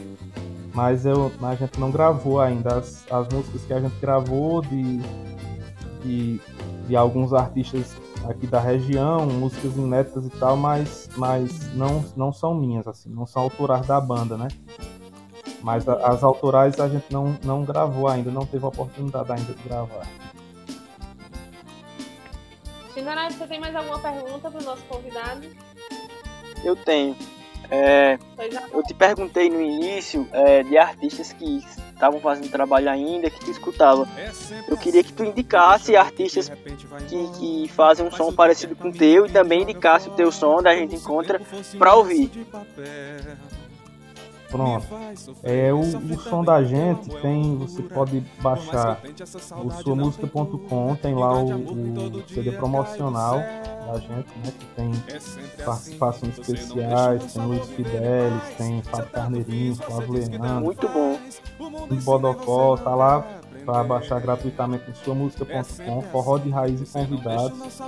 mas 0.74 1.06
eu, 1.06 1.32
a 1.42 1.56
gente 1.56 1.80
não 1.80 1.90
gravou 1.90 2.40
ainda 2.40 2.76
as, 2.76 3.06
as 3.10 3.28
músicas 3.30 3.62
que 3.64 3.74
a 3.74 3.80
gente 3.80 3.96
gravou 4.00 4.62
de, 4.62 5.00
de, 6.04 6.42
de 6.88 6.96
alguns 6.96 7.34
artistas 7.34 7.96
aqui 8.30 8.48
da 8.48 8.60
região, 8.60 9.26
músicas 9.26 9.76
inéditas 9.76 10.26
e 10.26 10.30
tal, 10.32 10.56
mas, 10.58 11.10
mas 11.16 11.74
não, 11.76 12.04
não 12.16 12.34
são 12.34 12.54
minhas, 12.54 12.88
assim, 12.88 13.10
não 13.10 13.26
são 13.26 13.44
autorais 13.44 13.88
da 13.88 14.00
banda, 14.00 14.38
né? 14.38 14.48
Mas 15.62 15.88
a, 15.88 15.94
as 16.08 16.24
autorais 16.24 16.80
a 16.80 16.88
gente 16.88 17.06
não, 17.12 17.38
não 17.44 17.64
gravou 17.64 18.08
ainda, 18.08 18.32
não 18.32 18.46
teve 18.46 18.64
a 18.66 18.68
oportunidade 18.68 19.32
ainda 19.32 19.54
de 19.54 19.64
gravar. 19.64 20.08
Shindarai, 22.94 23.32
você 23.32 23.46
tem 23.48 23.60
mais 23.60 23.76
alguma 23.76 24.00
pergunta 24.00 24.50
para 24.50 24.62
o 24.62 24.64
nosso 24.64 24.84
convidado? 24.84 25.48
Eu 26.64 26.76
tenho. 26.76 27.16
É, 27.70 28.18
eu 28.72 28.84
te 28.84 28.94
perguntei 28.94 29.50
no 29.50 29.60
início 29.60 30.28
é, 30.32 30.64
de 30.64 30.78
artistas 30.78 31.34
que 31.34 31.64
estavam 31.96 32.20
fazendo 32.20 32.50
trabalho 32.52 32.90
ainda, 32.90 33.30
que 33.30 33.40
tu 33.40 33.50
escutava. 33.50 34.08
Eu 34.68 34.78
queria 34.78 35.04
que 35.04 35.12
tu 35.12 35.24
indicasse 35.24 35.96
artistas 35.96 36.52
que, 37.08 37.28
que 37.40 37.72
fazem 37.74 38.06
um 38.06 38.12
som 38.12 38.32
parecido 38.32 38.76
com 38.76 38.90
o 38.90 38.94
teu 38.94 39.26
e 39.26 39.32
também 39.32 39.64
indicasse 39.64 40.08
o 40.08 40.12
teu 40.12 40.32
som 40.32 40.62
da 40.62 40.76
gente 40.76 40.96
encontra 40.96 41.42
para 41.78 41.96
ouvir. 41.96 42.30
Pronto. 44.50 44.86
É, 45.44 45.74
o, 45.74 45.80
o 45.80 46.20
som 46.20 46.44
da 46.44 46.64
gente 46.64 47.10
tem, 47.22 47.58
você 47.58 47.82
pode 47.82 48.22
baixar 48.42 49.02
o 49.64 49.72
suamusica.com, 49.72 50.96
tem 50.96 51.16
lá 51.16 51.34
o, 51.34 51.56
o 51.56 52.24
CD 52.30 52.52
promocional 52.52 53.38
da 53.38 54.00
gente, 54.00 54.30
né? 54.44 54.54
Que 54.58 54.66
tem 54.76 54.92
participações 55.64 56.38
especiais, 56.38 57.34
tem 57.34 57.46
Luiz 57.46 57.70
Fidelis, 57.70 58.44
tem 58.58 58.82
Fábio 58.84 59.10
Carneirinho, 59.12 59.76
Flávio 59.76 60.14
Leandro. 60.14 60.62
Muito 60.62 60.88
bom. 60.88 61.15
O 61.60 61.96
Bodocó, 61.96 62.78
tá 62.78 62.94
lá 62.94 63.42
para 63.66 63.84
baixar 63.84 64.22
gratuitamente 64.22 64.88
no 64.88 64.96
suamusica.com, 64.96 66.02
forró 66.12 66.38
de 66.38 66.50
raiz 66.50 66.82
e 66.82 66.86
convidados. 66.86 67.82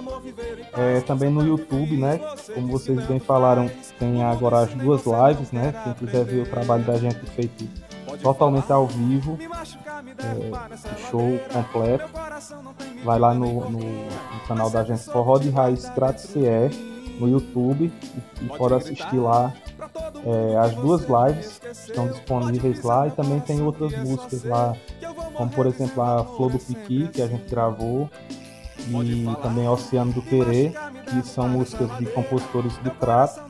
É, 0.74 1.02
também 1.02 1.30
no 1.30 1.46
YouTube, 1.46 1.98
né? 1.98 2.20
Como 2.54 2.68
vocês 2.68 3.06
bem 3.06 3.20
falaram, 3.20 3.70
tem 4.00 4.24
agora 4.24 4.62
as 4.62 4.74
duas 4.74 5.04
lives, 5.06 5.52
né? 5.52 5.74
Quem 5.84 5.94
quiser 5.94 6.26
ver 6.26 6.42
o 6.42 6.50
trabalho 6.50 6.84
da 6.84 6.98
gente 6.98 7.20
feito 7.28 7.68
totalmente 8.22 8.72
ao 8.72 8.88
vivo, 8.88 9.38
é, 9.42 10.98
show 11.10 11.40
completo, 11.52 12.10
vai 13.04 13.20
lá 13.20 13.34
no, 13.34 13.70
no, 13.70 13.80
no, 13.80 14.48
canal 14.48 14.70
da 14.70 14.84
gente 14.84 15.04
Forró 15.04 15.38
de 15.38 15.50
Raiz 15.50 15.88
Grátis 15.90 16.24
CE 16.24 17.20
no 17.20 17.30
YouTube. 17.30 17.92
E, 18.42 18.46
e 18.46 18.58
pode 18.58 18.74
assistir 18.74 19.18
lá 19.18 19.54
é, 20.26 20.58
as 20.58 20.74
duas 20.76 21.02
lives 21.02 21.62
estão 21.88 22.08
disponíveis 22.08 22.84
lá 22.84 23.08
e 23.08 23.12
também 23.12 23.40
tem 23.40 23.62
outras 23.62 23.92
músicas 24.04 24.44
lá, 24.44 24.76
como 25.34 25.50
por 25.52 25.66
exemplo 25.66 26.02
a 26.02 26.24
Flor 26.24 26.52
do 26.52 26.60
Piqui, 26.60 27.08
que 27.10 27.22
a 27.22 27.28
gente 27.28 27.50
gravou, 27.50 28.10
e 28.90 29.26
também 29.42 29.68
Oceano 29.68 30.14
do 30.14 30.22
Querer, 30.22 30.74
que 31.06 31.28
são 31.28 31.48
músicas 31.48 31.90
de 31.98 32.06
compositores 32.08 32.78
do 32.78 32.92
Crato, 32.92 33.42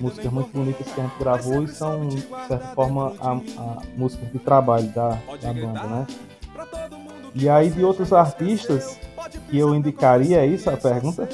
músicas 0.00 0.32
muito 0.32 0.50
bonitas 0.52 0.86
que 0.92 1.00
a 1.00 1.04
gente 1.04 1.18
gravou 1.18 1.62
e 1.62 1.68
são, 1.68 2.08
de 2.08 2.20
certa 2.20 2.68
forma, 2.74 3.14
a, 3.20 3.32
a 3.32 3.82
músicas 3.96 4.30
de 4.30 4.38
trabalho 4.38 4.88
da, 4.88 5.18
da 5.40 5.52
banda, 5.52 5.82
né? 5.84 6.06
E 7.34 7.48
aí 7.48 7.70
de 7.70 7.84
outros 7.84 8.12
artistas 8.12 8.98
que 9.50 9.58
eu 9.58 9.74
indicaria, 9.74 10.38
é 10.38 10.46
isso 10.46 10.70
a 10.70 10.76
pergunta? 10.76 11.28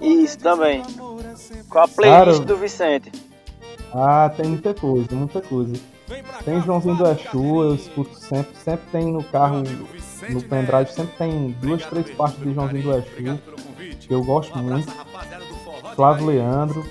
Isso 0.00 0.38
também. 0.38 0.82
Qual 1.68 1.84
a 1.84 1.88
playlist 1.88 2.38
Cara, 2.38 2.46
do 2.46 2.56
Vicente? 2.56 3.12
Ah, 3.92 4.30
tem 4.36 4.46
muita 4.46 4.74
coisa, 4.74 5.14
muita 5.14 5.40
coisa. 5.40 5.74
Tem 6.44 6.62
Joãozinho 6.62 6.96
do 6.96 7.06
Exu, 7.06 7.62
eu 7.62 7.74
escuto 7.74 8.14
sempre, 8.14 8.56
sempre 8.56 8.86
tem 8.90 9.12
no 9.12 9.22
carro, 9.24 9.62
no 10.30 10.42
pendrive, 10.42 10.90
sempre 10.90 11.16
tem 11.16 11.50
duas, 11.60 11.84
três 11.86 12.10
partes 12.10 12.42
de 12.42 12.54
Joãozinho 12.54 12.82
do 12.82 12.92
Exu, 12.94 13.38
que 14.00 14.14
eu 14.14 14.24
gosto 14.24 14.56
muito. 14.58 14.90
Flávio 15.94 16.26
Leandro, 16.26 16.84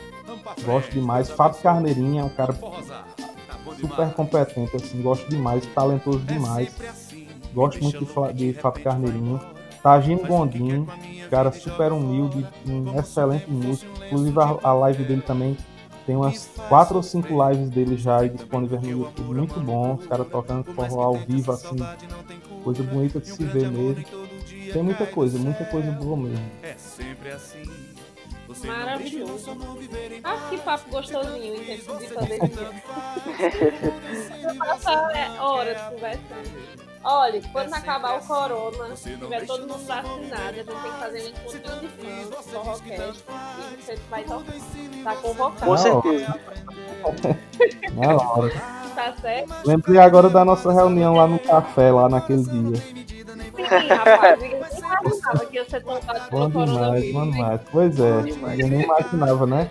gosto 0.64 0.92
demais. 0.92 1.30
Fábio 1.30 1.62
Carneirinha 1.62 2.22
é 2.22 2.26
um 2.26 2.30
cara 2.30 2.54
super 3.80 4.14
competente, 4.14 4.76
assim, 4.76 5.02
gosto 5.02 5.30
demais, 5.30 5.66
talentoso 5.68 6.20
demais. 6.20 6.76
Gosto 7.54 7.82
muito 7.82 8.06
de, 8.34 8.34
de 8.34 8.60
Fábio 8.60 8.84
Carneirinho. 8.84 9.40
Tagino 9.82 10.26
Gondim, 10.26 10.86
cara 11.30 11.52
super 11.52 11.92
humilde, 11.92 12.46
um 12.68 13.00
excelente 13.00 13.50
músico. 13.50 13.90
Inclusive 14.06 14.40
a, 14.40 14.58
a 14.64 14.74
live 14.74 15.04
dele 15.04 15.22
também 15.22 15.58
tem 16.08 16.16
umas 16.16 16.50
quatro 16.70 16.96
ou 16.96 17.04
cinco 17.04 17.28
lives 17.50 17.70
dele 17.70 17.98
já 17.98 18.26
disponíveis 18.26 18.82
no 18.82 18.90
YouTube, 18.90 19.36
muito 19.36 19.60
bom. 19.60 19.96
Os 19.96 20.08
caras 20.08 20.26
tocando 20.30 20.64
forró 20.64 21.02
ao 21.02 21.18
vivo, 21.18 21.52
assim, 21.52 21.76
coisa 22.64 22.82
bonita 22.82 23.20
de 23.20 23.28
se 23.28 23.44
ver 23.44 23.70
mesmo. 23.70 24.06
Tem 24.72 24.82
muita 24.82 25.06
coisa, 25.06 25.38
muita 25.38 25.66
coisa 25.66 25.92
boa 25.92 26.16
mesmo. 26.16 26.50
Maravilhoso. 28.66 29.58
Ah, 30.24 30.48
que 30.50 30.58
papo 30.60 30.90
gostosinho 30.90 31.66
tempo 31.66 31.98
de 31.98 32.08
pandemia. 32.16 32.72
Passar 34.58 35.14
é, 35.14 35.42
horas 35.42 35.82
conversando. 35.90 36.87
Olha, 37.10 37.42
quando 37.54 37.74
acabar 37.74 38.18
o 38.18 38.20
corona, 38.20 38.94
tiver 38.96 39.46
todo 39.46 39.62
mundo 39.62 39.86
vacinado, 39.86 40.10
a 40.34 40.52
gente 40.52 40.66
tem 40.66 40.76
que 40.76 41.00
fazer 41.00 41.24
um 41.24 41.28
encontrinho 41.30 41.80
de 41.80 41.88
fãs, 41.88 42.46
forrocast, 42.52 43.24
e 43.72 43.82
você 43.82 43.96
vai 44.10 44.24
tocar. 44.26 44.54
Tá 45.06 45.16
convocado. 45.16 45.66
Com 45.66 45.78
certeza. 45.78 46.40
Na 47.94 48.18
hora. 48.18 48.52
Tá 48.94 49.14
certo? 49.22 49.54
Lembrei 49.66 50.00
agora 50.00 50.30
da 50.30 50.44
nossa 50.44 50.74
reunião 50.74 51.16
lá 51.16 51.28
no 51.28 51.40
café, 51.40 51.92
lá 51.92 52.10
naquele 52.10 52.44
dia. 52.44 52.76
Sim, 52.76 53.88
rapaz, 53.88 54.40
ninguém 54.42 54.58
imaginava 54.58 55.46
que 55.46 55.56
ia 55.56 55.70
ser 55.70 55.84
pelo 55.84 56.02
bom 56.30 56.66
demais, 56.66 57.14
bom 57.14 57.32
demais. 57.32 57.62
Pois 57.72 58.00
é, 58.02 58.20
eu 58.60 58.68
nem 58.68 58.82
imaginava, 58.82 59.46
né? 59.46 59.70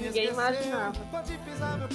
Ninguém 0.00 0.28
imaginava. 0.28 0.92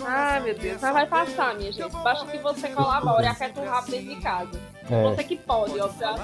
Ai, 0.06 0.40
meu 0.42 0.56
Deus. 0.58 0.82
Mas 0.82 0.94
vai 0.94 1.08
passar, 1.08 1.56
minha 1.56 1.72
gente. 1.72 1.92
Basta 1.92 2.26
que 2.26 2.38
você 2.38 2.70
colabore 2.70 3.24
e 3.24 3.28
aquieta 3.28 3.62
um 3.62 3.66
rápido 3.66 3.92
dentro 3.92 4.16
de 4.16 4.22
casa. 4.22 4.62
É. 4.90 5.04
Você 5.04 5.24
que 5.24 5.36
pode, 5.38 5.80
obviamente. 5.80 6.22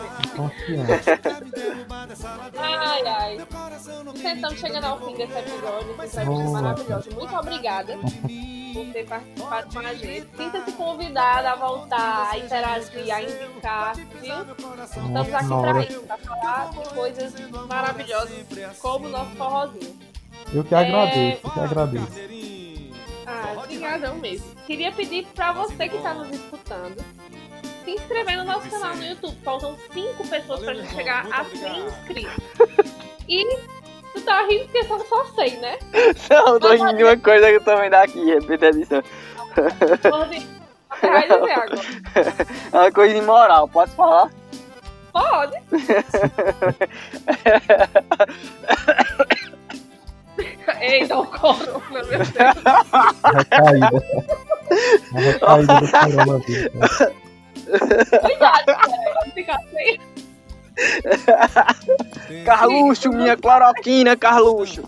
ai, 2.58 3.08
ai. 3.08 3.38
Estamos 4.16 4.60
chegando 4.60 4.86
ao 4.86 5.00
fim 5.00 5.16
desse 5.16 5.34
episódio. 5.34 6.04
Esse 6.04 6.18
episódio 6.18 6.48
oh. 6.48 6.52
maravilhoso. 6.52 7.12
Muito 7.16 7.36
obrigada 7.36 7.98
por 7.98 8.86
ter 8.94 9.06
participado 9.08 9.74
com 9.74 9.80
a 9.80 9.94
gente. 9.96 10.28
Sinta-se 10.38 10.72
convidada 10.74 11.52
a 11.52 11.56
voltar, 11.56 12.30
a 12.32 12.38
interagir, 12.38 13.14
a 13.14 13.22
indicar, 13.22 13.96
viu? 13.96 14.36
Estamos 14.84 15.34
aqui 15.34 15.48
para 15.48 15.84
isso, 15.84 16.02
para 16.02 16.18
falar 16.18 16.70
de 16.70 16.90
coisas 16.90 17.34
maravilhosas 17.68 18.46
como 18.80 19.08
o 19.08 19.10
nosso 19.10 19.36
forrozinho. 19.36 20.11
Eu 20.54 20.64
que 20.64 20.76
agradeço, 20.76 21.18
é... 21.18 21.40
eu 21.44 21.52
que 21.52 21.60
agradeço. 21.60 22.08
Ah, 23.26 23.64
perdão 23.68 24.16
mesmo. 24.16 24.56
Queria 24.68 24.92
pedir 24.92 25.26
pra 25.36 25.54
você 25.54 25.88
que 25.88 25.98
tá 26.00 26.14
nos 26.14 26.32
escutando 26.32 27.04
se 27.84 27.92
inscrever 27.92 28.38
no 28.38 28.44
nosso 28.44 28.70
canal 28.70 28.96
no 28.96 29.04
YouTube. 29.04 29.38
Faltam 29.44 29.76
5 29.92 30.28
pessoas 30.28 30.60
pra 30.62 30.74
gente 30.74 30.94
chegar 30.94 31.28
a 31.32 31.44
100 31.46 31.88
inscritos. 31.88 32.44
E 33.28 33.58
tu 34.14 34.22
tá 34.22 34.46
rindo 34.46 34.66
porque 34.66 34.84
são 34.84 35.00
só 35.06 35.26
100, 35.26 35.58
né? 35.58 35.78
Não, 36.30 36.60
tô 36.60 36.74
rindo 36.74 36.96
de 36.96 37.04
uma 37.04 37.18
coisa 37.18 37.48
que 37.48 37.56
eu 37.56 37.64
tô 37.64 37.76
vendo 37.78 37.94
aqui, 37.94 38.24
repita 38.26 38.66
a 38.66 38.70
edição. 38.70 39.04
É 42.72 42.78
uma 42.78 42.92
coisa 42.92 43.16
imoral, 43.16 43.68
pode 43.68 43.92
falar? 43.92 44.30
Pode. 45.12 45.56
Eita, 50.82 51.20
o 51.20 51.26
corona, 51.28 51.82
meu 51.92 52.06
Deus. 52.06 52.30
Recaída. 53.36 53.90
A 55.12 55.20
recaída 55.20 55.80
do 55.80 55.92
coronavírus. 55.92 56.72
Cuidado, 58.22 58.66
cara, 58.66 59.14
vai 59.16 59.32
ficar 59.32 59.60
sem. 59.72 60.00
Carluxo, 62.46 63.10
minha 63.10 63.38
cloroquina, 63.38 64.16
Carluxo. 64.18 64.82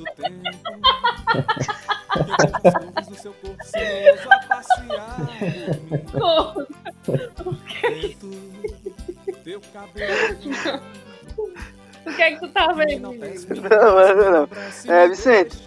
corno. 10.33 11.72
O 12.05 12.13
que 12.13 12.21
é 12.21 12.31
que 12.31 12.39
tu 12.39 12.49
tá 12.49 12.71
vendo? 12.73 13.11
Não, 13.11 13.13
não, 14.15 14.31
não. 14.31 14.93
É, 14.93 15.07
Vicente, 15.07 15.57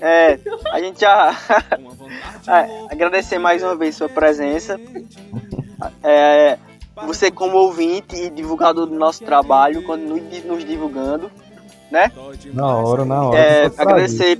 é, 0.00 0.38
a 0.72 0.80
gente 0.80 1.00
já 1.00 1.36
é, 2.48 2.86
agradecer 2.90 3.38
mais 3.38 3.62
uma 3.62 3.76
vez 3.76 3.96
sua 3.96 4.08
presença. 4.08 4.80
É, 6.02 6.58
você 7.06 7.30
como 7.30 7.56
ouvinte 7.56 8.16
e 8.16 8.28
divulgador 8.28 8.86
do 8.86 8.94
nosso 8.94 9.24
trabalho, 9.24 9.82
continue 9.82 10.40
nos 10.44 10.64
divulgando, 10.64 11.30
né? 11.90 12.10
Na 12.52 12.76
hora, 12.76 13.04
na 13.04 13.22
hora. 13.28 13.38
É, 13.38 13.66
agradecer 13.66 14.38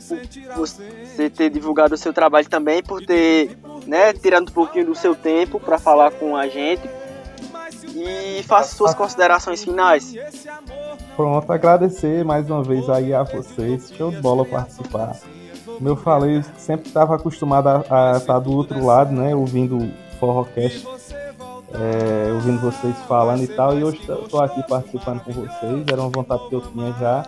por 0.55 0.67
você 0.67 1.31
ter 1.31 1.51
divulgado 1.51 1.95
o 1.95 1.99
seu 1.99 2.13
trabalho 2.13 2.49
também, 2.49 2.83
por 2.83 3.05
ter, 3.05 3.57
né, 3.87 4.13
tirado 4.13 4.49
um 4.49 4.53
pouquinho 4.53 4.87
do 4.87 4.95
seu 4.95 5.15
tempo 5.15 5.61
para 5.61 5.79
falar 5.79 6.11
com 6.11 6.37
a 6.37 6.49
gente. 6.49 6.83
E 7.95 8.43
faça 8.45 8.75
suas 8.75 8.95
considerações 8.95 9.63
finais. 9.63 10.15
Pronto, 11.17 11.53
agradecer 11.53 12.25
mais 12.25 12.49
uma 12.49 12.63
vez 12.63 12.89
aí 12.89 13.13
a 13.13 13.23
vocês. 13.23 13.93
Show 13.97 14.11
de 14.11 14.21
bola 14.21 14.45
participar. 14.45 15.17
Como 15.65 15.89
eu 15.89 15.97
falei, 15.97 16.43
sempre 16.57 16.89
estava 16.89 17.17
acostumado 17.17 17.69
a 17.91 18.17
estar 18.17 18.39
do 18.39 18.53
outro 18.53 18.85
lado, 18.85 19.13
né? 19.13 19.35
Ouvindo 19.35 19.77
o 19.77 19.91
Forrocast, 20.19 20.87
é, 21.75 22.33
ouvindo 22.33 22.61
vocês 22.61 22.97
falando 23.07 23.43
e 23.43 23.49
tal. 23.49 23.79
E 23.79 23.85
hoje 23.85 24.01
estou 24.01 24.41
aqui 24.41 24.67
participando 24.67 25.21
com 25.21 25.33
vocês. 25.33 25.85
Era 25.91 26.01
uma 26.01 26.11
vontade 26.11 26.49
que 26.49 26.55
eu 26.55 26.61
tinha 26.61 26.93
já. 26.95 27.27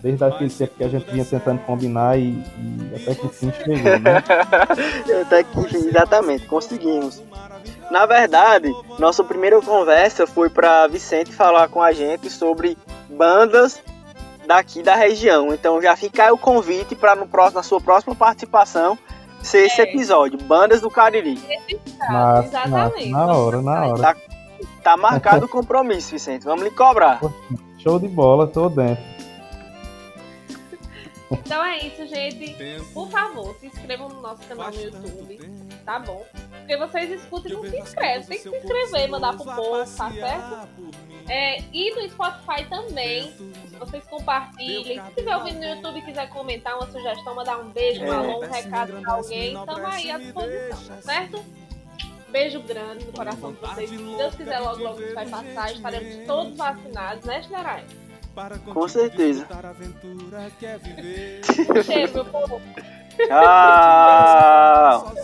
Desde 0.00 0.24
aquele 0.24 0.50
tempo 0.50 0.74
que 0.76 0.84
a 0.84 0.88
gente 0.88 1.10
vinha 1.12 1.24
tentando 1.24 1.60
combinar 1.60 2.18
e, 2.18 2.30
e 2.32 2.92
até 2.94 3.14
que 3.14 3.26
enfim 3.26 3.52
chegou, 3.52 3.98
né? 4.00 4.18
Até 5.22 5.44
que, 5.44 5.76
exatamente, 5.76 6.44
conseguimos. 6.46 7.22
Na 7.92 8.06
verdade, 8.06 8.72
nossa 8.98 9.22
primeira 9.22 9.60
conversa 9.60 10.26
foi 10.26 10.48
para 10.48 10.86
Vicente 10.86 11.30
falar 11.30 11.68
com 11.68 11.82
a 11.82 11.92
gente 11.92 12.30
sobre 12.30 12.74
bandas 13.10 13.82
daqui 14.46 14.82
da 14.82 14.94
região. 14.96 15.52
Então 15.52 15.80
já 15.82 15.94
fica 15.94 16.24
aí 16.24 16.30
o 16.30 16.38
convite 16.38 16.94
para 16.94 17.14
no 17.14 17.26
próximo, 17.28 17.58
na 17.58 17.62
sua 17.62 17.82
próxima 17.82 18.14
participação 18.14 18.96
ser 19.42 19.66
esse 19.66 19.82
É. 19.82 19.84
episódio, 19.84 20.38
Bandas 20.42 20.80
do 20.80 20.88
Cariri. 20.88 21.38
Massa, 22.08 22.46
Exatamente. 22.46 23.10
na 23.10 23.26
hora, 23.26 23.60
na 23.60 23.86
hora. 23.86 24.00
Tá, 24.00 24.16
tá 24.82 24.96
marcado 24.96 25.44
o 25.44 25.48
compromisso, 25.48 26.12
Vicente. 26.12 26.46
Vamos 26.46 26.64
lhe 26.64 26.70
cobrar. 26.70 27.20
Show 27.76 27.98
de 27.98 28.08
bola, 28.08 28.46
tô 28.46 28.70
dentro. 28.70 29.04
Então 31.32 31.64
é 31.64 31.78
isso, 31.78 32.06
gente. 32.06 32.56
Por 32.92 33.10
favor, 33.10 33.54
se 33.58 33.66
inscrevam 33.66 34.08
no 34.08 34.20
nosso 34.20 34.42
canal 34.46 34.70
no 34.70 34.80
YouTube, 34.80 35.38
tá 35.84 35.98
bom? 35.98 36.26
Porque 36.58 36.76
vocês 36.76 37.10
escutam 37.10 37.50
e 37.50 37.54
não 37.54 37.62
se 37.70 37.78
inscrevem. 37.78 38.26
Tem 38.26 38.36
que 38.38 38.48
se 38.48 38.56
inscrever, 38.56 39.08
mandar 39.08 39.36
pro 39.36 39.44
povo, 39.44 39.96
tá 39.96 40.10
certo? 40.10 40.68
É, 41.28 41.62
e 41.72 41.94
no 41.94 42.10
Spotify 42.10 42.64
também. 42.68 43.32
Vocês 43.78 44.04
compartilhem. 44.04 45.00
Se 45.02 45.08
estiver 45.08 45.36
ouvindo 45.36 45.58
no 45.58 45.64
YouTube 45.64 45.98
e 45.98 46.02
quiser 46.02 46.28
comentar 46.28 46.76
uma 46.76 46.90
sugestão, 46.90 47.34
mandar 47.34 47.58
um 47.58 47.70
beijo, 47.70 48.04
um 48.04 48.12
alô, 48.12 48.44
um 48.44 48.50
recado 48.50 49.00
pra 49.00 49.12
alguém, 49.14 49.54
estamos 49.58 49.84
aí 49.84 50.10
à 50.10 50.18
disposição, 50.18 50.96
tá 50.96 51.02
certo? 51.02 51.44
Beijo 52.28 52.60
grande 52.60 53.04
no 53.04 53.12
coração 53.12 53.52
de 53.52 53.58
vocês. 53.58 53.90
Se 53.90 53.96
Deus 53.96 54.34
quiser, 54.34 54.58
logo, 54.60 54.82
logo 54.82 55.14
vai 55.14 55.26
passar. 55.26 55.72
Estaremos 55.72 56.26
todos 56.26 56.56
vacinados, 56.56 57.24
né, 57.24 57.42
Generais? 57.42 58.01
Com 58.72 58.88
certeza. 58.88 59.46
Povo. 62.30 62.60
Tchau. 63.28 65.14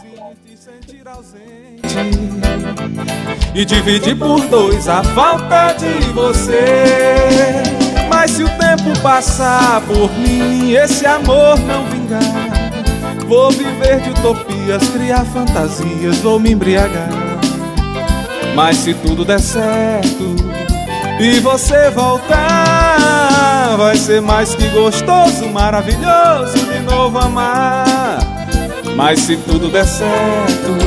e 3.55 3.65
dividir 3.65 4.17
por 4.17 4.41
dois 4.49 4.89
a 4.89 5.03
falta 5.03 5.73
de 5.73 6.13
você. 6.13 7.63
Mas 8.09 8.33
se 8.33 8.45
o 8.45 8.49
tempo 8.49 8.99
passar 9.03 9.81
por 9.83 10.11
mim, 10.13 10.73
esse 10.73 11.07
amor 11.07 11.59
não 11.61 11.85
vingar, 11.87 12.21
vou 13.27 13.51
viver 13.51 14.01
de 14.01 14.11
utopias, 14.11 14.89
criar 14.91 15.25
fantasias, 15.27 16.19
vou 16.19 16.39
me 16.39 16.53
embriagar. 16.53 17.11
Mas 18.55 18.77
se 18.79 18.95
tudo 18.95 19.25
der 19.25 19.41
certo 19.41 20.48
e 21.21 21.41
você 21.41 21.91
voltar, 21.91 23.77
vai 23.77 23.97
ser 23.97 24.23
mais 24.23 24.55
que 24.55 24.69
gostoso, 24.69 25.49
maravilhoso 25.49 26.59
de 26.73 26.79
novo 26.81 27.19
amar. 27.19 28.19
Mas 28.97 29.21
se 29.21 29.37
tudo 29.37 29.69
der 29.69 29.87
certo 29.87 30.79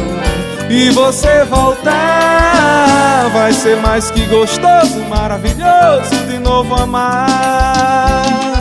e 0.70 0.90
você 0.90 1.44
voltar, 1.46 3.30
vai 3.34 3.52
ser 3.54 3.78
mais 3.78 4.10
que 4.10 4.26
gostoso, 4.26 5.00
maravilhoso 5.10 6.16
de 6.28 6.40
novo 6.40 6.76
amar. 6.76 8.61